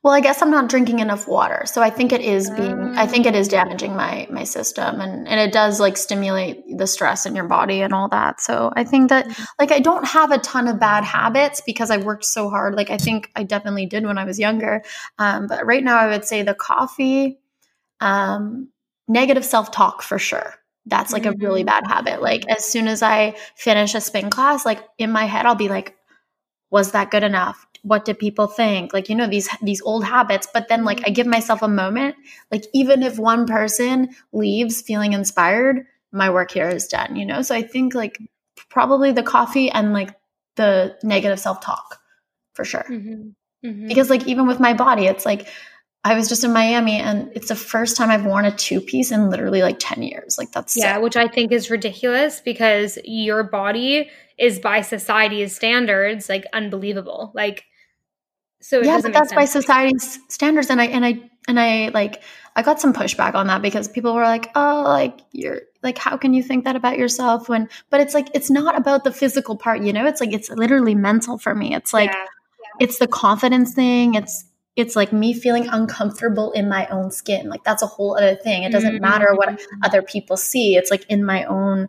well, 0.05 0.13
I 0.13 0.21
guess 0.21 0.43
I'm 0.43 0.51
not 0.51 0.69
drinking 0.69 0.99
enough 0.99 1.27
water. 1.27 1.63
So 1.65 1.81
I 1.81 1.89
think 1.89 2.13
it 2.13 2.21
is 2.21 2.51
being 2.51 2.95
I 2.97 3.07
think 3.07 3.25
it 3.25 3.35
is 3.35 3.49
damaging 3.49 3.97
my 3.97 4.27
my 4.31 4.45
system 4.45 5.01
and 5.01 5.27
and 5.27 5.41
it 5.41 5.53
does 5.53 5.81
like 5.81 5.97
stimulate 5.97 6.63
the 6.77 6.87
stress 6.87 7.25
in 7.25 7.35
your 7.35 7.49
body 7.49 7.81
and 7.81 7.95
all 7.95 8.09
that. 8.11 8.41
So 8.41 8.71
I 8.77 8.85
think 8.85 9.09
that 9.09 9.27
mm-hmm. 9.27 9.45
like 9.59 9.73
I 9.73 9.81
don't 9.81 10.07
have 10.07 10.31
a 10.31 10.39
ton 10.39 10.69
of 10.69 10.79
bad 10.79 11.05
habits 11.05 11.63
because 11.65 11.91
I 11.91 11.97
worked 11.97 12.27
so 12.27 12.51
hard. 12.51 12.75
Like 12.75 12.91
I 12.91 12.99
think 12.99 13.31
I 13.35 13.45
definitely 13.45 13.87
did 13.87 14.05
when 14.05 14.19
I 14.19 14.25
was 14.25 14.39
younger. 14.39 14.83
Um, 15.19 15.47
but 15.47 15.65
right 15.65 15.83
now 15.83 15.97
I 15.97 16.09
would 16.09 16.27
say 16.27 16.43
the 16.43 16.55
coffee 16.55 17.39
um 18.01 18.69
negative 19.09 19.45
self-talk 19.45 20.03
for 20.03 20.19
sure. 20.19 20.55
That's 20.87 21.15
like 21.15 21.25
a 21.25 21.33
really 21.33 21.63
mm-hmm. 21.63 21.87
bad 21.87 21.87
habit. 21.87 22.21
Like 22.21 22.47
as 22.51 22.67
soon 22.67 22.89
as 22.89 23.03
I 23.03 23.37
finish 23.57 23.95
a 23.95 24.03
spin 24.03 24.29
class, 24.29 24.67
like 24.67 24.85
in 24.99 25.11
my 25.11 25.25
head 25.25 25.47
I'll 25.47 25.55
be 25.55 25.71
like 25.71 25.97
was 26.71 26.93
that 26.93 27.11
good 27.11 27.23
enough? 27.23 27.67
what 27.85 28.07
did 28.07 28.19
people 28.19 28.47
think 28.47 28.93
like 28.93 29.09
you 29.09 29.15
know 29.15 29.27
these 29.27 29.49
these 29.63 29.83
old 29.83 30.05
habits 30.05 30.49
but 30.53 30.69
then 30.69 30.85
like 30.85 31.07
i 31.07 31.11
give 31.11 31.27
myself 31.27 31.63
a 31.63 31.69
moment 31.69 32.17
like 32.51 32.65
even 32.73 33.03
if 33.03 33.19
one 33.19 33.47
person 33.47 34.09
leaves 34.33 34.81
feeling 34.83 35.13
inspired 35.13 35.87
my 36.11 36.31
work 36.31 36.51
here 36.51 36.69
is 36.69 36.89
done 36.89 37.15
you 37.15 37.27
know 37.27 37.43
so 37.43 37.55
i 37.55 37.63
think 37.63 37.95
like 37.95 38.19
probably 38.71 39.13
the 39.13 39.23
coffee 39.23 39.71
and 39.71 39.93
like 39.93 40.15
the 40.57 40.97
negative 41.03 41.39
self-talk 41.39 42.01
for 42.55 42.65
sure 42.65 42.87
mm-hmm. 42.89 43.29
Mm-hmm. 43.65 43.87
because 43.87 44.09
like 44.09 44.27
even 44.27 44.47
with 44.47 44.59
my 44.59 44.75
body 44.75 45.07
it's 45.07 45.25
like 45.25 45.47
I 46.07 46.15
was 46.15 46.29
just 46.29 46.45
in 46.45 46.53
Miami 46.53 47.01
and 47.01 47.33
it's 47.35 47.49
the 47.49 47.55
first 47.57 47.97
time 47.97 48.11
I've 48.11 48.27
worn 48.27 48.45
a 48.45 48.55
two 48.55 48.83
piece 48.83 49.11
in 49.11 49.31
literally 49.31 49.63
like 49.63 49.79
10 49.79 50.03
years. 50.03 50.37
Like 50.37 50.53
that's 50.53 50.77
Yeah, 50.77 50.97
sick. 50.97 51.03
which 51.03 51.17
I 51.17 51.29
think 51.29 51.51
is 51.51 51.71
ridiculous 51.71 52.43
because 52.43 52.99
your 53.05 53.43
body 53.43 54.11
is 54.39 54.59
by 54.59 54.81
society's 54.81 55.55
standards 55.55 56.29
like 56.29 56.45
unbelievable. 56.53 57.33
Like 57.35 57.65
so 58.61 58.83
yeah, 58.83 59.01
but 59.03 59.13
that's 59.13 59.35
by 59.35 59.45
society's 59.45 60.19
standards, 60.29 60.71
and 60.71 60.81
I 60.81 60.87
and 60.87 61.05
I 61.05 61.31
and 61.47 61.61
I 61.61 61.89
like 61.89 62.23
I 62.57 62.63
got 62.63 62.81
some 62.81 62.95
pushback 62.95 63.35
on 63.35 63.49
that 63.49 63.61
because 63.61 63.89
people 63.89 64.15
were 64.15 64.23
like, 64.23 64.51
"Oh, 64.55 64.85
like 64.87 65.21
you're 65.33 65.61
like, 65.83 65.99
how 65.99 66.17
can 66.17 66.33
you 66.33 66.43
think 66.43 66.65
that 66.65 66.75
about 66.75 66.97
yourself?" 66.97 67.49
When, 67.49 67.69
but 67.91 68.01
it's 68.01 68.15
like 68.15 68.29
it's 68.33 68.51
not 68.51 68.75
about 68.77 69.05
the 69.05 69.13
physical 69.13 69.57
part, 69.57 69.83
you 69.83 69.93
know. 69.93 70.07
It's 70.07 70.21
like 70.21 70.33
it's 70.33 70.49
literally 70.49 70.95
mental 70.95 71.37
for 71.37 71.55
me. 71.55 71.75
It's 71.75 71.93
like 71.93 72.11
yeah, 72.11 72.21
yeah. 72.21 72.87
it's 72.87 72.99
the 72.99 73.07
confidence 73.07 73.75
thing. 73.75 74.15
It's 74.15 74.47
it's 74.77 74.97
like 74.97 75.13
me 75.13 75.35
feeling 75.35 75.69
uncomfortable 75.69 76.53
in 76.53 76.69
my 76.69 76.87
own 76.87 77.11
skin. 77.11 77.49
Like 77.49 77.65
that's 77.65 77.83
a 77.83 77.87
whole 77.87 78.17
other 78.17 78.35
thing. 78.35 78.63
It 78.63 78.73
doesn't 78.73 78.95
mm-hmm. 78.95 79.03
matter 79.03 79.35
what 79.35 79.61
other 79.83 80.03
people 80.03 80.37
see. 80.37 80.77
It's 80.77 80.91
like 80.91 81.05
in 81.11 81.25
my 81.25 81.45
own 81.45 81.89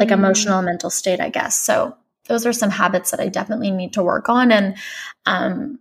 like 0.00 0.08
mm-hmm. 0.08 0.24
emotional 0.24 0.62
mental 0.62 0.90
state, 0.90 1.20
I 1.20 1.28
guess. 1.28 1.56
So 1.60 1.96
those 2.26 2.46
are 2.46 2.52
some 2.52 2.70
habits 2.70 3.12
that 3.12 3.20
I 3.20 3.28
definitely 3.28 3.70
need 3.70 3.92
to 3.92 4.02
work 4.02 4.28
on, 4.28 4.50
and 4.50 4.76
um 5.26 5.78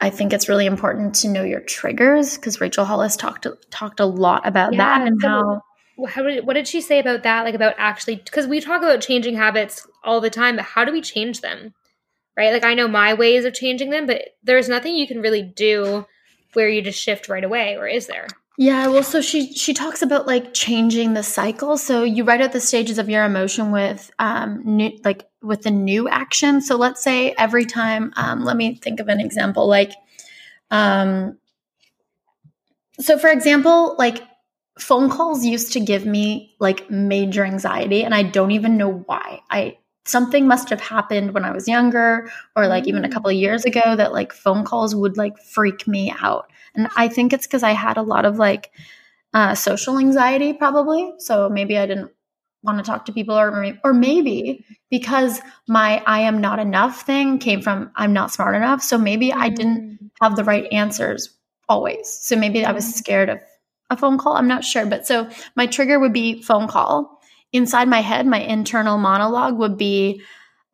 I 0.00 0.10
think 0.10 0.32
it's 0.32 0.48
really 0.48 0.66
important 0.66 1.14
to 1.16 1.28
know 1.28 1.44
your 1.44 1.60
triggers 1.60 2.36
because 2.36 2.60
Rachel 2.60 2.84
Hollis 2.84 3.16
talked 3.16 3.46
talked 3.70 4.00
a 4.00 4.06
lot 4.06 4.46
about 4.46 4.72
yeah, 4.72 4.78
that 4.78 5.06
and 5.06 5.20
so 5.20 5.28
how. 5.28 5.62
How 6.08 6.22
did, 6.22 6.46
what 6.46 6.54
did 6.54 6.66
she 6.66 6.80
say 6.80 6.98
about 6.98 7.22
that? 7.22 7.44
Like 7.44 7.54
about 7.54 7.74
actually, 7.78 8.16
because 8.16 8.46
we 8.46 8.60
talk 8.60 8.82
about 8.82 9.02
changing 9.02 9.36
habits 9.36 9.86
all 10.02 10.20
the 10.20 10.30
time, 10.30 10.56
but 10.56 10.64
how 10.64 10.84
do 10.84 10.90
we 10.90 11.02
change 11.02 11.42
them? 11.42 11.74
Right? 12.36 12.52
Like 12.52 12.64
I 12.64 12.74
know 12.74 12.88
my 12.88 13.14
ways 13.14 13.44
of 13.44 13.54
changing 13.54 13.90
them, 13.90 14.06
but 14.06 14.30
there's 14.42 14.68
nothing 14.68 14.96
you 14.96 15.06
can 15.06 15.20
really 15.20 15.42
do 15.42 16.06
where 16.54 16.68
you 16.68 16.82
just 16.82 16.98
shift 17.00 17.28
right 17.28 17.44
away, 17.44 17.76
or 17.76 17.86
is 17.86 18.06
there? 18.06 18.26
Yeah, 18.64 18.86
well, 18.88 19.02
so 19.02 19.20
she 19.20 19.52
she 19.54 19.74
talks 19.74 20.02
about 20.02 20.28
like 20.28 20.54
changing 20.54 21.14
the 21.14 21.24
cycle. 21.24 21.76
So 21.76 22.04
you 22.04 22.22
write 22.22 22.40
out 22.40 22.52
the 22.52 22.60
stages 22.60 22.96
of 22.98 23.08
your 23.08 23.24
emotion 23.24 23.72
with 23.72 24.10
um 24.20 24.62
new 24.64 24.92
like 25.04 25.28
with 25.42 25.62
the 25.62 25.72
new 25.72 26.08
action. 26.08 26.60
So 26.60 26.76
let's 26.76 27.02
say 27.02 27.32
every 27.36 27.64
time, 27.64 28.12
um, 28.14 28.44
let 28.44 28.56
me 28.56 28.76
think 28.76 29.00
of 29.00 29.08
an 29.08 29.20
example. 29.20 29.66
Like, 29.66 29.90
um, 30.70 31.38
so 33.00 33.18
for 33.18 33.30
example, 33.30 33.96
like 33.98 34.22
phone 34.78 35.10
calls 35.10 35.44
used 35.44 35.72
to 35.72 35.80
give 35.80 36.06
me 36.06 36.54
like 36.60 36.90
major 36.90 37.44
anxiety, 37.44 38.04
and 38.04 38.14
I 38.14 38.22
don't 38.22 38.50
even 38.52 38.76
know 38.76 39.04
why. 39.06 39.40
I 39.50 39.78
something 40.04 40.46
must 40.46 40.68
have 40.70 40.80
happened 40.80 41.32
when 41.32 41.44
I 41.44 41.52
was 41.52 41.68
younger, 41.68 42.30
or 42.56 42.66
like 42.66 42.86
even 42.86 43.04
a 43.04 43.08
couple 43.10 43.30
of 43.30 43.36
years 43.36 43.64
ago, 43.64 43.96
that 43.96 44.12
like 44.12 44.32
phone 44.32 44.64
calls 44.64 44.94
would 44.94 45.16
like 45.16 45.38
freak 45.38 45.86
me 45.88 46.12
out. 46.20 46.50
And 46.74 46.88
I 46.96 47.08
think 47.08 47.32
it's 47.32 47.46
because 47.46 47.62
I 47.62 47.72
had 47.72 47.96
a 47.96 48.02
lot 48.02 48.24
of 48.24 48.36
like 48.36 48.70
uh, 49.34 49.54
social 49.54 49.98
anxiety, 49.98 50.52
probably. 50.52 51.12
So 51.18 51.48
maybe 51.48 51.78
I 51.78 51.86
didn't 51.86 52.10
want 52.62 52.78
to 52.78 52.84
talk 52.84 53.06
to 53.06 53.12
people, 53.12 53.36
or 53.38 53.74
or 53.84 53.92
maybe 53.92 54.64
because 54.90 55.40
my 55.68 56.02
"I 56.06 56.20
am 56.20 56.40
not 56.40 56.58
enough" 56.58 57.02
thing 57.02 57.38
came 57.38 57.60
from 57.60 57.90
I'm 57.96 58.12
not 58.12 58.32
smart 58.32 58.54
enough. 58.54 58.82
So 58.82 58.98
maybe 58.98 59.32
I 59.32 59.48
didn't 59.48 59.98
mm. 60.02 60.10
have 60.20 60.36
the 60.36 60.44
right 60.44 60.70
answers 60.72 61.30
always. 61.68 62.08
So 62.08 62.36
maybe 62.36 62.64
I 62.64 62.72
was 62.72 62.84
mm. 62.84 62.92
scared 62.92 63.28
of 63.30 63.38
a 63.90 63.96
phone 63.96 64.18
call. 64.18 64.36
I'm 64.36 64.48
not 64.48 64.64
sure, 64.64 64.86
but 64.86 65.06
so 65.06 65.28
my 65.56 65.66
trigger 65.66 65.98
would 65.98 66.12
be 66.12 66.42
phone 66.42 66.68
call. 66.68 67.20
Inside 67.52 67.88
my 67.88 68.00
head, 68.00 68.26
my 68.26 68.40
internal 68.40 68.96
monologue 68.96 69.58
would 69.58 69.76
be, 69.76 70.22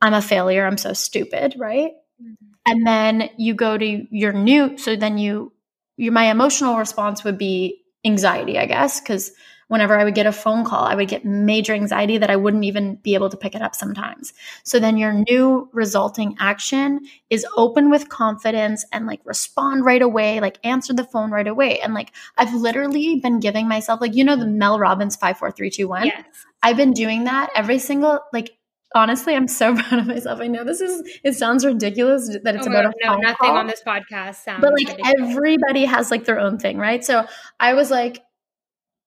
"I'm 0.01 0.15
a 0.15 0.23
failure. 0.23 0.67
I'm 0.67 0.79
so 0.79 0.93
stupid." 0.93 1.55
Right. 1.59 1.93
Mm-hmm. 2.23 2.47
And 2.67 2.87
then 2.87 3.31
you 3.39 3.55
go 3.55 3.79
to 3.79 4.07
your 4.11 4.33
new, 4.33 4.77
so 4.77 4.95
then 4.95 5.17
you 5.17 5.53
my 5.99 6.31
emotional 6.31 6.77
response 6.77 7.25
would 7.25 7.39
be 7.39 7.83
anxiety, 8.05 8.59
I 8.59 8.67
guess, 8.67 9.01
because 9.01 9.33
whenever 9.69 9.99
I 9.99 10.05
would 10.05 10.15
get 10.15 10.27
a 10.27 10.33
phone 10.33 10.65
call, 10.65 10.85
I 10.85 10.95
would 10.95 11.09
get 11.09 11.25
major 11.25 11.75
anxiety 11.75 12.19
that 12.19 12.31
I 12.31 12.37
wouldn't 12.37 12.65
even 12.65 12.97
be 12.97 13.15
able 13.15 13.29
to 13.29 13.37
pick 13.37 13.55
it 13.55 13.63
up 13.63 13.75
sometimes. 13.75 14.33
So 14.65 14.79
then 14.79 14.97
your 14.97 15.13
new 15.13 15.69
resulting 15.73 16.37
action 16.41 17.01
is 17.31 17.47
open 17.57 17.91
with 17.91 18.09
confidence 18.09 18.85
and 18.93 19.07
like 19.07 19.21
respond 19.25 19.85
right 19.85 20.03
away, 20.03 20.41
like 20.41 20.59
answer 20.65 20.93
the 20.95 21.05
phone 21.05 21.31
right 21.31 21.47
away. 21.47 21.81
And 21.81 21.95
like 21.95 22.13
I've 22.37 22.55
literally 22.55 23.21
been 23.21 23.41
giving 23.41 23.69
myself 23.69 24.01
like 24.01 24.15
you 24.15 24.25
know 24.25 24.37
the 24.37 24.47
Mel 24.47 24.79
Robbins 24.79 25.17
54321. 25.17 26.07
Yes. 26.07 26.25
I've 26.63 26.77
been 26.77 26.93
doing 26.93 27.25
that 27.25 27.51
every 27.55 27.79
single 27.79 28.21
like 28.33 28.57
honestly, 28.95 29.35
I'm 29.35 29.49
so 29.49 29.75
proud 29.83 30.01
of 30.01 30.07
myself. 30.07 30.41
I 30.41 30.47
know 30.47 30.65
this 30.65 30.81
is 30.81 31.03
it 31.25 31.35
sounds 31.35 31.65
ridiculous 31.65 32.37
that 32.43 32.55
it's 32.55 32.67
oh 32.67 32.71
about 32.71 32.85
God, 32.85 32.95
a 33.03 33.07
no, 33.07 33.17
nothing 33.17 33.37
call, 33.37 33.57
on 33.57 33.67
this 33.67 33.83
podcast 33.87 34.37
sounds 34.37 34.61
but 34.61 34.73
like 34.73 34.89
ridiculous. 34.89 35.31
everybody 35.31 35.85
has 35.85 36.11
like 36.11 36.25
their 36.25 36.39
own 36.39 36.59
thing, 36.59 36.79
right? 36.79 37.05
So 37.05 37.27
I 37.61 37.75
was 37.75 37.91
like, 37.91 38.23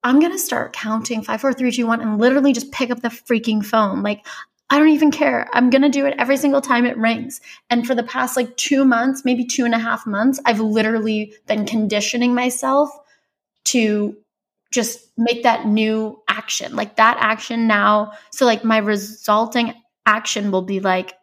I'm 0.04 0.20
gonna 0.20 0.40
start 0.40 0.74
counting 0.74 1.24
five, 1.24 1.42
four, 1.42 1.54
three, 1.54 1.72
two, 1.72 1.88
one, 1.88 2.02
and 2.02 2.18
literally 2.18 2.54
just 2.54 2.72
pick 2.72 2.90
up 2.90 3.02
the 3.02 3.10
freaking 3.10 3.64
phone. 3.66 4.04
Like 4.04 4.26
I 4.72 4.80
don't 4.80 4.88
even 4.88 5.12
care. 5.12 5.50
I'm 5.52 5.70
going 5.70 5.82
to 5.82 5.90
do 5.90 6.06
it 6.06 6.16
every 6.18 6.38
single 6.38 6.62
time 6.62 6.86
it 6.86 6.98
rings. 6.98 7.42
And 7.70 7.86
for 7.86 7.94
the 7.94 8.04
past 8.04 8.38
like 8.38 8.56
two 8.56 8.86
months, 8.86 9.26
maybe 9.26 9.44
two 9.44 9.66
and 9.66 9.76
a 9.76 9.78
half 9.78 10.08
months, 10.08 10.40
I've 10.46 10.62
literally 10.62 11.34
been 11.46 11.66
conditioning 11.66 12.34
myself 12.34 12.90
to 13.66 14.16
just 14.72 15.00
make 15.18 15.44
that 15.44 15.68
new 15.68 16.22
action 16.30 16.76
like 16.76 16.96
that 16.96 17.18
action 17.20 17.68
now. 17.68 18.14
So 18.32 18.46
like 18.46 18.64
my 18.64 18.78
resulting 18.78 19.74
action 20.06 20.52
will 20.52 20.64
be 20.64 20.80
like 20.80 21.14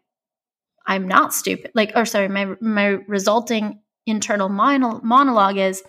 i'm 0.87 1.07
not 1.07 1.35
stupid 1.35 1.71
like 1.75 1.93
or 1.95 2.05
sorry 2.05 2.29
my 2.29 2.55
my 2.61 2.99
resulting 3.07 3.81
internal 4.07 4.49
monologue 4.49 5.59
is 5.59 5.83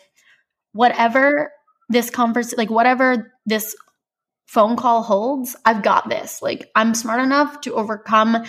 whatever 0.73 1.51
this 1.89 2.09
conversation 2.09 2.57
like 2.57 2.69
whatever 2.69 3.31
this 3.45 3.75
phone 4.49 4.75
call 4.75 5.03
holds 5.03 5.55
i've 5.65 5.83
got 5.83 6.09
this. 6.09 6.41
Like 6.41 6.71
i'm 6.75 6.95
smart 6.95 7.21
enough 7.21 7.61
to 7.61 7.75
overcome 7.75 8.43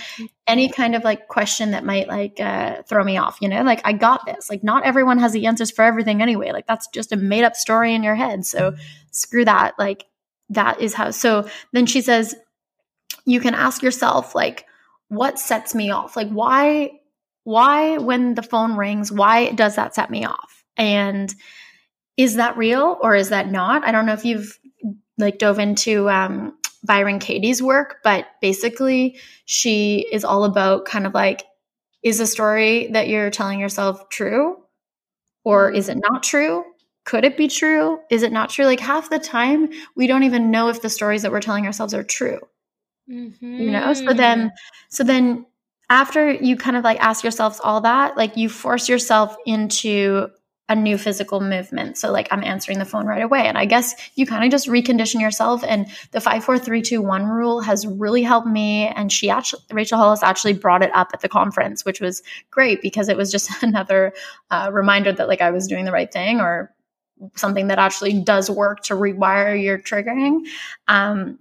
any 0.46 0.70
kind 0.70 0.94
of 0.94 1.04
like 1.04 1.28
question 1.28 1.72
that 1.72 1.84
might 1.84 2.08
like 2.08 2.40
uh, 2.40 2.82
throw 2.88 3.04
me 3.04 3.18
off 3.18 3.36
you 3.42 3.48
know? 3.50 3.62
Like 3.62 3.82
i 3.84 3.92
got 3.92 4.24
this. 4.24 4.48
Like 4.48 4.64
not 4.64 4.84
everyone 4.84 5.18
has 5.18 5.34
the 5.34 5.44
answers 5.44 5.70
for 5.70 5.82
everything 5.82 6.22
anyway. 6.22 6.52
Like 6.52 6.66
that's 6.66 6.88
just 6.88 7.12
a 7.12 7.16
made 7.16 7.44
up 7.44 7.54
story 7.54 7.94
in 7.94 8.02
your 8.02 8.14
head. 8.14 8.46
So 8.46 8.74
screw 9.10 9.44
that. 9.44 9.78
Like 9.78 10.06
that 10.48 10.80
is 10.80 10.94
how 10.94 11.10
so 11.10 11.46
then 11.72 11.84
she 11.84 12.00
says 12.00 12.34
you 13.26 13.38
can 13.38 13.54
ask 13.54 13.82
yourself 13.82 14.34
like 14.34 14.64
what 15.08 15.38
sets 15.38 15.74
me 15.74 15.90
off? 15.90 16.16
Like 16.16 16.30
why 16.30 16.92
why 17.44 17.98
when 17.98 18.36
the 18.36 18.42
phone 18.42 18.74
rings 18.74 19.12
why 19.12 19.50
does 19.50 19.76
that 19.76 19.94
set 19.94 20.10
me 20.10 20.24
off? 20.24 20.64
And 20.78 21.34
is 22.16 22.36
that 22.36 22.56
real 22.56 22.96
or 23.02 23.14
is 23.14 23.28
that 23.28 23.50
not? 23.50 23.86
I 23.86 23.92
don't 23.92 24.06
know 24.06 24.14
if 24.14 24.24
you've 24.24 24.58
like 25.20 25.38
dove 25.38 25.58
into 25.58 26.08
um, 26.08 26.56
Byron 26.82 27.18
Katie's 27.18 27.62
work, 27.62 27.98
but 28.02 28.26
basically 28.40 29.18
she 29.44 30.06
is 30.12 30.24
all 30.24 30.44
about 30.44 30.84
kind 30.84 31.06
of 31.06 31.14
like, 31.14 31.44
is 32.02 32.18
the 32.18 32.26
story 32.26 32.88
that 32.92 33.08
you're 33.08 33.30
telling 33.30 33.60
yourself 33.60 34.08
true? 34.08 34.56
Or 35.44 35.70
is 35.70 35.88
it 35.88 35.98
not 36.10 36.22
true? 36.22 36.64
Could 37.04 37.24
it 37.24 37.36
be 37.36 37.48
true? 37.48 37.98
Is 38.10 38.22
it 38.22 38.32
not 38.32 38.50
true? 38.50 38.66
Like 38.66 38.80
half 38.80 39.10
the 39.10 39.18
time, 39.18 39.70
we 39.96 40.06
don't 40.06 40.22
even 40.22 40.50
know 40.50 40.68
if 40.68 40.82
the 40.82 40.90
stories 40.90 41.22
that 41.22 41.32
we're 41.32 41.40
telling 41.40 41.66
ourselves 41.66 41.94
are 41.94 42.04
true. 42.04 42.40
Mm-hmm. 43.10 43.54
You 43.54 43.70
know, 43.70 43.92
so 43.92 44.12
then, 44.12 44.38
mm-hmm. 44.38 44.54
so 44.90 45.04
then 45.04 45.46
after 45.88 46.30
you 46.30 46.56
kind 46.56 46.76
of 46.76 46.84
like 46.84 47.00
ask 47.00 47.24
yourselves 47.24 47.60
all 47.62 47.80
that, 47.80 48.16
like 48.16 48.36
you 48.36 48.48
force 48.48 48.88
yourself 48.88 49.34
into 49.44 50.28
a 50.70 50.74
new 50.76 50.96
physical 50.96 51.40
movement. 51.40 51.98
So 51.98 52.12
like 52.12 52.28
I'm 52.30 52.44
answering 52.44 52.78
the 52.78 52.84
phone 52.84 53.04
right 53.04 53.22
away. 53.22 53.46
And 53.46 53.58
I 53.58 53.64
guess 53.64 53.92
you 54.14 54.24
kind 54.24 54.44
of 54.44 54.52
just 54.52 54.68
recondition 54.68 55.20
yourself. 55.20 55.64
And 55.66 55.88
the 56.12 56.20
five, 56.20 56.44
four, 56.44 56.60
three, 56.60 56.80
two, 56.80 57.02
one 57.02 57.26
rule 57.26 57.60
has 57.60 57.84
really 57.88 58.22
helped 58.22 58.46
me. 58.46 58.86
And 58.86 59.10
she 59.12 59.28
actually, 59.30 59.62
Rachel 59.72 59.98
Hollis 59.98 60.22
actually 60.22 60.52
brought 60.52 60.84
it 60.84 60.94
up 60.94 61.10
at 61.12 61.22
the 61.22 61.28
conference, 61.28 61.84
which 61.84 62.00
was 62.00 62.22
great 62.52 62.82
because 62.82 63.08
it 63.08 63.16
was 63.16 63.32
just 63.32 63.50
another 63.64 64.14
uh, 64.52 64.70
reminder 64.72 65.10
that 65.10 65.26
like 65.26 65.40
I 65.40 65.50
was 65.50 65.66
doing 65.66 65.84
the 65.84 65.92
right 65.92 66.10
thing 66.10 66.40
or 66.40 66.72
something 67.34 67.66
that 67.66 67.80
actually 67.80 68.22
does 68.22 68.48
work 68.48 68.80
to 68.84 68.94
rewire 68.94 69.60
your 69.60 69.76
triggering. 69.76 70.42
Um, 70.86 71.40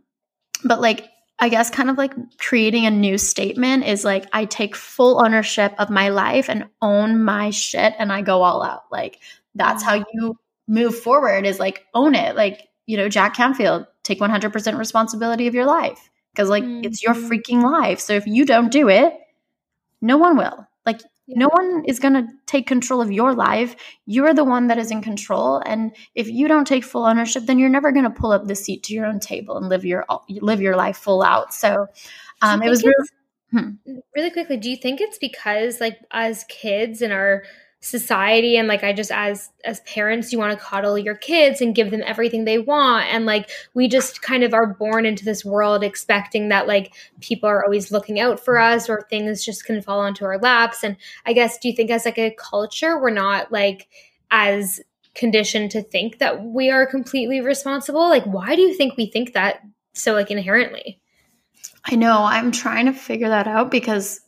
but 0.64 0.82
like 0.82 1.08
I 1.40 1.50
guess 1.50 1.70
kind 1.70 1.90
of 1.90 1.98
like 1.98 2.14
creating 2.38 2.86
a 2.86 2.92
new 2.92 3.18
statement 3.18 3.86
is 3.86 4.04
like 4.04 4.26
I 4.34 4.46
take 4.46 4.76
full 4.76 5.22
ownership 5.24 5.74
of 5.80 5.90
my 5.90 6.10
life 6.10 6.50
and 6.50 6.66
own 6.82 7.24
my 7.24 7.50
shit 7.50 7.94
and 7.98 8.12
I 8.12 8.22
go 8.22 8.42
all 8.44 8.62
out. 8.62 8.84
Like 8.92 9.20
that's 9.56 9.82
how 9.82 10.04
you 10.14 10.38
move 10.68 11.00
forward 11.00 11.46
is 11.46 11.60
like 11.60 11.86
own 11.94 12.14
it. 12.14 12.36
Like, 12.36 12.68
you 12.86 12.98
know, 12.98 13.08
Jack 13.08 13.36
Canfield, 13.36 13.86
take 14.04 14.20
100% 14.20 14.78
responsibility 14.78 15.48
of 15.48 15.56
your 15.56 15.66
life 15.66 16.10
because 16.34 16.50
like 16.50 16.64
mm-hmm. 16.64 16.84
it's 16.84 17.02
your 17.02 17.14
mm-hmm. 17.14 17.30
freaking 17.30 17.64
life. 17.64 18.00
So 18.00 18.14
if 18.14 18.28
you 18.28 18.46
don't 18.46 18.72
do 18.72 18.90
it, 18.90 19.14
no 20.02 20.18
one 20.18 20.38
will. 20.38 20.68
Like 20.86 21.02
no 21.36 21.48
one 21.48 21.84
is 21.86 22.00
going 22.00 22.14
to 22.14 22.28
take 22.46 22.68
control 22.68 23.02
of 23.02 23.12
your 23.12 23.34
life. 23.34 23.76
You're 24.06 24.34
the 24.34 24.44
one 24.44 24.68
that 24.68 24.78
is 24.78 24.92
in 24.92 25.02
control. 25.02 25.62
And 25.66 25.96
if 26.16 26.28
you 26.28 26.48
don't 26.48 26.66
take 26.66 26.84
full 26.84 27.06
ownership, 27.06 27.46
then 27.46 27.60
you're 27.60 27.70
never 27.70 27.92
going 27.92 28.06
to 28.06 28.10
pull 28.10 28.32
up 28.32 28.48
the 28.48 28.56
seat 28.56 28.84
to 28.84 28.94
your 28.94 29.06
own 29.06 29.20
table 29.20 29.58
and 29.58 29.70
live 29.70 29.86
your 29.86 30.06
live 30.30 30.62
your 30.62 30.76
life 30.76 30.98
full 30.98 31.22
out. 31.22 31.54
So 31.54 31.88
um, 32.42 32.64
it 32.64 32.70
was 32.70 32.84
really, 32.84 33.10
hmm. 33.52 33.96
really 34.16 34.32
quickly. 34.32 34.58
Do 34.58 34.70
you 34.70 34.78
think 34.78 35.02
it's 35.02 35.18
because 35.18 35.80
like 35.80 36.00
as 36.12 36.46
kids 36.46 37.02
and 37.02 37.14
our 37.14 37.44
society 37.82 38.58
and 38.58 38.68
like 38.68 38.84
i 38.84 38.92
just 38.92 39.10
as 39.10 39.52
as 39.64 39.80
parents 39.82 40.34
you 40.34 40.38
want 40.38 40.52
to 40.52 40.64
coddle 40.64 40.98
your 40.98 41.16
kids 41.16 41.62
and 41.62 41.76
give 41.76 41.92
them 41.92 42.04
everything 42.06 42.44
they 42.44 42.58
want. 42.58 43.08
And 43.08 43.26
like 43.26 43.50
we 43.74 43.88
just 43.88 44.22
kind 44.22 44.44
of 44.44 44.54
are 44.54 44.74
born 44.74 45.06
into 45.06 45.24
this 45.24 45.46
world 45.46 45.82
expecting 45.82 46.50
that 46.50 46.68
like 46.68 46.94
people 47.22 47.48
are 47.48 47.64
always 47.64 47.90
looking 47.90 48.20
out 48.20 48.40
for 48.40 48.58
us 48.58 48.90
or 48.90 49.08
things 49.10 49.46
just 49.46 49.66
can 49.66 49.82
fall 49.82 50.02
onto 50.02 50.26
our 50.26 50.38
laps. 50.38 50.84
And 50.84 50.98
i 51.26 51.32
guess 51.32 51.58
do 51.58 51.70
you 51.70 51.76
think 51.76 51.90
as 51.90 52.04
like 52.04 52.20
a 52.20 52.36
culture 52.38 53.00
we're 53.00 53.12
not 53.12 53.52
like 53.52 53.88
as 54.30 54.82
conditioned 55.16 55.72
to 55.72 55.82
think 55.82 56.20
that 56.20 56.44
we 56.44 56.70
are 56.70 56.86
completely 56.86 57.40
responsible? 57.40 58.10
Like 58.10 58.26
why 58.26 58.58
do 58.58 58.62
you 58.62 58.76
think 58.76 58.98
we 58.98 59.06
think 59.06 59.34
that 59.34 59.62
so 59.94 60.14
like 60.14 60.32
inherently? 60.32 61.00
I 61.86 61.96
know. 61.96 62.24
I'm 62.24 62.52
trying 62.52 62.88
to 62.88 62.94
figure 62.94 63.30
that 63.30 63.48
out 63.48 63.72
because 63.72 64.20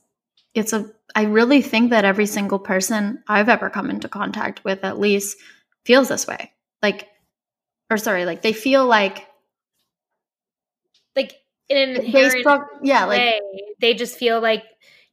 it's 0.54 0.72
a 0.74 0.90
I 1.16 1.24
really 1.24 1.62
think 1.62 1.90
that 1.92 2.06
every 2.06 2.26
single 2.26 2.60
person 2.60 3.24
I've 3.28 3.50
ever 3.50 3.70
come 3.70 3.90
into 3.90 4.08
contact 4.08 4.64
with 4.64 4.84
at 4.84 5.00
least 5.00 5.38
feels 5.86 6.08
this 6.10 6.28
way. 6.28 6.52
Like 6.82 7.08
or 7.90 7.98
sorry, 7.98 8.26
like 8.26 8.42
they 8.42 8.54
feel 8.54 8.86
like 8.86 9.28
like 11.16 11.34
in 11.70 11.78
an 11.78 11.96
inherent 11.98 12.46
Facebook, 12.46 12.66
yeah, 12.82 13.08
way, 13.08 13.40
they 13.80 13.94
just 13.94 14.18
feel 14.18 14.40
like 14.40 14.64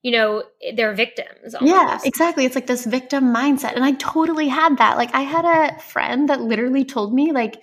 you 0.02 0.12
know 0.12 0.44
they're 0.74 0.94
victims 0.94 1.54
almost. 1.54 1.74
yeah 1.74 1.98
exactly 2.04 2.44
it's 2.44 2.54
like 2.54 2.66
this 2.66 2.86
victim 2.86 3.34
mindset 3.34 3.74
and 3.74 3.84
i 3.84 3.92
totally 3.92 4.46
had 4.48 4.78
that 4.78 4.96
like 4.96 5.12
i 5.12 5.22
had 5.22 5.44
a 5.44 5.78
friend 5.80 6.28
that 6.28 6.40
literally 6.40 6.84
told 6.84 7.12
me 7.12 7.32
like 7.32 7.60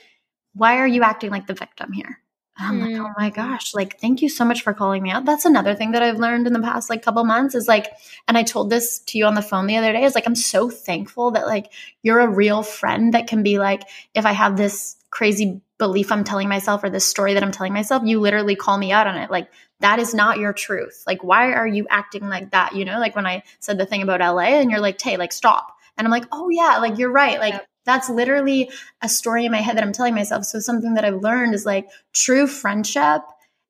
why 0.53 0.77
are 0.77 0.87
you 0.87 1.01
acting 1.01 1.31
like 1.31 1.47
the 1.47 1.53
victim 1.53 1.93
here 1.93 2.19
I'm 2.57 2.79
like, 2.79 2.95
oh 2.95 3.13
my 3.17 3.29
mm. 3.29 3.33
gosh, 3.33 3.73
like, 3.73 3.99
thank 3.99 4.21
you 4.21 4.29
so 4.29 4.45
much 4.45 4.61
for 4.61 4.73
calling 4.73 5.03
me 5.03 5.11
out. 5.11 5.25
That's 5.25 5.45
another 5.45 5.75
thing 5.75 5.91
that 5.91 6.01
I've 6.01 6.19
learned 6.19 6.47
in 6.47 6.53
the 6.53 6.61
past 6.61 6.89
like 6.89 7.01
couple 7.01 7.23
months 7.25 7.53
is 7.53 7.67
like, 7.67 7.91
and 8.27 8.37
I 8.37 8.43
told 8.43 8.69
this 8.69 8.99
to 8.99 9.17
you 9.17 9.25
on 9.25 9.35
the 9.35 9.41
phone 9.41 9.67
the 9.67 9.75
other 9.75 9.91
day, 9.91 10.03
is 10.03 10.15
like, 10.15 10.25
I'm 10.25 10.35
so 10.35 10.69
thankful 10.69 11.31
that 11.31 11.47
like 11.47 11.71
you're 12.01 12.19
a 12.19 12.29
real 12.29 12.63
friend 12.63 13.13
that 13.13 13.27
can 13.27 13.43
be 13.43 13.59
like, 13.59 13.83
if 14.13 14.25
I 14.25 14.31
have 14.31 14.55
this 14.55 14.95
crazy 15.09 15.61
belief 15.77 16.11
I'm 16.11 16.23
telling 16.23 16.47
myself 16.47 16.83
or 16.83 16.89
this 16.89 17.05
story 17.05 17.33
that 17.33 17.43
I'm 17.43 17.51
telling 17.51 17.73
myself, 17.73 18.03
you 18.05 18.21
literally 18.21 18.55
call 18.55 18.77
me 18.77 18.93
out 18.93 19.07
on 19.07 19.17
it. 19.17 19.29
Like, 19.29 19.49
that 19.81 19.99
is 19.99 20.13
not 20.13 20.39
your 20.39 20.53
truth. 20.53 21.03
Like, 21.05 21.23
why 21.23 21.51
are 21.51 21.67
you 21.67 21.85
acting 21.89 22.29
like 22.29 22.51
that? 22.51 22.75
You 22.75 22.85
know, 22.85 22.99
like 22.99 23.15
when 23.15 23.25
I 23.25 23.43
said 23.59 23.77
the 23.77 23.85
thing 23.85 24.01
about 24.01 24.21
LA 24.21 24.59
and 24.59 24.71
you're 24.71 24.79
like, 24.79 24.97
Tay, 24.97 25.17
like, 25.17 25.33
stop. 25.33 25.75
And 25.97 26.07
I'm 26.07 26.11
like, 26.11 26.25
oh 26.31 26.49
yeah, 26.49 26.77
like 26.77 26.97
you're 26.97 27.11
right. 27.11 27.39
Like, 27.39 27.65
that's 27.85 28.09
literally 28.09 28.69
a 29.01 29.09
story 29.09 29.45
in 29.45 29.51
my 29.51 29.61
head 29.61 29.77
that 29.77 29.83
I'm 29.83 29.93
telling 29.93 30.15
myself. 30.15 30.45
So 30.45 30.59
something 30.59 30.95
that 30.95 31.05
I've 31.05 31.21
learned 31.21 31.53
is 31.53 31.65
like 31.65 31.87
true 32.13 32.47
friendship 32.47 33.21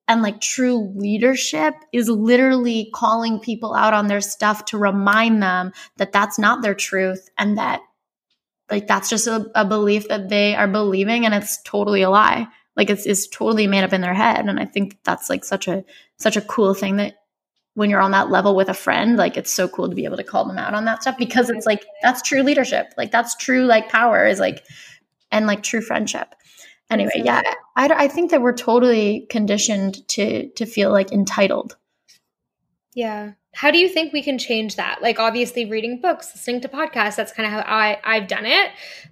and 0.07 0.21
like 0.21 0.39
true 0.41 0.91
leadership 0.95 1.73
is 1.91 2.09
literally 2.09 2.89
calling 2.93 3.39
people 3.39 3.73
out 3.73 3.93
on 3.93 4.07
their 4.07 4.21
stuff 4.21 4.65
to 4.65 4.77
remind 4.77 5.41
them 5.41 5.71
that 5.97 6.11
that's 6.11 6.37
not 6.39 6.61
their 6.61 6.75
truth 6.75 7.29
and 7.37 7.57
that 7.57 7.81
like 8.69 8.87
that's 8.87 9.09
just 9.09 9.27
a, 9.27 9.49
a 9.55 9.65
belief 9.65 10.07
that 10.07 10.29
they 10.29 10.55
are 10.55 10.67
believing 10.67 11.25
and 11.25 11.33
it's 11.33 11.61
totally 11.63 12.01
a 12.01 12.09
lie 12.09 12.47
like 12.75 12.89
it's, 12.89 13.05
it's 13.05 13.27
totally 13.27 13.67
made 13.67 13.83
up 13.83 13.93
in 13.93 14.01
their 14.01 14.13
head 14.13 14.45
and 14.45 14.59
i 14.59 14.65
think 14.65 14.97
that's 15.03 15.29
like 15.29 15.43
such 15.43 15.67
a 15.67 15.83
such 16.17 16.37
a 16.37 16.41
cool 16.41 16.73
thing 16.73 16.97
that 16.97 17.15
when 17.75 17.89
you're 17.89 18.01
on 18.01 18.11
that 18.11 18.31
level 18.31 18.55
with 18.55 18.69
a 18.69 18.73
friend, 18.73 19.17
like 19.17 19.37
it's 19.37 19.51
so 19.51 19.67
cool 19.67 19.89
to 19.89 19.95
be 19.95 20.05
able 20.05 20.17
to 20.17 20.23
call 20.23 20.45
them 20.45 20.57
out 20.57 20.73
on 20.73 20.85
that 20.85 21.01
stuff 21.01 21.17
because 21.17 21.49
it's 21.49 21.65
like 21.65 21.85
that's 22.01 22.21
true 22.21 22.41
leadership. 22.41 22.93
Like 22.97 23.11
that's 23.11 23.35
true 23.35 23.65
like 23.65 23.89
power 23.89 24.25
is 24.25 24.39
like 24.39 24.63
and 25.31 25.45
like 25.45 25.61
true 25.61 25.81
friendship. 25.81 26.33
Anyway, 26.89 27.11
yeah, 27.15 27.41
I, 27.75 27.87
I 27.87 28.07
think 28.07 28.31
that 28.31 28.41
we're 28.41 28.53
totally 28.53 29.27
conditioned 29.29 30.07
to 30.09 30.49
to 30.51 30.65
feel 30.65 30.91
like 30.91 31.11
entitled. 31.11 31.75
Yeah. 32.93 33.33
How 33.53 33.71
do 33.71 33.77
you 33.77 33.87
think 33.87 34.11
we 34.11 34.21
can 34.21 34.37
change 34.37 34.75
that? 34.75 35.01
Like 35.01 35.19
obviously 35.19 35.65
reading 35.65 36.01
books, 36.01 36.31
listening 36.33 36.61
to 36.61 36.67
podcasts, 36.67 37.15
that's 37.15 37.31
kind 37.31 37.45
of 37.47 37.53
how 37.53 37.59
I, 37.59 37.99
I've 38.03 38.27
done 38.27 38.45
it. 38.45 38.71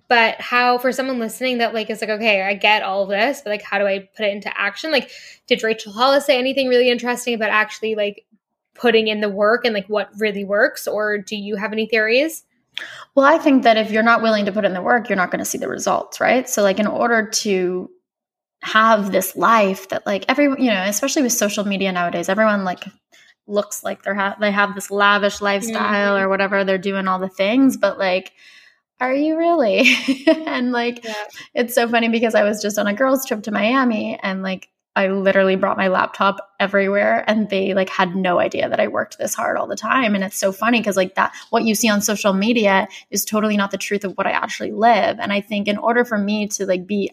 But 0.09 0.39
how 0.39 0.77
for 0.77 0.91
someone 0.91 1.19
listening 1.19 1.59
that 1.59 1.73
like 1.73 1.89
is 1.89 2.01
like, 2.01 2.09
okay, 2.09 2.41
I 2.43 2.53
get 2.53 2.83
all 2.83 3.05
this, 3.05 3.41
but 3.41 3.51
like 3.51 3.61
how 3.61 3.79
do 3.79 3.87
I 3.87 4.09
put 4.15 4.25
it 4.25 4.33
into 4.33 4.51
action? 4.57 4.91
Like, 4.91 5.09
did 5.47 5.63
Rachel 5.63 5.93
Hollis 5.93 6.25
say 6.25 6.37
anything 6.37 6.67
really 6.67 6.89
interesting 6.89 7.33
about 7.33 7.51
actually 7.51 7.95
like 7.95 8.25
putting 8.75 9.07
in 9.07 9.21
the 9.21 9.29
work 9.29 9.65
and 9.65 9.73
like 9.73 9.87
what 9.87 10.09
really 10.17 10.43
works 10.43 10.87
or 10.87 11.17
do 11.17 11.35
you 11.35 11.55
have 11.55 11.71
any 11.71 11.85
theories 11.85 12.43
well 13.15 13.25
i 13.25 13.37
think 13.37 13.63
that 13.63 13.77
if 13.77 13.91
you're 13.91 14.03
not 14.03 14.21
willing 14.21 14.45
to 14.45 14.51
put 14.51 14.65
in 14.65 14.73
the 14.73 14.81
work 14.81 15.09
you're 15.09 15.15
not 15.15 15.31
going 15.31 15.39
to 15.39 15.45
see 15.45 15.57
the 15.57 15.67
results 15.67 16.19
right 16.19 16.49
so 16.49 16.63
like 16.63 16.79
in 16.79 16.87
order 16.87 17.27
to 17.27 17.89
have 18.63 19.11
this 19.11 19.35
life 19.35 19.89
that 19.89 20.05
like 20.05 20.25
everyone 20.29 20.61
you 20.61 20.69
know 20.69 20.83
especially 20.83 21.21
with 21.21 21.33
social 21.33 21.65
media 21.65 21.91
nowadays 21.91 22.29
everyone 22.29 22.63
like 22.63 22.85
looks 23.45 23.83
like 23.83 24.03
they're 24.03 24.15
ha- 24.15 24.37
they 24.39 24.51
have 24.51 24.73
this 24.73 24.89
lavish 24.89 25.41
lifestyle 25.41 26.15
mm-hmm. 26.15 26.23
or 26.23 26.29
whatever 26.29 26.63
they're 26.63 26.77
doing 26.77 27.07
all 27.07 27.19
the 27.19 27.27
things 27.27 27.75
but 27.75 27.99
like 27.99 28.31
are 29.01 29.13
you 29.13 29.37
really 29.37 29.93
and 30.47 30.71
like 30.71 31.03
yeah. 31.03 31.25
it's 31.53 31.75
so 31.75 31.87
funny 31.89 32.07
because 32.07 32.35
i 32.35 32.43
was 32.43 32.61
just 32.61 32.79
on 32.79 32.87
a 32.87 32.93
girls 32.93 33.25
trip 33.25 33.43
to 33.43 33.51
miami 33.51 34.17
and 34.23 34.41
like 34.41 34.69
I 34.95 35.07
literally 35.07 35.55
brought 35.55 35.77
my 35.77 35.87
laptop 35.87 36.53
everywhere 36.59 37.23
and 37.27 37.49
they 37.49 37.73
like 37.73 37.89
had 37.89 38.15
no 38.15 38.39
idea 38.39 38.69
that 38.69 38.79
I 38.79 38.87
worked 38.87 39.17
this 39.17 39.33
hard 39.33 39.57
all 39.57 39.65
the 39.65 39.75
time. 39.75 40.13
And 40.13 40.23
it's 40.23 40.37
so 40.37 40.51
funny 40.51 40.79
because 40.79 40.97
like 40.97 41.15
that, 41.15 41.33
what 41.49 41.63
you 41.63 41.73
see 41.73 41.89
on 41.89 42.01
social 42.01 42.33
media 42.33 42.87
is 43.09 43.25
totally 43.25 43.57
not 43.57 43.71
the 43.71 43.77
truth 43.77 44.03
of 44.03 44.13
what 44.13 44.27
I 44.27 44.31
actually 44.31 44.71
live. 44.71 45.17
And 45.19 45.33
I 45.33 45.41
think 45.41 45.67
in 45.67 45.77
order 45.77 46.05
for 46.05 46.17
me 46.17 46.47
to 46.49 46.67
like 46.67 46.85
be, 46.85 47.11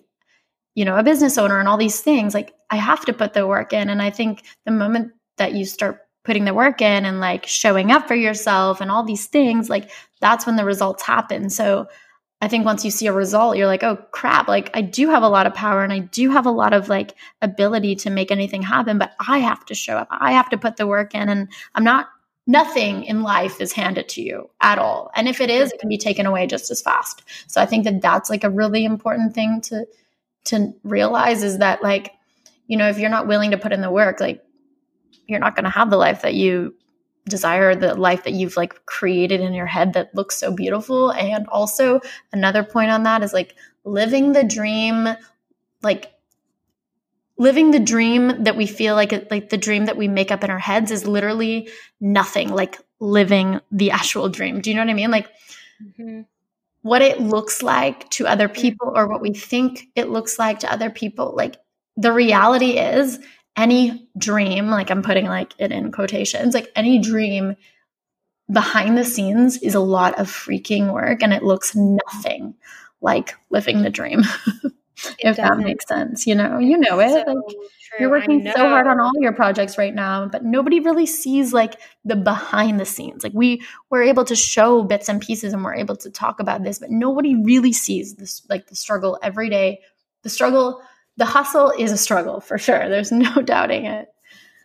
you 0.75 0.85
know, 0.85 0.97
a 0.97 1.03
business 1.03 1.39
owner 1.39 1.59
and 1.59 1.69
all 1.69 1.79
these 1.79 2.01
things, 2.01 2.35
like 2.35 2.53
I 2.69 2.77
have 2.77 3.05
to 3.07 3.15
put 3.15 3.33
the 3.33 3.47
work 3.47 3.73
in. 3.73 3.89
And 3.89 4.03
I 4.03 4.11
think 4.11 4.45
the 4.67 4.73
moment 4.73 5.13
that 5.39 5.55
you 5.55 5.65
start 5.65 6.03
putting 6.23 6.45
the 6.45 6.55
work 6.55 6.83
in 6.83 7.07
and 7.07 7.19
like 7.19 7.47
showing 7.47 7.91
up 7.91 8.07
for 8.07 8.15
yourself 8.15 8.83
and 8.83 8.91
all 8.91 9.05
these 9.05 9.27
things, 9.27 9.71
like 9.71 9.91
that's 10.21 10.45
when 10.45 10.57
the 10.57 10.67
results 10.67 11.03
happen. 11.03 11.49
So 11.49 11.89
I 12.41 12.49
think 12.49 12.65
once 12.65 12.85
you 12.85 12.91
see 12.91 13.07
a 13.07 13.13
result, 13.13 13.57
you're 13.57 13.67
like, 13.67 13.83
oh 13.83 13.97
crap, 14.13 14.49
like 14.49 14.71
I 14.73 14.81
do 14.81 15.11
have 15.11 15.23
a 15.23 15.29
lot 15.29 15.47
of 15.47 15.55
power 15.55 15.83
and 15.85 15.93
I 15.93 15.99
do 15.99 16.31
have 16.31 16.47
a 16.47 16.51
lot 16.51 16.73
of 16.73 16.89
like 16.89 17.15
ability 17.43 17.97
to 17.97 18.11
make 18.11 18.31
anything 18.31 18.63
happen, 18.63 18.99
but 18.99 19.13
I 19.27 19.39
have 19.39 19.65
to 19.67 19.75
show 19.75 19.97
up. 19.97 20.09
I 20.11 20.33
have 20.33 20.49
to 20.51 20.59
put 20.59 20.77
the 20.77 20.87
work 20.87 21.15
in 21.15 21.29
and 21.29 21.49
I'm 21.75 21.85
not 21.85 22.09
nothing 22.47 23.05
in 23.05 23.23
life 23.23 23.61
is 23.61 23.73
handed 23.73 24.09
to 24.09 24.23
you 24.23 24.51
at 24.61 24.79
all. 24.79 25.11
And 25.15 25.29
if 25.29 25.41
it 25.41 25.51
is, 25.51 25.71
it 25.71 25.81
can 25.81 25.89
be 25.89 25.99
taken 25.99 26.27
away 26.27 26.47
just 26.47 26.71
as 26.71 26.81
fast. 26.81 27.23
So 27.47 27.61
I 27.61 27.67
think 27.67 27.85
that 27.85 28.01
that's 28.01 28.31
like 28.31 28.45
a 28.45 28.51
really 28.51 28.85
important 28.85 29.35
thing 29.35 29.61
to 29.63 29.87
to 30.47 30.73
realize 30.83 31.43
is 31.43 31.59
that 31.59 31.83
like 31.83 32.15
you 32.71 32.77
know, 32.77 32.89
if 32.89 32.99
you're 32.99 33.11
not 33.11 33.27
willing 33.27 33.51
to 33.51 33.59
put 33.59 33.73
in 33.73 33.81
the 33.81 33.91
work, 33.91 34.21
like 34.21 34.45
you're 35.27 35.41
not 35.41 35.57
going 35.57 35.65
to 35.65 35.71
have 35.71 35.91
the 35.91 35.97
life 35.97 36.23
that 36.23 36.35
you 36.35 36.73
desire 37.29 37.75
the 37.75 37.95
life 37.95 38.25
that 38.25 38.33
you've 38.33 38.57
like 38.57 38.85
created 38.87 39.41
in 39.41 39.55
your 39.55 39.67
head 39.67 39.93
that 39.93 40.15
looks 40.15 40.37
so 40.37 40.53
beautiful. 40.53 41.11
And 41.13 41.47
also 41.49 42.01
another 42.33 42.63
point 42.65 42.91
on 42.91 43.05
that 43.05 43.23
is 43.23 43.33
like 43.33 43.55
living 43.85 44.33
the 44.33 44.45
dream 44.45 45.09
like 45.83 46.13
living 47.39 47.71
the 47.71 47.81
dream 47.81 48.45
that 48.45 48.57
we 48.57 48.67
feel 48.67 48.95
like 48.95 49.15
it, 49.15 49.31
like 49.31 49.49
the 49.49 49.57
dream 49.57 49.87
that 49.87 49.97
we 49.97 50.09
make 50.09 50.31
up 50.31 50.45
in 50.45 50.51
our 50.51 50.59
heads 50.59 50.91
is 50.91 51.07
literally 51.07 51.71
nothing 51.99 52.51
like 52.51 52.79
living 53.01 53.61
the 53.73 53.91
actual 53.91 54.29
dream. 54.29 54.61
Do 54.61 54.69
you 54.69 54.77
know 54.77 54.83
what 54.83 54.91
i 54.91 54.95
mean? 54.95 55.11
Like 55.11 55.29
mm-hmm. 55.83 56.23
what 56.83 57.01
it 57.01 57.19
looks 57.21 57.63
like 57.63 58.09
to 58.11 58.27
other 58.27 58.49
people 58.49 58.93
or 58.95 59.09
what 59.09 59.23
we 59.23 59.33
think 59.33 59.87
it 59.95 60.11
looks 60.11 60.39
like 60.39 60.61
to 60.61 60.73
other 60.73 60.91
people 60.91 61.35
like 61.35 61.57
the 61.97 62.13
reality 62.13 62.79
is 62.79 63.19
any 63.61 64.09
dream, 64.17 64.69
like 64.69 64.91
I'm 64.91 65.03
putting 65.03 65.27
like 65.27 65.55
it 65.59 65.71
in 65.71 65.93
quotations, 65.93 66.55
like 66.55 66.73
any 66.75 66.99
dream 66.99 67.57
behind 68.51 68.97
the 68.97 69.05
scenes 69.05 69.59
is 69.59 69.75
a 69.75 69.81
lot 69.81 70.19
of 70.19 70.29
freaking 70.29 70.93
work 70.93 71.23
and 71.23 71.33
it 71.33 71.45
looks 71.45 71.77
nothing 71.77 72.55
like 73.03 73.35
living 73.51 73.83
the 73.83 73.91
dream. 73.91 74.23
if 75.19 75.37
that 75.37 75.59
makes 75.59 75.87
sense, 75.87 76.27
you 76.27 76.35
know, 76.35 76.59
you 76.59 76.79
know 76.79 77.01
it. 77.01 77.27
So 77.27 77.33
like, 77.33 77.57
you're 77.99 78.11
working 78.11 78.51
so 78.55 78.69
hard 78.69 78.87
on 78.87 78.99
all 78.99 79.13
your 79.19 79.33
projects 79.33 79.77
right 79.77 79.95
now, 79.95 80.27
but 80.27 80.43
nobody 80.43 80.81
really 80.81 81.07
sees 81.07 81.53
like 81.53 81.77
the 82.05 82.17
behind 82.17 82.81
the 82.81 82.87
scenes. 82.87 83.23
Like 83.23 83.33
we 83.35 83.63
were 83.91 84.03
able 84.03 84.25
to 84.25 84.37
show 84.37 84.83
bits 84.83 85.09
and 85.09 85.21
pieces 85.21 85.53
and 85.53 85.63
we're 85.63 85.75
able 85.75 85.97
to 85.97 86.11
talk 86.11 86.41
about 86.41 86.63
this, 86.63 86.79
but 86.79 86.91
nobody 86.91 87.35
really 87.35 87.73
sees 87.73 88.15
this 88.15 88.43
like 88.49 88.69
the 88.69 88.77
struggle 88.77 89.19
every 89.23 89.51
day. 89.51 89.81
The 90.23 90.31
struggle, 90.31 90.83
the 91.21 91.27
hustle 91.27 91.71
is 91.79 91.93
a 91.93 91.97
struggle 91.97 92.41
for 92.41 92.59
sure. 92.59 92.89
There's 92.89 93.13
no 93.13 93.43
doubting 93.45 93.85
it. 93.85 94.09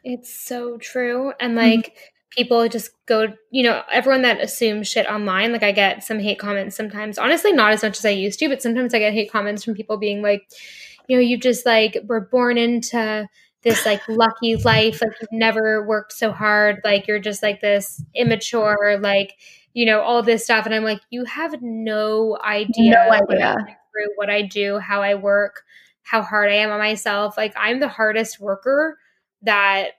It's 0.03 0.33
so 0.33 0.77
true. 0.77 1.33
And 1.39 1.57
mm-hmm. 1.57 1.69
like 1.69 1.87
mm-hmm 1.87 2.11
people 2.35 2.67
just 2.67 2.91
go, 3.05 3.33
you 3.49 3.63
know, 3.63 3.81
everyone 3.91 4.21
that 4.23 4.41
assumes 4.41 4.87
shit 4.87 5.07
online, 5.07 5.51
like 5.51 5.63
I 5.63 5.71
get 5.71 6.03
some 6.03 6.19
hate 6.19 6.39
comments 6.39 6.75
sometimes. 6.75 7.17
Honestly, 7.17 7.53
not 7.53 7.71
as 7.71 7.81
much 7.81 7.97
as 7.97 8.05
I 8.05 8.09
used 8.09 8.39
to, 8.39 8.49
but 8.49 8.61
sometimes 8.61 8.93
I 8.93 8.99
get 8.99 9.13
hate 9.13 9.31
comments 9.31 9.63
from 9.63 9.73
people 9.73 9.97
being 9.97 10.21
like, 10.21 10.45
you 11.07 11.15
know, 11.15 11.21
you 11.21 11.37
just 11.37 11.65
like 11.65 11.97
were 12.07 12.19
born 12.19 12.57
into 12.57 13.27
this 13.63 13.85
like 13.85 14.01
lucky 14.09 14.55
life, 14.57 15.01
like 15.01 15.13
you've 15.21 15.31
never 15.31 15.85
worked 15.85 16.13
so 16.13 16.31
hard, 16.31 16.81
like 16.83 17.07
you're 17.07 17.19
just 17.19 17.41
like 17.41 17.61
this 17.61 18.03
immature, 18.13 18.99
like, 19.01 19.33
you 19.73 19.85
know, 19.85 20.01
all 20.01 20.21
this 20.21 20.43
stuff. 20.43 20.65
And 20.65 20.75
I'm 20.75 20.83
like, 20.83 21.01
you 21.09 21.25
have 21.25 21.61
no 21.61 22.37
idea, 22.43 22.91
no 22.91 23.11
idea. 23.11 23.55
through 23.91 24.09
what 24.15 24.29
I 24.29 24.41
do, 24.41 24.79
how 24.79 25.01
I 25.01 25.15
work, 25.15 25.63
how 26.05 26.21
hard 26.21 26.49
I 26.49 26.55
am 26.55 26.69
on 26.69 26.79
myself. 26.79 27.35
Like 27.35 27.53
I'm 27.57 27.79
the 27.79 27.87
hardest 27.87 28.39
worker 28.39 28.97
that 29.41 29.89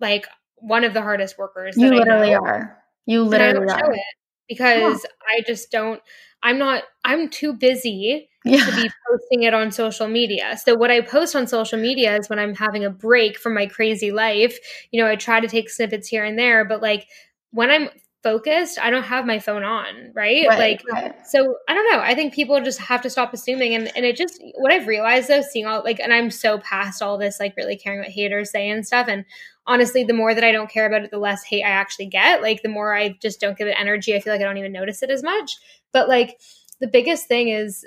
like 0.00 0.26
one 0.56 0.84
of 0.84 0.94
the 0.94 1.02
hardest 1.02 1.38
workers. 1.38 1.76
You 1.76 1.94
literally 1.94 2.34
are. 2.34 2.78
You 3.06 3.22
literally 3.22 3.72
are. 3.72 3.92
It 3.92 4.00
because 4.48 5.04
yeah. 5.04 5.38
I 5.38 5.42
just 5.46 5.70
don't. 5.70 6.00
I'm 6.42 6.58
not. 6.58 6.84
I'm 7.04 7.30
too 7.30 7.54
busy 7.54 8.28
yeah. 8.44 8.64
to 8.64 8.76
be 8.76 8.90
posting 9.10 9.42
it 9.44 9.54
on 9.54 9.70
social 9.70 10.06
media. 10.06 10.58
So 10.62 10.74
what 10.74 10.90
I 10.90 11.00
post 11.00 11.34
on 11.34 11.46
social 11.46 11.78
media 11.78 12.16
is 12.16 12.28
when 12.28 12.38
I'm 12.38 12.54
having 12.54 12.84
a 12.84 12.90
break 12.90 13.38
from 13.38 13.54
my 13.54 13.66
crazy 13.66 14.12
life. 14.12 14.58
You 14.90 15.02
know, 15.02 15.08
I 15.08 15.16
try 15.16 15.40
to 15.40 15.48
take 15.48 15.70
snippets 15.70 16.08
here 16.08 16.24
and 16.24 16.38
there, 16.38 16.64
but 16.64 16.82
like 16.82 17.06
when 17.52 17.70
I'm 17.70 17.88
focused, 18.24 18.78
I 18.80 18.90
don't 18.90 19.04
have 19.04 19.26
my 19.26 19.38
phone 19.38 19.62
on, 19.62 20.10
right? 20.14 20.48
right 20.48 20.58
like 20.58 20.82
right. 20.90 21.14
so 21.24 21.56
I 21.68 21.74
don't 21.74 21.92
know. 21.92 22.00
I 22.00 22.14
think 22.14 22.34
people 22.34 22.60
just 22.60 22.80
have 22.80 23.02
to 23.02 23.10
stop 23.10 23.32
assuming 23.34 23.74
and 23.74 23.94
and 23.94 24.04
it 24.04 24.16
just 24.16 24.42
what 24.56 24.72
I've 24.72 24.88
realized 24.88 25.28
though, 25.28 25.42
seeing 25.42 25.66
all 25.66 25.84
like 25.84 26.00
and 26.00 26.12
I'm 26.12 26.30
so 26.30 26.58
past 26.58 27.02
all 27.02 27.18
this 27.18 27.38
like 27.38 27.54
really 27.56 27.76
caring 27.76 28.00
what 28.00 28.08
haters 28.08 28.50
say 28.50 28.68
and 28.68 28.84
stuff. 28.84 29.06
And 29.08 29.24
honestly, 29.66 30.02
the 30.02 30.14
more 30.14 30.34
that 30.34 30.42
I 30.42 30.50
don't 30.50 30.70
care 30.70 30.86
about 30.86 31.02
it, 31.02 31.10
the 31.10 31.18
less 31.18 31.44
hate 31.44 31.62
I 31.62 31.68
actually 31.68 32.06
get. 32.06 32.42
Like 32.42 32.62
the 32.62 32.68
more 32.68 32.96
I 32.96 33.16
just 33.22 33.40
don't 33.40 33.56
give 33.56 33.68
it 33.68 33.76
energy, 33.78 34.16
I 34.16 34.20
feel 34.20 34.32
like 34.32 34.40
I 34.40 34.44
don't 34.44 34.58
even 34.58 34.72
notice 34.72 35.02
it 35.02 35.10
as 35.10 35.22
much. 35.22 35.56
But 35.92 36.08
like 36.08 36.40
the 36.80 36.88
biggest 36.88 37.28
thing 37.28 37.50
is 37.50 37.86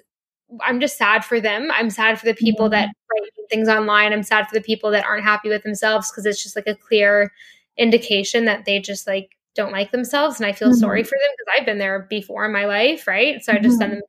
I'm 0.62 0.80
just 0.80 0.98
sad 0.98 1.26
for 1.26 1.42
them. 1.42 1.70
I'm 1.74 1.90
sad 1.90 2.20
for 2.20 2.26
the 2.26 2.36
people 2.36 2.68
mm-hmm. 2.68 2.72
that 2.74 2.86
write 3.12 3.50
things 3.50 3.68
online. 3.68 4.14
I'm 4.14 4.24
sad 4.24 4.48
for 4.48 4.54
the 4.54 4.62
people 4.62 4.92
that 4.92 5.04
aren't 5.04 5.24
happy 5.24 5.50
with 5.50 5.64
themselves 5.64 6.12
because 6.12 6.26
it's 6.26 6.42
just 6.42 6.56
like 6.56 6.68
a 6.68 6.76
clear 6.76 7.32
indication 7.78 8.46
that 8.46 8.66
they 8.66 8.80
just 8.80 9.08
like 9.08 9.37
don't 9.58 9.74
like 9.74 9.92
themselves. 9.92 10.40
And 10.40 10.46
I 10.46 10.54
feel 10.54 10.70
mm-hmm. 10.70 10.78
sorry 10.78 11.04
for 11.04 11.18
them 11.18 11.30
because 11.38 11.60
I've 11.60 11.66
been 11.66 11.80
there 11.80 12.08
before 12.10 12.46
in 12.46 12.54
my 12.54 12.66
life, 12.66 13.08
right? 13.08 13.44
So 13.44 13.52
I 13.52 13.58
just 13.58 13.74
mm-hmm. 13.74 13.80
send 13.80 13.92
them 13.94 14.02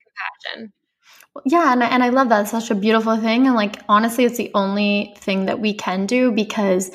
compassion. 0.52 0.72
Yeah, 1.44 1.72
and 1.72 1.82
I, 1.82 1.88
and 1.88 2.02
I 2.02 2.08
love 2.08 2.28
that. 2.28 2.42
It's 2.42 2.50
such 2.50 2.70
a 2.70 2.74
beautiful 2.74 3.16
thing. 3.16 3.46
And 3.46 3.56
like 3.56 3.82
honestly, 3.88 4.24
it's 4.24 4.38
the 4.38 4.50
only 4.54 5.14
thing 5.18 5.46
that 5.46 5.60
we 5.60 5.74
can 5.74 6.06
do 6.06 6.32
because 6.32 6.90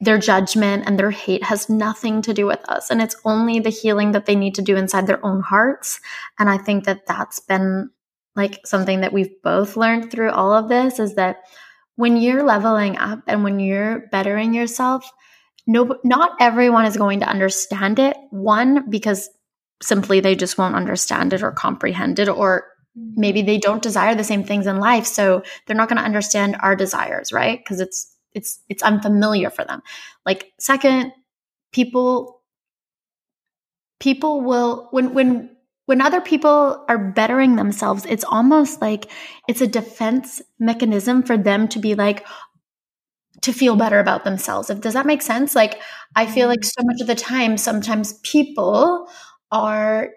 their 0.00 0.18
judgment 0.18 0.84
and 0.86 0.98
their 0.98 1.10
hate 1.10 1.42
has 1.42 1.68
nothing 1.68 2.22
to 2.22 2.32
do 2.32 2.46
with 2.46 2.60
us 2.68 2.90
and 2.90 3.02
it's 3.02 3.16
only 3.24 3.58
the 3.58 3.70
healing 3.70 4.12
that 4.12 4.26
they 4.26 4.36
need 4.36 4.54
to 4.54 4.62
do 4.62 4.76
inside 4.76 5.06
their 5.06 5.24
own 5.26 5.40
hearts 5.40 6.00
and 6.38 6.48
i 6.48 6.56
think 6.56 6.84
that 6.84 7.06
that's 7.06 7.40
been 7.40 7.90
like 8.36 8.60
something 8.64 9.00
that 9.00 9.12
we've 9.12 9.42
both 9.42 9.76
learned 9.76 10.10
through 10.10 10.30
all 10.30 10.52
of 10.52 10.68
this 10.68 11.00
is 11.00 11.16
that 11.16 11.42
when 11.96 12.16
you're 12.16 12.44
leveling 12.44 12.96
up 12.96 13.20
and 13.26 13.42
when 13.42 13.58
you're 13.58 14.06
bettering 14.12 14.54
yourself 14.54 15.10
no 15.68 15.96
not 16.02 16.32
everyone 16.40 16.86
is 16.86 16.96
going 16.96 17.20
to 17.20 17.28
understand 17.28 18.00
it. 18.00 18.16
One 18.30 18.90
because 18.90 19.28
simply 19.80 20.18
they 20.18 20.34
just 20.34 20.58
won't 20.58 20.74
understand 20.74 21.32
it 21.32 21.42
or 21.44 21.52
comprehend 21.52 22.18
it 22.18 22.28
or 22.28 22.64
mm-hmm. 22.98 23.20
maybe 23.20 23.42
they 23.42 23.58
don't 23.58 23.82
desire 23.82 24.16
the 24.16 24.24
same 24.24 24.42
things 24.42 24.66
in 24.66 24.80
life 24.80 25.06
so 25.06 25.42
they're 25.66 25.76
not 25.76 25.88
going 25.88 25.98
to 25.98 26.04
understand 26.04 26.56
our 26.60 26.74
desires 26.74 27.32
right? 27.32 27.60
Because 27.60 27.80
it's 27.80 28.12
it's 28.32 28.60
it's 28.68 28.82
unfamiliar 28.82 29.50
for 29.50 29.64
them. 29.64 29.82
Like 30.26 30.52
second 30.58 31.12
people 31.72 32.40
people 34.00 34.40
will 34.40 34.88
when 34.90 35.12
when 35.12 35.50
when 35.84 36.00
other 36.00 36.20
people 36.20 36.84
are 36.88 36.98
bettering 37.12 37.56
themselves 37.56 38.06
it's 38.06 38.24
almost 38.24 38.80
like 38.80 39.10
it's 39.48 39.60
a 39.60 39.66
defense 39.66 40.40
mechanism 40.58 41.22
for 41.22 41.36
them 41.36 41.68
to 41.68 41.78
be 41.78 41.94
like 41.94 42.26
to 43.42 43.52
feel 43.52 43.76
better 43.76 43.98
about 43.98 44.24
themselves 44.24 44.70
if 44.70 44.80
does 44.80 44.94
that 44.94 45.06
make 45.06 45.22
sense? 45.22 45.54
Like 45.54 45.80
i 46.16 46.26
feel 46.26 46.48
like 46.48 46.60
mm-hmm. 46.60 46.82
so 46.82 46.86
much 46.86 47.00
of 47.00 47.06
the 47.06 47.14
time 47.14 47.56
sometimes 47.56 48.14
people 48.22 49.08
are 49.50 50.10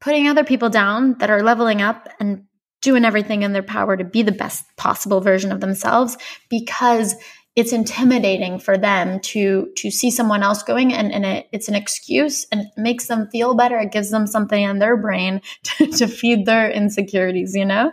putting 0.00 0.28
other 0.28 0.44
people 0.44 0.70
down 0.70 1.16
that 1.18 1.30
are 1.30 1.42
leveling 1.42 1.82
up 1.82 2.08
and 2.20 2.44
doing 2.82 3.04
everything 3.04 3.42
in 3.42 3.52
their 3.52 3.62
power 3.62 3.96
to 3.96 4.04
be 4.04 4.22
the 4.22 4.32
best 4.32 4.64
possible 4.76 5.20
version 5.20 5.50
of 5.50 5.60
themselves 5.60 6.16
because 6.50 7.14
it's 7.56 7.72
intimidating 7.72 8.58
for 8.58 8.76
them 8.76 9.18
to 9.18 9.72
to 9.76 9.90
see 9.90 10.10
someone 10.10 10.42
else 10.42 10.62
going 10.62 10.92
and, 10.92 11.10
and 11.10 11.24
it, 11.24 11.48
it's 11.52 11.68
an 11.68 11.74
excuse 11.74 12.46
and 12.52 12.60
it 12.60 12.66
makes 12.76 13.06
them 13.06 13.28
feel 13.32 13.54
better. 13.54 13.78
It 13.78 13.92
gives 13.92 14.10
them 14.10 14.26
something 14.26 14.62
in 14.62 14.78
their 14.78 14.96
brain 14.96 15.40
to, 15.64 15.86
to 15.86 16.06
feed 16.06 16.44
their 16.44 16.70
insecurities 16.70 17.54
you 17.54 17.64
know? 17.64 17.92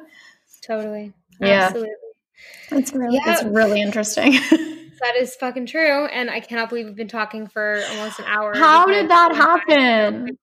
Totally. 0.61 1.13
Yeah. 1.39 1.67
Absolutely. 1.67 1.95
It's 2.73 2.93
really 2.93 3.15
yeah. 3.15 3.33
it's 3.33 3.43
really 3.43 3.81
interesting 3.81 4.31
that 4.51 5.15
is 5.19 5.35
fucking 5.35 5.65
true 5.65 6.05
and 6.05 6.29
i 6.29 6.39
cannot 6.39 6.69
believe 6.69 6.85
we've 6.85 6.95
been 6.95 7.07
talking 7.07 7.47
for 7.47 7.81
almost 7.91 8.19
an 8.19 8.25
hour 8.25 8.53
how 8.55 8.85
did 8.85 9.09
that 9.09 9.35
happen 9.35 10.37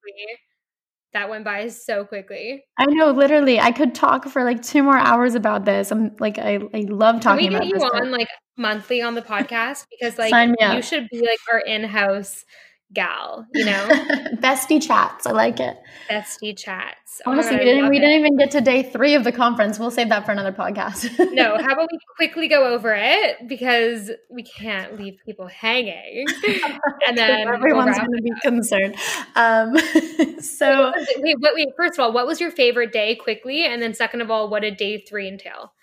that 1.13 1.29
went 1.29 1.43
by 1.43 1.67
so 1.67 2.05
quickly. 2.05 2.63
I 2.77 2.85
know, 2.85 3.11
literally. 3.11 3.59
I 3.59 3.71
could 3.71 3.93
talk 3.93 4.25
for 4.29 4.43
like 4.43 4.61
two 4.61 4.81
more 4.81 4.97
hours 4.97 5.35
about 5.35 5.65
this. 5.65 5.91
I'm 5.91 6.15
like, 6.19 6.39
I, 6.39 6.59
I 6.73 6.85
love 6.87 7.19
talking 7.19 7.51
Can 7.51 7.59
we 7.59 7.71
get 7.71 7.79
you 7.79 7.85
on 7.85 8.11
like 8.11 8.29
monthly 8.57 9.01
on 9.01 9.15
the 9.15 9.21
podcast 9.21 9.85
because 9.89 10.17
like 10.17 10.33
you 10.59 10.81
should 10.81 11.09
be 11.09 11.19
like 11.19 11.39
our 11.51 11.59
in-house 11.59 12.45
gal, 12.93 13.45
you 13.53 13.65
know? 13.65 13.87
Bestie 14.35 14.81
chats. 14.81 15.25
I 15.25 15.31
like 15.31 15.59
it. 15.59 15.77
Bestie 16.09 16.57
chats. 16.57 17.21
Oh 17.25 17.31
Honestly, 17.31 17.51
God, 17.51 17.59
we 17.59 17.65
didn't 17.65 17.89
we 17.89 17.97
it. 17.97 17.99
didn't 17.99 18.19
even 18.19 18.37
get 18.37 18.51
to 18.51 18.61
day 18.61 18.83
three 18.83 19.15
of 19.15 19.23
the 19.23 19.31
conference. 19.31 19.79
We'll 19.79 19.91
save 19.91 20.09
that 20.09 20.25
for 20.25 20.31
another 20.31 20.51
podcast. 20.51 21.09
no, 21.33 21.57
how 21.57 21.73
about 21.73 21.89
we 21.91 21.99
quickly 22.15 22.47
go 22.47 22.73
over 22.73 22.93
it 22.95 23.47
because 23.47 24.11
we 24.29 24.43
can't 24.43 24.99
leave 24.99 25.17
people 25.25 25.47
hanging. 25.47 26.25
and 27.07 27.17
then 27.17 27.47
everyone's 27.47 27.97
we'll 27.97 28.05
gonna 28.05 28.21
be 28.21 28.33
concerned. 28.41 28.95
Um, 29.35 30.41
so 30.41 30.93
wait, 31.17 31.35
wait, 31.39 31.53
wait, 31.55 31.67
first 31.77 31.99
of 31.99 31.99
all, 31.99 32.11
what 32.13 32.27
was 32.27 32.39
your 32.39 32.51
favorite 32.51 32.91
day 32.91 33.15
quickly? 33.15 33.65
And 33.65 33.81
then 33.81 33.93
second 33.93 34.21
of 34.21 34.31
all, 34.31 34.49
what 34.49 34.61
did 34.61 34.77
day 34.77 35.03
three 35.07 35.27
entail? 35.27 35.73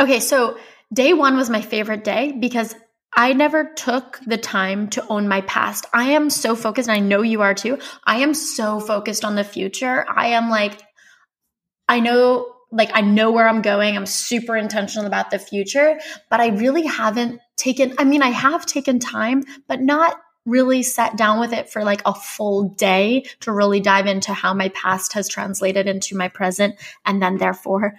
Okay, 0.00 0.20
so 0.20 0.56
day 0.92 1.12
one 1.12 1.36
was 1.36 1.50
my 1.50 1.60
favorite 1.60 2.04
day 2.04 2.32
because 2.32 2.74
I 3.14 3.34
never 3.34 3.64
took 3.64 4.20
the 4.26 4.38
time 4.38 4.88
to 4.90 5.06
own 5.08 5.28
my 5.28 5.42
past. 5.42 5.86
I 5.92 6.12
am 6.12 6.30
so 6.30 6.56
focused, 6.56 6.88
and 6.88 6.96
I 6.96 7.00
know 7.00 7.22
you 7.22 7.42
are 7.42 7.54
too. 7.54 7.78
I 8.04 8.18
am 8.18 8.34
so 8.34 8.80
focused 8.80 9.24
on 9.24 9.34
the 9.34 9.44
future. 9.44 10.06
I 10.08 10.28
am 10.28 10.48
like, 10.48 10.80
I 11.88 12.00
know, 12.00 12.54
like, 12.70 12.90
I 12.94 13.02
know 13.02 13.30
where 13.30 13.48
I'm 13.48 13.60
going. 13.60 13.96
I'm 13.96 14.06
super 14.06 14.56
intentional 14.56 15.06
about 15.06 15.30
the 15.30 15.38
future, 15.38 16.00
but 16.30 16.40
I 16.40 16.48
really 16.48 16.86
haven't 16.86 17.40
taken, 17.56 17.94
I 17.98 18.04
mean, 18.04 18.22
I 18.22 18.30
have 18.30 18.64
taken 18.64 18.98
time, 18.98 19.44
but 19.68 19.80
not 19.80 20.16
really 20.44 20.82
sat 20.82 21.16
down 21.16 21.38
with 21.38 21.52
it 21.52 21.70
for 21.70 21.84
like 21.84 22.02
a 22.04 22.14
full 22.14 22.70
day 22.70 23.24
to 23.40 23.52
really 23.52 23.80
dive 23.80 24.06
into 24.06 24.32
how 24.32 24.52
my 24.54 24.68
past 24.70 25.12
has 25.12 25.28
translated 25.28 25.86
into 25.86 26.16
my 26.16 26.28
present 26.28 26.74
and 27.04 27.22
then 27.22 27.36
therefore 27.36 27.94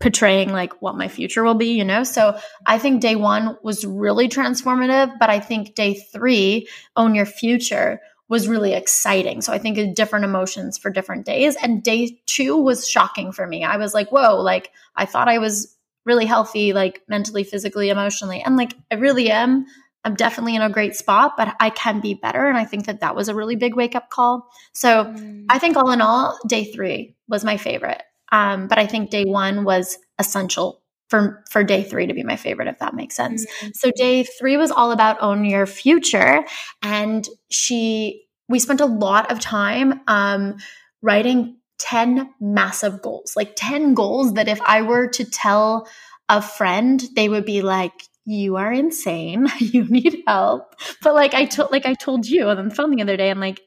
portraying 0.00 0.52
like 0.52 0.80
what 0.80 0.96
my 0.96 1.08
future 1.08 1.42
will 1.42 1.54
be, 1.54 1.72
you 1.72 1.84
know? 1.84 2.04
So 2.04 2.38
I 2.66 2.78
think 2.78 3.00
day 3.00 3.16
one 3.16 3.56
was 3.62 3.84
really 3.84 4.28
transformative, 4.28 5.12
but 5.18 5.28
I 5.28 5.40
think 5.40 5.74
day 5.74 5.94
three, 5.94 6.68
own 6.96 7.14
your 7.14 7.26
future, 7.26 8.00
was 8.28 8.46
really 8.46 8.74
exciting. 8.74 9.40
So 9.40 9.52
I 9.52 9.58
think 9.58 9.96
different 9.96 10.24
emotions 10.24 10.78
for 10.78 10.90
different 10.90 11.24
days. 11.24 11.56
And 11.56 11.82
day 11.82 12.20
two 12.26 12.56
was 12.56 12.86
shocking 12.86 13.32
for 13.32 13.46
me. 13.46 13.64
I 13.64 13.78
was 13.78 13.94
like, 13.94 14.10
whoa, 14.10 14.40
like 14.40 14.70
I 14.94 15.06
thought 15.06 15.28
I 15.28 15.38
was 15.38 15.74
really 16.04 16.26
healthy, 16.26 16.72
like 16.72 17.02
mentally, 17.08 17.42
physically, 17.42 17.88
emotionally. 17.88 18.42
And 18.42 18.56
like 18.56 18.74
I 18.90 18.96
really 18.96 19.30
am. 19.30 19.66
I'm 20.04 20.14
definitely 20.14 20.54
in 20.54 20.62
a 20.62 20.70
great 20.70 20.94
spot, 20.94 21.36
but 21.36 21.56
I 21.58 21.70
can 21.70 22.00
be 22.00 22.14
better. 22.14 22.48
And 22.48 22.56
I 22.56 22.64
think 22.64 22.86
that 22.86 23.00
that 23.00 23.16
was 23.16 23.28
a 23.28 23.34
really 23.34 23.56
big 23.56 23.74
wake 23.74 23.96
up 23.96 24.10
call. 24.10 24.48
So 24.72 25.06
mm. 25.06 25.46
I 25.48 25.58
think 25.58 25.76
all 25.76 25.90
in 25.90 26.00
all, 26.00 26.38
day 26.46 26.64
three 26.64 27.16
was 27.28 27.44
my 27.44 27.56
favorite. 27.56 28.02
Um, 28.32 28.68
but 28.68 28.78
I 28.78 28.86
think 28.86 29.10
day 29.10 29.24
one 29.24 29.64
was 29.64 29.98
essential 30.18 30.82
for 31.08 31.42
for 31.50 31.64
day 31.64 31.82
three 31.82 32.06
to 32.06 32.14
be 32.14 32.22
my 32.22 32.36
favorite 32.36 32.68
if 32.68 32.78
that 32.78 32.94
makes 32.94 33.16
sense. 33.16 33.46
Mm-hmm. 33.46 33.68
so 33.74 33.90
day 33.96 34.24
three 34.24 34.56
was 34.56 34.70
all 34.70 34.92
about 34.92 35.20
own 35.22 35.44
your 35.44 35.66
future 35.66 36.44
and 36.82 37.26
she 37.50 38.24
we 38.48 38.58
spent 38.58 38.80
a 38.80 38.86
lot 38.86 39.30
of 39.30 39.40
time 39.40 40.00
um, 40.06 40.56
writing 41.00 41.56
10 41.78 42.28
massive 42.40 43.00
goals 43.00 43.34
like 43.36 43.52
10 43.56 43.94
goals 43.94 44.34
that 44.34 44.48
if 44.48 44.60
i 44.62 44.82
were 44.82 45.06
to 45.08 45.24
tell 45.24 45.88
a 46.28 46.42
friend 46.42 47.04
they 47.14 47.28
would 47.28 47.44
be 47.44 47.62
like 47.62 47.92
you 48.28 48.56
are 48.56 48.70
insane. 48.70 49.46
You 49.58 49.84
need 49.88 50.22
help. 50.26 50.74
But 51.02 51.14
like 51.14 51.32
i 51.34 51.46
told 51.46 51.70
like 51.72 51.86
i 51.86 51.94
told 51.94 52.26
you 52.26 52.48
on 52.48 52.68
the 52.68 52.74
phone 52.74 52.94
the 52.94 53.02
other 53.02 53.16
day 53.16 53.30
i'm 53.30 53.40
like 53.40 53.60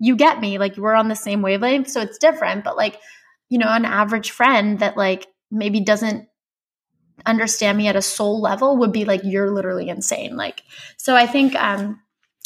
you 0.00 0.14
get 0.14 0.40
me. 0.40 0.58
Like 0.58 0.76
we're 0.76 0.94
on 0.94 1.08
the 1.08 1.16
same 1.16 1.42
wavelength 1.42 1.90
so 1.90 2.00
it's 2.00 2.18
different. 2.18 2.62
But 2.62 2.76
like 2.76 3.00
you 3.48 3.58
know 3.58 3.68
an 3.68 3.84
average 3.84 4.30
friend 4.30 4.80
that 4.80 4.96
like 4.96 5.26
maybe 5.50 5.80
doesn't 5.80 6.28
understand 7.26 7.76
me 7.76 7.88
at 7.88 7.96
a 7.96 8.02
soul 8.02 8.40
level 8.40 8.76
would 8.76 8.92
be 8.92 9.04
like 9.04 9.20
you're 9.24 9.50
literally 9.50 9.88
insane. 9.88 10.36
Like 10.36 10.62
so 10.96 11.16
i 11.16 11.26
think 11.26 11.54
um 11.56 12.00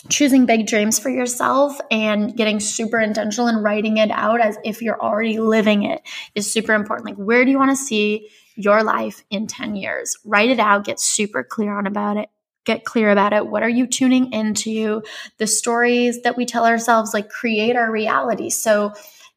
choosing 0.08 0.46
big 0.46 0.66
dreams 0.66 0.98
for 0.98 1.10
yourself 1.10 1.78
and 1.90 2.36
getting 2.36 2.58
super 2.58 2.98
intentional 2.98 3.46
and 3.46 3.62
writing 3.62 3.98
it 3.98 4.10
out 4.10 4.40
as 4.40 4.58
if 4.64 4.82
you're 4.82 5.00
already 5.00 5.38
living 5.38 5.84
it 5.84 6.02
is 6.34 6.52
super 6.52 6.72
important. 6.72 7.06
Like 7.06 7.24
where 7.24 7.44
do 7.44 7.52
you 7.52 7.58
want 7.58 7.70
to 7.70 7.76
see 7.76 8.28
your 8.56 8.82
life 8.82 9.22
in 9.30 9.46
10 9.46 9.76
years? 9.76 10.16
Write 10.24 10.50
it 10.50 10.58
out 10.58 10.84
get 10.84 10.98
super 10.98 11.44
clear 11.44 11.76
on 11.76 11.86
about 11.86 12.16
it 12.16 12.28
get 12.64 12.84
clear 12.84 13.10
about 13.10 13.32
it. 13.32 13.46
What 13.46 13.62
are 13.62 13.68
you 13.68 13.86
tuning 13.86 14.32
into? 14.32 15.02
The 15.38 15.46
stories 15.46 16.22
that 16.22 16.36
we 16.36 16.46
tell 16.46 16.64
ourselves 16.64 17.12
like 17.12 17.28
create 17.28 17.76
our 17.76 17.90
reality. 17.90 18.50
So 18.50 18.92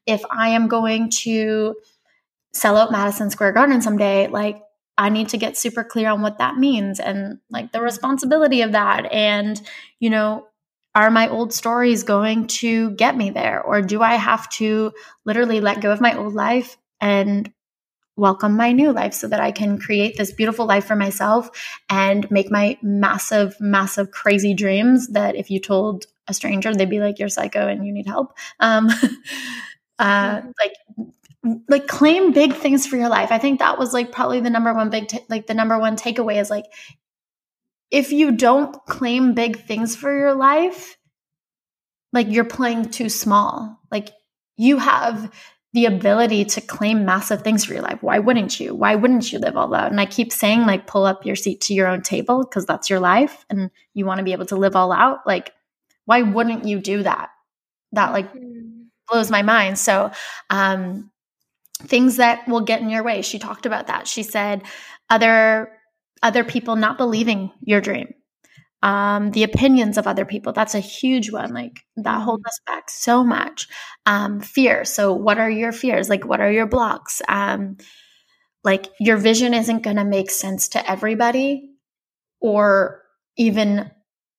if 0.06 0.22
i 0.30 0.50
am 0.50 0.68
going 0.68 1.10
to 1.10 1.76
sell 2.54 2.78
out 2.78 2.92
madison 2.92 3.30
square 3.30 3.52
garden 3.52 3.82
someday 3.82 4.28
like 4.28 4.62
I 4.98 5.10
need 5.10 5.30
to 5.30 5.38
get 5.38 5.58
super 5.58 5.84
clear 5.84 6.10
on 6.10 6.22
what 6.22 6.38
that 6.38 6.58
means 6.58 7.00
and 7.00 7.40
like 7.50 7.72
the 7.72 7.82
responsibility 7.82 8.62
of 8.62 8.72
that. 8.72 9.12
And, 9.12 9.62
you 10.00 10.10
know, 10.10 10.48
are 10.94 11.12
my 11.12 11.28
old 11.28 11.54
stories 11.54 12.04
going 12.04 12.48
to 12.48 12.92
get 12.92 13.18
me 13.18 13.30
there? 13.30 13.62
Or 13.62 13.82
do 13.82 14.02
I 14.02 14.16
have 14.16 14.50
to 14.52 14.94
literally 15.26 15.60
let 15.60 15.82
go 15.82 15.92
of 15.92 16.00
my 16.00 16.18
old 16.18 16.34
life 16.34 16.78
and 17.02 17.52
welcome 18.16 18.56
my 18.56 18.72
new 18.72 18.94
life 18.94 19.14
so 19.14 19.28
that 19.28 19.42
I 19.42 19.52
can 19.52 19.78
create 19.78 20.16
this 20.16 20.32
beautiful 20.32 20.66
life 20.66 20.86
for 20.86 20.96
myself 20.96 21.50
and 21.90 22.30
make 22.32 22.50
my 22.50 22.78
massive, 22.82 23.60
massive, 23.60 24.12
crazy 24.12 24.54
dreams 24.54 25.10
that 25.10 25.36
if 25.36 25.52
you 25.52 25.60
told 25.60 26.06
a 26.30 26.34
stranger, 26.34 26.74
they'd 26.74 26.90
be 26.90 27.02
like, 27.02 27.20
you're 27.20 27.28
psycho 27.28 27.68
and 27.68 27.86
you 27.86 27.92
need 27.92 28.08
help. 28.08 28.38
Um, 28.62 28.90
uh, 30.00 30.38
mm-hmm. 30.38 30.50
like 30.60 30.74
like 31.68 31.88
claim 31.88 32.32
big 32.32 32.54
things 32.54 32.88
for 32.88 32.98
your 32.98 33.10
life. 33.10 33.32
I 33.32 33.38
think 33.38 33.60
that 33.60 33.78
was 33.78 33.94
like 33.94 34.12
probably 34.12 34.40
the 34.40 34.50
number 34.50 34.74
one 34.74 34.90
big 34.90 35.08
t- 35.08 35.26
like 35.30 35.48
the 35.48 35.54
number 35.54 35.78
one 35.78 35.96
takeaway 35.96 36.40
is 36.40 36.50
like 36.50 36.66
if 37.92 38.12
you 38.12 38.32
don't 38.32 38.74
claim 38.86 39.34
big 39.34 39.66
things 39.66 39.96
for 39.96 40.16
your 40.16 40.34
life, 40.34 40.98
like 42.14 42.28
you're 42.30 42.46
playing 42.46 42.90
too 42.90 43.10
small. 43.10 43.80
Like 43.92 44.10
you 44.58 44.78
have 44.78 45.32
the 45.74 45.86
ability 45.86 46.46
to 46.46 46.62
claim 46.62 47.06
massive 47.06 47.42
things 47.42 47.66
for 47.66 47.74
your 47.74 47.82
life. 47.82 48.02
Why 48.02 48.20
wouldn't 48.20 48.60
you? 48.60 48.74
Why 48.74 48.96
wouldn't 48.96 49.32
you 49.32 49.40
live 49.40 49.58
all 49.58 49.74
out? 49.76 49.92
And 49.92 50.00
I 50.00 50.06
keep 50.06 50.32
saying 50.32 50.66
like 50.66 50.88
pull 50.88 51.06
up 51.06 51.26
your 51.26 51.36
seat 51.36 51.62
to 51.62 51.74
your 51.74 51.88
own 51.88 52.02
table 52.02 52.44
because 52.44 52.66
that's 52.66 52.90
your 52.90 53.02
life 53.02 53.46
and 53.50 53.70
you 53.94 54.06
want 54.06 54.20
to 54.20 54.24
be 54.24 54.32
able 54.32 54.46
to 54.48 54.56
live 54.56 54.76
all 54.76 54.92
out. 54.92 55.28
Like 55.28 55.54
why 56.06 56.22
wouldn't 56.22 56.66
you 56.66 56.80
do 56.80 57.04
that? 57.04 57.30
That 57.92 58.14
like 58.14 58.34
mm-hmm. 58.34 58.75
Blows 59.10 59.32
my 59.32 59.42
mind. 59.42 59.78
So 59.80 60.12
um 60.50 61.12
things 61.82 62.18
that 62.18 62.48
will 62.48 62.62
get 62.62 62.82
in 62.82 62.90
your 62.90 63.04
way. 63.04 63.22
She 63.22 63.40
talked 63.40 63.66
about 63.66 63.88
that. 63.88 64.08
She 64.08 64.24
said 64.24 64.64
other 65.10 65.72
other 66.24 66.44
people 66.44 66.76
not 66.76 66.98
believing 66.98 67.52
your 67.62 67.82
dream. 67.82 68.14
Um, 68.82 69.32
the 69.32 69.44
opinions 69.44 69.98
of 69.98 70.06
other 70.06 70.26
people. 70.26 70.54
That's 70.54 70.76
a 70.76 70.80
huge 70.80 71.32
one. 71.32 71.54
Like 71.54 71.82
that 71.98 72.22
holds 72.22 72.42
mm-hmm. 72.42 72.48
us 72.48 72.60
back 72.66 72.90
so 72.90 73.24
much. 73.24 73.68
Um, 74.06 74.40
fear. 74.42 74.86
So, 74.86 75.14
what 75.14 75.38
are 75.38 75.50
your 75.50 75.72
fears? 75.72 76.10
Like, 76.10 76.26
what 76.26 76.42
are 76.42 76.52
your 76.52 76.68
blocks? 76.68 77.22
Um, 77.28 77.78
like, 78.64 78.88
your 79.00 79.18
vision 79.18 79.54
isn't 79.54 79.84
going 79.84 79.98
to 79.98 80.06
make 80.06 80.30
sense 80.30 80.70
to 80.70 80.90
everybody, 80.90 81.72
or 82.40 83.02
even 83.38 83.92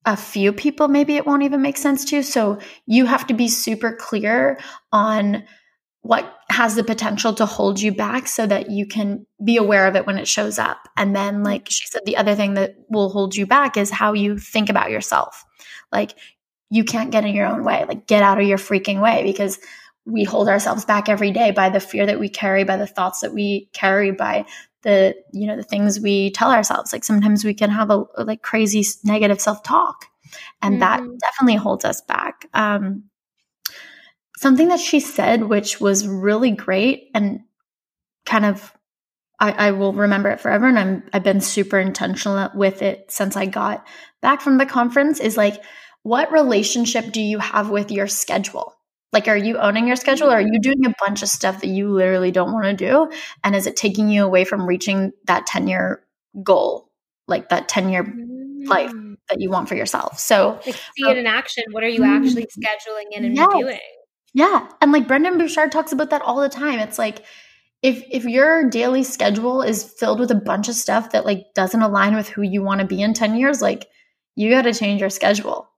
a 0.07 0.17
few 0.17 0.53
people, 0.53 0.89
maybe 0.89 1.17
it 1.17 1.27
won't 1.27 1.43
even 1.43 1.61
make 1.61 1.77
sense 1.77 2.05
to. 2.07 2.23
So, 2.23 2.59
you 2.87 3.07
have 3.07 3.27
to 3.27 3.35
be 3.35 3.49
super 3.49 3.93
clear 3.93 4.59
on 4.93 5.45
what 6.03 6.37
has 6.49 6.77
the 6.77 6.85
potential 6.85 7.35
to 7.35 7.45
hold 7.45 7.81
you 7.81 7.93
back 7.93 8.29
so 8.29 8.47
that 8.47 8.71
you 8.71 8.87
can 8.87 9.27
be 9.45 9.57
aware 9.57 9.89
of 9.89 9.97
it 9.97 10.07
when 10.07 10.19
it 10.19 10.29
shows 10.29 10.59
up. 10.59 10.89
And 10.97 11.15
then, 11.17 11.43
like 11.43 11.67
she 11.69 11.87
said, 11.89 12.03
the 12.07 12.17
other 12.17 12.37
thing 12.37 12.55
that 12.55 12.77
will 12.89 13.09
hold 13.09 13.35
you 13.35 13.45
back 13.45 13.77
is 13.77 13.91
how 13.91 14.13
you 14.13 14.39
think 14.39 14.71
about 14.71 14.93
yourself. 14.93 15.45
Like, 15.91 16.15
you 16.71 16.85
can't 16.85 17.11
get 17.11 17.25
in 17.25 17.35
your 17.35 17.47
own 17.47 17.65
way, 17.65 17.85
like, 17.87 18.07
get 18.07 18.23
out 18.23 18.41
of 18.41 18.47
your 18.47 18.59
freaking 18.59 19.03
way 19.03 19.25
because 19.25 19.59
we 20.05 20.23
hold 20.23 20.49
ourselves 20.49 20.85
back 20.85 21.09
every 21.09 21.33
day 21.33 21.51
by 21.51 21.69
the 21.69 21.81
fear 21.81 22.07
that 22.07 22.21
we 22.21 22.29
carry, 22.29 22.63
by 22.63 22.77
the 22.77 22.87
thoughts 22.87 23.21
that 23.21 23.35
we 23.35 23.69
carry, 23.73 24.13
by 24.13 24.45
the, 24.87 25.17
you 25.33 25.49
know, 25.49 25.57
the 25.57 25.65
things 25.65 25.99
we 25.99 26.31
tell 26.31 26.53
ourselves. 26.53 26.93
Like, 26.93 27.03
sometimes 27.03 27.45
we 27.45 27.55
can 27.55 27.71
have 27.71 27.91
a 27.91 28.05
like 28.17 28.41
crazy 28.41 28.87
negative 29.05 29.41
self 29.41 29.65
talk, 29.65 30.07
and 30.63 30.81
mm-hmm. 30.81 30.81
that 30.81 31.19
definitely 31.19 31.57
holds 31.57 31.85
us 31.85 32.01
back. 32.03 32.47
Um, 32.55 33.11
something 34.39 34.69
that 34.69 34.79
she 34.79 35.01
said, 35.01 35.45
which 35.45 35.81
was 35.81 36.07
really 36.07 36.53
great 36.53 37.11
and 37.15 37.41
kind 38.25 38.45
of 38.45 38.73
I, 39.39 39.53
I, 39.53 39.71
will 39.73 39.93
remember 39.93 40.31
it 40.31 40.41
forever 40.41 40.67
and 40.67 40.79
I'm 40.79 41.03
I've 41.13 41.23
been 41.23 41.41
super 41.41 41.79
intentional 41.79 42.51
with 42.55 42.81
it 42.81 43.11
since 43.11 43.37
I 43.37 43.47
got 43.47 43.87
back 44.23 44.41
from 44.41 44.57
the 44.57 44.67
conference 44.67 45.21
is 45.21 45.37
like 45.37 45.63
what 46.03 46.33
relationship 46.33 47.13
do 47.13 47.21
you 47.21 47.39
have 47.39 47.69
with 47.69 47.91
your 47.91 48.07
schedule? 48.07 48.76
Like 49.13 49.29
are 49.29 49.37
you 49.37 49.59
owning 49.59 49.87
your 49.87 49.97
schedule 49.97 50.29
or 50.29 50.37
are 50.37 50.41
you 50.41 50.59
doing 50.61 50.85
a 50.85 50.95
bunch 51.05 51.23
of 51.23 51.29
stuff 51.29 51.61
that 51.61 51.69
you 51.69 51.89
literally 51.89 52.31
don't 52.31 52.53
want 52.53 52.67
to 52.67 52.75
do? 52.75 53.11
And 53.45 53.55
is 53.55 53.67
it 53.67 53.77
taking 53.77 54.09
you 54.11 54.25
away 54.25 54.45
from 54.45 54.67
reaching 54.67 55.13
that 55.27 55.47
10 55.47 55.69
year 55.69 56.05
goal? 56.43 56.91
Like 57.29 57.49
that 57.49 57.69
10 57.69 57.89
year 57.89 58.05
mm. 58.05 58.67
life 58.67 58.93
that 59.29 59.41
you 59.41 59.51
want 59.51 59.69
for 59.69 59.75
yourself. 59.75 60.19
So 60.19 60.61
like 60.67 60.75
see 60.75 61.09
it 61.09 61.19
in 61.19 61.27
action. 61.27 61.65
What 61.71 61.83
are 61.83 61.89
you 61.89 62.05
actually 62.05 62.47
mm. 62.47 62.59
scheduling 62.59 63.17
in 63.17 63.25
and 63.25 63.37
yes. 63.37 63.49
doing? 63.53 63.79
Yeah. 64.35 64.69
And 64.81 64.93
like 64.93 65.09
Brendon 65.09 65.39
Burchard 65.39 65.73
talks 65.73 65.93
about 65.93 66.11
that 66.11 66.23
all 66.23 66.41
the 66.41 66.49
time. 66.49 66.79
It's 66.79 66.99
like 66.99 67.25
if 67.83 68.05
if 68.11 68.25
your 68.25 68.69
daily 68.69 69.03
schedule 69.03 69.63
is 69.63 69.85
filled 69.85 70.21
with 70.21 70.31
a 70.31 70.37
bunch 70.37 70.69
of 70.69 70.75
stuff 70.75 71.13
that 71.13 71.25
like 71.25 71.47
doesn't 71.55 71.83
align 71.83 72.15
with 72.15 72.29
who 72.29 72.43
you 72.43 72.63
want 72.63 72.81
to 72.81 72.87
be 72.87 73.01
in 73.01 73.15
10 73.15 73.37
years, 73.37 73.63
like 73.63 73.89
you 74.35 74.51
got 74.51 74.63
to 74.63 74.75
change 74.75 75.01
your 75.01 75.11
schedule. 75.11 75.69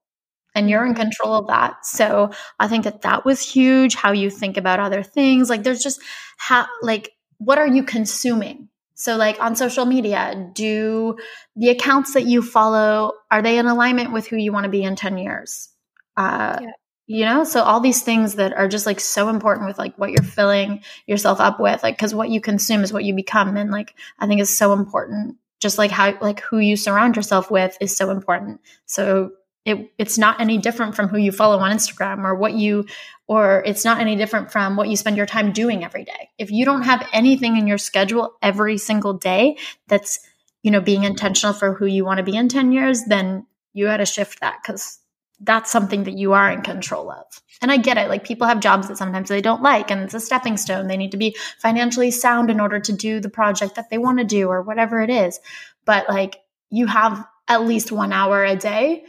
And 0.54 0.68
you're 0.68 0.84
in 0.84 0.94
control 0.94 1.34
of 1.34 1.46
that. 1.48 1.86
So 1.86 2.32
I 2.58 2.68
think 2.68 2.84
that 2.84 3.02
that 3.02 3.24
was 3.24 3.40
huge. 3.40 3.94
How 3.94 4.12
you 4.12 4.30
think 4.30 4.56
about 4.56 4.80
other 4.80 5.02
things. 5.02 5.48
Like 5.48 5.62
there's 5.62 5.82
just 5.82 6.00
how, 6.36 6.66
like, 6.82 7.12
what 7.38 7.58
are 7.58 7.66
you 7.66 7.84
consuming? 7.84 8.68
So, 8.94 9.16
like 9.16 9.40
on 9.40 9.54
social 9.54 9.84
media, 9.86 10.50
do 10.54 11.16
the 11.54 11.68
accounts 11.68 12.14
that 12.14 12.26
you 12.26 12.42
follow 12.42 13.12
are 13.30 13.42
they 13.42 13.58
in 13.58 13.66
alignment 13.66 14.12
with 14.12 14.26
who 14.26 14.36
you 14.36 14.52
want 14.52 14.64
to 14.64 14.70
be 14.70 14.82
in 14.82 14.96
ten 14.96 15.18
years? 15.18 15.68
Uh, 16.16 16.58
yeah 16.60 16.70
you 17.08 17.24
know 17.24 17.42
so 17.42 17.62
all 17.62 17.80
these 17.80 18.02
things 18.02 18.34
that 18.34 18.52
are 18.52 18.68
just 18.68 18.86
like 18.86 19.00
so 19.00 19.28
important 19.30 19.66
with 19.66 19.78
like 19.78 19.96
what 19.96 20.12
you're 20.12 20.22
filling 20.22 20.82
yourself 21.06 21.40
up 21.40 21.58
with 21.58 21.82
like 21.82 21.96
because 21.96 22.14
what 22.14 22.28
you 22.28 22.40
consume 22.40 22.84
is 22.84 22.92
what 22.92 23.02
you 23.02 23.14
become 23.14 23.56
and 23.56 23.72
like 23.72 23.94
i 24.20 24.26
think 24.26 24.40
is 24.40 24.54
so 24.54 24.72
important 24.72 25.36
just 25.58 25.78
like 25.78 25.90
how 25.90 26.16
like 26.20 26.40
who 26.40 26.58
you 26.58 26.76
surround 26.76 27.16
yourself 27.16 27.50
with 27.50 27.76
is 27.80 27.96
so 27.96 28.10
important 28.10 28.60
so 28.86 29.32
it, 29.68 29.90
it's 29.98 30.18
not 30.18 30.40
any 30.40 30.58
different 30.58 30.94
from 30.94 31.08
who 31.08 31.18
you 31.18 31.32
follow 31.32 31.58
on 31.58 31.76
instagram 31.76 32.24
or 32.24 32.34
what 32.34 32.54
you 32.54 32.86
or 33.26 33.62
it's 33.66 33.84
not 33.84 34.00
any 34.00 34.16
different 34.16 34.50
from 34.50 34.76
what 34.76 34.88
you 34.88 34.96
spend 34.96 35.16
your 35.16 35.26
time 35.26 35.52
doing 35.52 35.84
every 35.84 36.04
day 36.04 36.30
if 36.38 36.50
you 36.50 36.64
don't 36.64 36.82
have 36.82 37.06
anything 37.12 37.56
in 37.56 37.66
your 37.66 37.78
schedule 37.78 38.34
every 38.42 38.78
single 38.78 39.14
day 39.14 39.56
that's 39.86 40.20
you 40.62 40.70
know 40.70 40.80
being 40.80 41.04
intentional 41.04 41.54
for 41.54 41.74
who 41.74 41.86
you 41.86 42.04
want 42.04 42.18
to 42.18 42.24
be 42.24 42.36
in 42.36 42.48
10 42.48 42.72
years 42.72 43.04
then 43.04 43.46
you 43.72 43.86
got 43.86 43.98
to 43.98 44.06
shift 44.06 44.40
that 44.40 44.58
because 44.62 44.98
that's 45.40 45.70
something 45.70 46.04
that 46.04 46.18
you 46.18 46.32
are 46.32 46.50
in 46.50 46.62
control 46.62 47.10
of. 47.10 47.24
And 47.62 47.70
I 47.70 47.76
get 47.76 47.98
it. 47.98 48.08
Like 48.08 48.24
people 48.24 48.46
have 48.46 48.60
jobs 48.60 48.88
that 48.88 48.98
sometimes 48.98 49.28
they 49.28 49.40
don't 49.40 49.62
like 49.62 49.90
and 49.90 50.02
it's 50.02 50.14
a 50.14 50.20
stepping 50.20 50.56
stone. 50.56 50.88
They 50.88 50.96
need 50.96 51.12
to 51.12 51.16
be 51.16 51.36
financially 51.58 52.10
sound 52.10 52.50
in 52.50 52.60
order 52.60 52.80
to 52.80 52.92
do 52.92 53.20
the 53.20 53.30
project 53.30 53.76
that 53.76 53.90
they 53.90 53.98
want 53.98 54.18
to 54.18 54.24
do 54.24 54.48
or 54.48 54.62
whatever 54.62 55.00
it 55.00 55.10
is. 55.10 55.38
But 55.84 56.08
like 56.08 56.40
you 56.70 56.86
have 56.86 57.24
at 57.46 57.64
least 57.64 57.92
one 57.92 58.12
hour 58.12 58.44
a 58.44 58.56
day. 58.56 59.04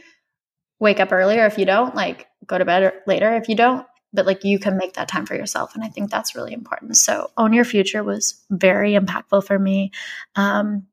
Wake 0.80 0.98
up 0.98 1.12
earlier 1.12 1.46
if 1.46 1.58
you 1.58 1.64
don't, 1.64 1.94
like 1.94 2.26
go 2.46 2.58
to 2.58 2.64
bed 2.64 2.92
later 3.06 3.34
if 3.36 3.48
you 3.48 3.54
don't. 3.54 3.86
But 4.12 4.26
like 4.26 4.42
you 4.42 4.58
can 4.58 4.76
make 4.76 4.94
that 4.94 5.06
time 5.06 5.24
for 5.24 5.36
yourself. 5.36 5.74
And 5.74 5.84
I 5.84 5.88
think 5.88 6.10
that's 6.10 6.34
really 6.34 6.52
important. 6.52 6.96
So 6.96 7.30
own 7.36 7.52
your 7.52 7.64
future 7.64 8.02
was 8.02 8.42
very 8.50 8.94
impactful 8.94 9.44
for 9.46 9.56
me. 9.58 9.92
Um, 10.34 10.86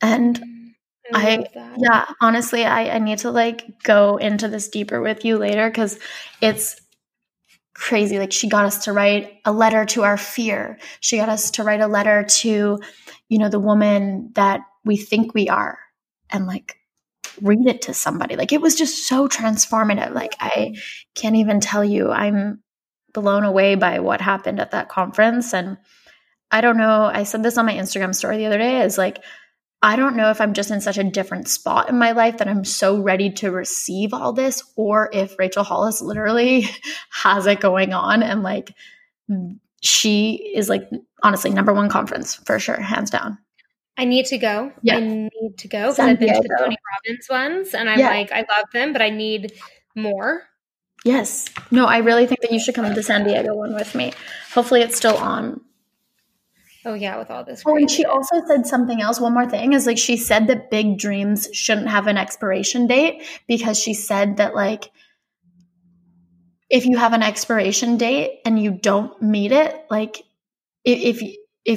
and 0.00 0.40
I, 1.12 1.44
I 1.56 1.74
yeah, 1.78 2.06
honestly, 2.20 2.64
I, 2.64 2.96
I 2.96 2.98
need 2.98 3.18
to 3.18 3.30
like 3.30 3.82
go 3.82 4.18
into 4.18 4.46
this 4.46 4.68
deeper 4.68 5.00
with 5.00 5.24
you 5.24 5.36
later 5.36 5.68
because 5.68 5.98
it's 6.40 6.80
crazy. 7.74 8.18
Like 8.18 8.32
she 8.32 8.48
got 8.48 8.66
us 8.66 8.84
to 8.84 8.92
write 8.92 9.40
a 9.44 9.52
letter 9.52 9.84
to 9.86 10.04
our 10.04 10.16
fear. 10.16 10.78
She 11.00 11.16
got 11.16 11.28
us 11.28 11.50
to 11.52 11.64
write 11.64 11.80
a 11.80 11.86
letter 11.86 12.24
to, 12.24 12.78
you 13.28 13.38
know, 13.38 13.48
the 13.48 13.58
woman 13.58 14.30
that 14.34 14.60
we 14.84 14.96
think 14.96 15.34
we 15.34 15.48
are 15.48 15.78
and 16.30 16.46
like 16.46 16.76
read 17.42 17.66
it 17.66 17.82
to 17.82 17.94
somebody. 17.94 18.36
Like 18.36 18.52
it 18.52 18.60
was 18.60 18.74
just 18.74 19.06
so 19.06 19.28
transformative. 19.28 20.14
Like 20.14 20.34
I 20.40 20.76
can't 21.14 21.36
even 21.36 21.60
tell 21.60 21.84
you. 21.84 22.10
I'm 22.10 22.62
blown 23.12 23.44
away 23.44 23.74
by 23.74 23.98
what 23.98 24.20
happened 24.20 24.60
at 24.60 24.70
that 24.70 24.88
conference 24.88 25.52
and 25.52 25.76
I 26.50 26.60
don't 26.60 26.76
know, 26.76 27.04
I 27.04 27.24
said 27.24 27.42
this 27.42 27.56
on 27.56 27.66
my 27.66 27.74
Instagram 27.74 28.14
story 28.14 28.36
the 28.36 28.46
other 28.46 28.58
day 28.58 28.82
is 28.82 28.98
like 28.98 29.22
I 29.84 29.96
don't 29.96 30.14
know 30.14 30.30
if 30.30 30.40
I'm 30.40 30.52
just 30.52 30.70
in 30.70 30.80
such 30.80 30.96
a 30.96 31.02
different 31.02 31.48
spot 31.48 31.88
in 31.88 31.98
my 31.98 32.12
life 32.12 32.38
that 32.38 32.46
I'm 32.46 32.64
so 32.64 33.00
ready 33.00 33.32
to 33.32 33.50
receive 33.50 34.14
all 34.14 34.32
this, 34.32 34.62
or 34.76 35.10
if 35.12 35.36
Rachel 35.40 35.64
Hollis 35.64 36.00
literally 36.00 36.68
has 37.10 37.46
it 37.46 37.58
going 37.58 37.92
on 37.92 38.22
and 38.22 38.44
like 38.44 38.72
she 39.80 40.34
is 40.54 40.68
like 40.68 40.88
honestly 41.22 41.50
number 41.50 41.74
one 41.74 41.88
conference 41.88 42.36
for 42.36 42.60
sure, 42.60 42.80
hands 42.80 43.10
down. 43.10 43.38
I 43.96 44.04
need 44.04 44.26
to 44.26 44.38
go. 44.38 44.72
Yeah. 44.82 44.96
I 44.96 45.00
need 45.00 45.58
to 45.58 45.68
go 45.68 45.90
because 45.90 45.98
I've 45.98 46.18
been 46.18 46.34
to 46.34 46.40
the 46.40 46.56
Tony 46.58 46.76
Robbins 46.92 47.26
ones 47.28 47.74
and 47.74 47.88
I'm 47.88 47.98
yeah. 47.98 48.08
like, 48.08 48.32
I 48.32 48.38
love 48.38 48.66
them, 48.72 48.92
but 48.92 49.02
I 49.02 49.10
need 49.10 49.52
more. 49.94 50.42
Yes. 51.04 51.48
No, 51.70 51.86
I 51.86 51.98
really 51.98 52.26
think 52.26 52.40
that 52.40 52.52
you 52.52 52.60
should 52.60 52.74
come 52.74 52.86
to 52.86 52.94
the 52.94 53.02
San 53.02 53.24
Diego 53.24 53.54
one 53.54 53.74
with 53.74 53.94
me. 53.94 54.12
Hopefully 54.54 54.80
it's 54.80 54.96
still 54.96 55.16
on 55.16 55.60
Oh 56.84 56.94
yeah, 56.94 57.18
with 57.18 57.30
all 57.30 57.44
this. 57.44 57.62
Oh, 57.64 57.76
and 57.76 57.90
she 57.90 58.04
also 58.04 58.42
said 58.46 58.66
something 58.66 59.00
else. 59.00 59.20
One 59.20 59.34
more 59.34 59.48
thing 59.48 59.72
is 59.72 59.86
like 59.86 59.98
she 59.98 60.16
said 60.16 60.48
that 60.48 60.70
big 60.70 60.98
dreams 60.98 61.48
shouldn't 61.52 61.88
have 61.88 62.08
an 62.08 62.16
expiration 62.16 62.86
date 62.86 63.22
because 63.46 63.78
she 63.78 63.94
said 63.94 64.38
that 64.38 64.54
like 64.54 64.90
if 66.68 66.84
you 66.84 66.96
have 66.96 67.12
an 67.12 67.22
expiration 67.22 67.98
date 67.98 68.40
and 68.44 68.60
you 68.60 68.72
don't 68.72 69.20
meet 69.22 69.52
it, 69.52 69.86
like 69.90 70.22
if 70.84 71.20
if 71.20 71.36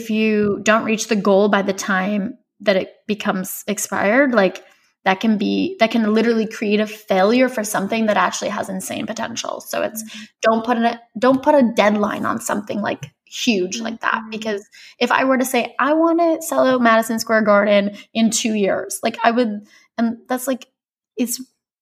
you 0.10 0.60
don't 0.64 0.86
reach 0.86 1.08
the 1.08 1.16
goal 1.16 1.50
by 1.50 1.62
the 1.62 1.74
time 1.74 2.38
that 2.62 2.76
it 2.76 2.94
becomes 3.08 3.64
expired, 3.68 4.34
like 4.34 4.64
that 5.06 5.20
can 5.20 5.38
be 5.38 5.78
that 5.80 5.92
can 5.92 6.14
literally 6.14 6.48
create 6.48 6.80
a 6.80 6.88
failure 6.88 7.48
for 7.48 7.64
something 7.64 8.08
that 8.08 8.18
actually 8.18 8.50
has 8.50 8.70
insane 8.70 9.06
potential. 9.06 9.62
So 9.62 9.84
it's 9.84 10.04
mm-hmm. 10.04 10.24
don't 10.42 10.66
put 10.66 10.78
a 10.78 11.00
don't 11.18 11.44
put 11.44 11.56
a 11.56 11.72
deadline 11.76 12.26
on 12.26 12.42
something 12.42 12.82
like 12.82 13.12
huge 13.26 13.80
like 13.80 14.02
that 14.02 14.14
mm-hmm. 14.14 14.30
because 14.30 14.68
if 15.00 15.12
I 15.12 15.26
were 15.26 15.38
to 15.38 15.46
say 15.46 15.76
I 15.80 15.94
want 15.94 16.20
to 16.20 16.42
sell 16.46 16.66
out 16.66 16.82
Madison 16.82 17.20
Square 17.20 17.44
Garden 17.44 17.96
in 18.14 18.32
2 18.32 18.54
years, 18.54 19.00
like 19.04 19.18
I 19.24 19.32
would 19.32 19.68
and 19.98 20.18
that's 20.28 20.48
like 20.48 20.68
it's 21.16 21.42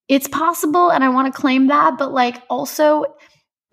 it's 0.09 0.27
possible 0.27 0.91
and 0.91 1.03
I 1.03 1.09
want 1.09 1.33
to 1.33 1.39
claim 1.41 1.67
that, 1.67 1.97
but 1.97 2.11
like 2.11 2.43
also 2.49 3.05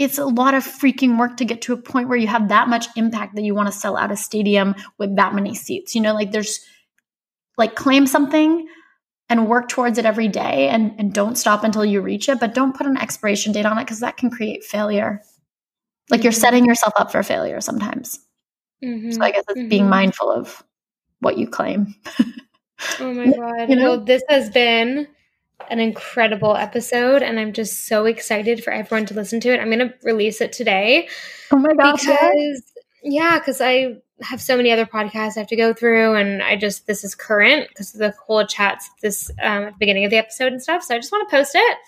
it's 0.01 0.16
a 0.16 0.24
lot 0.24 0.55
of 0.55 0.64
freaking 0.64 1.18
work 1.18 1.36
to 1.36 1.44
get 1.44 1.61
to 1.61 1.74
a 1.74 1.76
point 1.76 2.09
where 2.09 2.16
you 2.16 2.26
have 2.26 2.48
that 2.48 2.68
much 2.70 2.86
impact 2.96 3.34
that 3.36 3.42
you 3.42 3.55
want 3.55 3.68
to 3.68 3.78
sell 3.78 3.98
out 3.98 4.11
a 4.11 4.16
stadium 4.16 4.74
with 4.96 5.14
that 5.16 5.34
many 5.34 5.55
seats. 5.55 5.94
You 5.94 6.01
know, 6.01 6.14
like 6.14 6.32
there's 6.32 6.59
like 7.59 7.74
claim 7.74 8.07
something 8.07 8.66
and 9.28 9.46
work 9.46 9.68
towards 9.68 9.98
it 9.98 10.07
every 10.07 10.26
day 10.26 10.70
and, 10.70 10.94
and 10.98 11.12
don't 11.12 11.36
stop 11.36 11.64
until 11.64 11.84
you 11.84 12.01
reach 12.01 12.30
it, 12.30 12.40
but 12.40 12.55
don't 12.55 12.74
put 12.74 12.86
an 12.86 12.96
expiration 12.96 13.53
date 13.53 13.66
on 13.66 13.76
it 13.76 13.84
because 13.84 14.01
that 14.01 14.16
can 14.16 14.30
create 14.30 14.64
failure. 14.64 15.20
Like 16.09 16.22
you're 16.22 16.32
setting 16.32 16.64
yourself 16.64 16.94
up 16.96 17.12
for 17.12 17.22
failure 17.22 17.61
sometimes. 17.61 18.18
Mm-hmm. 18.82 19.11
So 19.11 19.20
I 19.20 19.32
guess 19.32 19.44
it's 19.51 19.59
mm-hmm. 19.59 19.68
being 19.68 19.88
mindful 19.90 20.30
of 20.30 20.64
what 21.18 21.36
you 21.36 21.46
claim. 21.46 21.94
oh 23.01 23.12
my 23.12 23.26
God. 23.36 23.68
You 23.68 23.76
know? 23.76 23.90
Well, 23.90 24.01
this 24.01 24.22
has 24.30 24.48
been 24.48 25.09
an 25.68 25.80
incredible 25.80 26.56
episode 26.56 27.22
and 27.22 27.38
I'm 27.38 27.52
just 27.52 27.86
so 27.86 28.06
excited 28.06 28.64
for 28.64 28.72
everyone 28.72 29.06
to 29.06 29.14
listen 29.14 29.40
to 29.40 29.52
it. 29.52 29.61
I'm 29.61 29.70
going 29.70 29.88
to 29.88 29.94
release 30.02 30.40
it 30.40 30.52
today. 30.52 31.08
Oh 31.50 31.56
my 31.56 31.74
gosh. 31.74 32.06
Because, 32.06 32.72
yeah, 33.02 33.38
because 33.38 33.61
I 33.61 33.96
have 34.22 34.40
so 34.40 34.56
many 34.56 34.70
other 34.70 34.86
podcasts 34.86 35.36
I 35.36 35.40
have 35.40 35.48
to 35.48 35.56
go 35.56 35.72
through, 35.72 36.14
and 36.14 36.42
I 36.42 36.56
just 36.56 36.86
this 36.86 37.04
is 37.04 37.14
current 37.14 37.68
because 37.68 37.92
the 37.92 38.14
whole 38.26 38.46
chats 38.46 38.90
this 39.02 39.30
um, 39.42 39.64
at 39.64 39.72
the 39.72 39.78
beginning 39.78 40.04
of 40.04 40.11
the 40.11 40.18
episode 40.18 40.52
and 40.52 40.62
stuff. 40.62 40.82
So 40.82 40.94
I 40.94 40.98
just 40.98 41.12
want 41.12 41.28
to 41.28 41.36
post 41.36 41.52
it. 41.54 41.78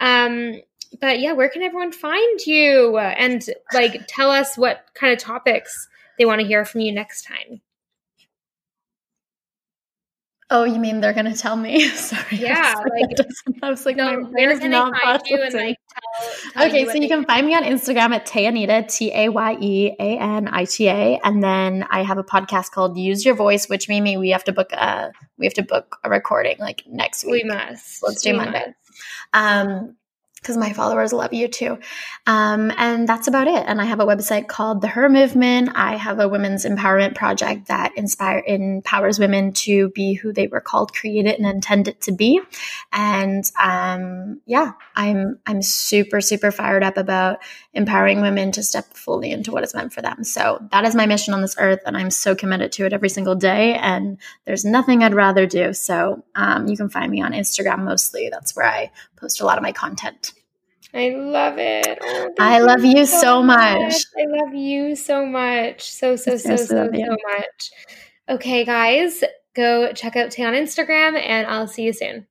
Um, 0.00 0.60
but 1.00 1.20
yeah, 1.20 1.32
where 1.32 1.48
can 1.48 1.62
everyone 1.62 1.92
find 1.92 2.40
you 2.46 2.96
and 2.98 3.44
like 3.72 4.06
tell 4.08 4.30
us 4.30 4.56
what 4.56 4.86
kind 4.94 5.12
of 5.12 5.18
topics 5.18 5.88
they 6.18 6.24
want 6.24 6.40
to 6.40 6.46
hear 6.46 6.64
from 6.64 6.80
you 6.80 6.92
next 6.92 7.22
time? 7.22 7.60
Oh, 10.48 10.62
you 10.62 10.78
mean 10.78 11.00
they're 11.00 11.12
gonna 11.12 11.34
tell 11.34 11.56
me? 11.56 11.88
Sorry. 11.88 12.36
Yeah, 12.36 12.74
I 12.76 12.80
was 12.80 12.90
like, 12.90 13.62
I 13.62 13.70
was 13.70 13.86
like, 13.86 13.96
no, 13.96 14.20
where 14.30 14.56
can 14.58 14.70
they 14.70 14.98
find 15.02 15.22
you? 15.26 15.42
And 15.42 15.54
like, 15.54 15.78
tell, 15.88 16.52
tell 16.52 16.66
okay, 16.68 16.84
so 16.84 16.94
you 16.94 17.08
can 17.08 17.24
find 17.24 17.44
me 17.46 17.54
on 17.54 17.64
Instagram 17.64 18.14
at 18.14 18.26
Tayeanita, 18.26 18.94
T 18.94 19.12
A 19.12 19.28
Y 19.28 19.56
E 19.60 19.96
A 19.98 20.18
N 20.18 20.46
I 20.46 20.64
T 20.64 20.88
A, 20.88 21.18
and 21.24 21.42
then 21.42 21.84
I 21.90 22.04
have 22.04 22.18
a 22.18 22.24
podcast 22.24 22.70
called 22.70 22.96
Use 22.96 23.24
Your 23.24 23.34
Voice, 23.34 23.68
which 23.68 23.88
Mimi, 23.88 24.16
we 24.16 24.30
have 24.30 24.44
to 24.44 24.52
book 24.52 24.72
a 24.72 25.10
we 25.36 25.46
have 25.46 25.54
to 25.54 25.62
book 25.62 25.98
a 26.04 26.10
recording 26.10 26.56
like 26.60 26.84
next 26.86 27.24
week. 27.24 27.42
We 27.42 27.44
must. 27.44 28.02
Let's 28.04 28.22
do 28.22 28.30
we 28.30 28.36
Monday. 28.36 28.66
Must. 28.66 28.76
Um, 29.34 29.96
because 30.36 30.56
my 30.56 30.72
followers 30.72 31.12
love 31.12 31.32
you 31.32 31.48
too. 31.48 31.78
Um, 32.26 32.72
and 32.76 33.08
that's 33.08 33.26
about 33.26 33.48
it. 33.48 33.64
And 33.66 33.80
I 33.80 33.84
have 33.84 33.98
a 34.00 34.06
website 34.06 34.46
called 34.46 34.80
The 34.80 34.86
Her 34.86 35.08
Movement. 35.08 35.70
I 35.74 35.96
have 35.96 36.20
a 36.20 36.28
women's 36.28 36.64
empowerment 36.64 37.16
project 37.16 37.66
that 37.66 37.96
inspire 37.96 38.44
empowers 38.46 39.18
women 39.18 39.52
to 39.54 39.88
be 39.90 40.14
who 40.14 40.32
they 40.32 40.46
were 40.46 40.60
called, 40.60 40.92
created, 40.92 41.36
and 41.36 41.46
intended 41.46 42.00
to 42.02 42.12
be. 42.12 42.40
And 42.92 43.50
um, 43.60 44.40
yeah, 44.46 44.72
I'm 44.94 45.38
I'm 45.46 45.62
super 45.62 46.20
super 46.20 46.52
fired 46.52 46.84
up 46.84 46.96
about 46.96 47.38
empowering 47.72 48.20
women 48.20 48.52
to 48.52 48.62
step 48.62 48.84
fully 48.94 49.32
into 49.32 49.50
what 49.50 49.64
is 49.64 49.74
meant 49.74 49.92
for 49.92 50.02
them. 50.02 50.22
So 50.22 50.64
that 50.70 50.84
is 50.84 50.94
my 50.94 51.06
mission 51.06 51.34
on 51.34 51.40
this 51.40 51.56
earth, 51.58 51.80
and 51.86 51.96
I'm 51.96 52.10
so 52.10 52.34
committed 52.36 52.72
to 52.72 52.86
it 52.86 52.92
every 52.92 53.08
single 53.08 53.34
day. 53.34 53.74
And 53.74 54.18
there's 54.44 54.64
nothing 54.64 55.02
I'd 55.02 55.14
rather 55.14 55.46
do. 55.46 55.72
So 55.72 56.24
um, 56.34 56.68
you 56.68 56.76
can 56.76 56.88
find 56.88 57.10
me 57.10 57.22
on 57.22 57.32
Instagram 57.32 57.80
mostly. 57.80 58.28
That's 58.30 58.54
where 58.54 58.66
I 58.66 58.92
post 59.16 59.40
a 59.40 59.44
lot 59.44 59.58
of 59.58 59.62
my 59.62 59.72
content. 59.72 60.32
I 60.94 61.10
love 61.10 61.58
it. 61.58 61.98
Oh, 62.00 62.30
I 62.38 62.60
love 62.60 62.84
you 62.84 63.04
so, 63.04 63.20
so 63.20 63.42
much. 63.42 63.78
much. 63.80 64.04
I 64.18 64.24
love 64.26 64.54
you 64.54 64.96
so 64.96 65.26
much. 65.26 65.82
So, 65.82 66.16
so, 66.16 66.36
so, 66.36 66.56
so, 66.56 66.64
so, 66.64 66.90
so 66.90 67.16
much. 67.28 67.70
Okay, 68.28 68.64
guys, 68.64 69.22
go 69.54 69.92
check 69.92 70.16
out 70.16 70.30
Tay 70.30 70.44
on 70.44 70.54
Instagram 70.54 71.20
and 71.20 71.46
I'll 71.46 71.68
see 71.68 71.82
you 71.82 71.92
soon. 71.92 72.26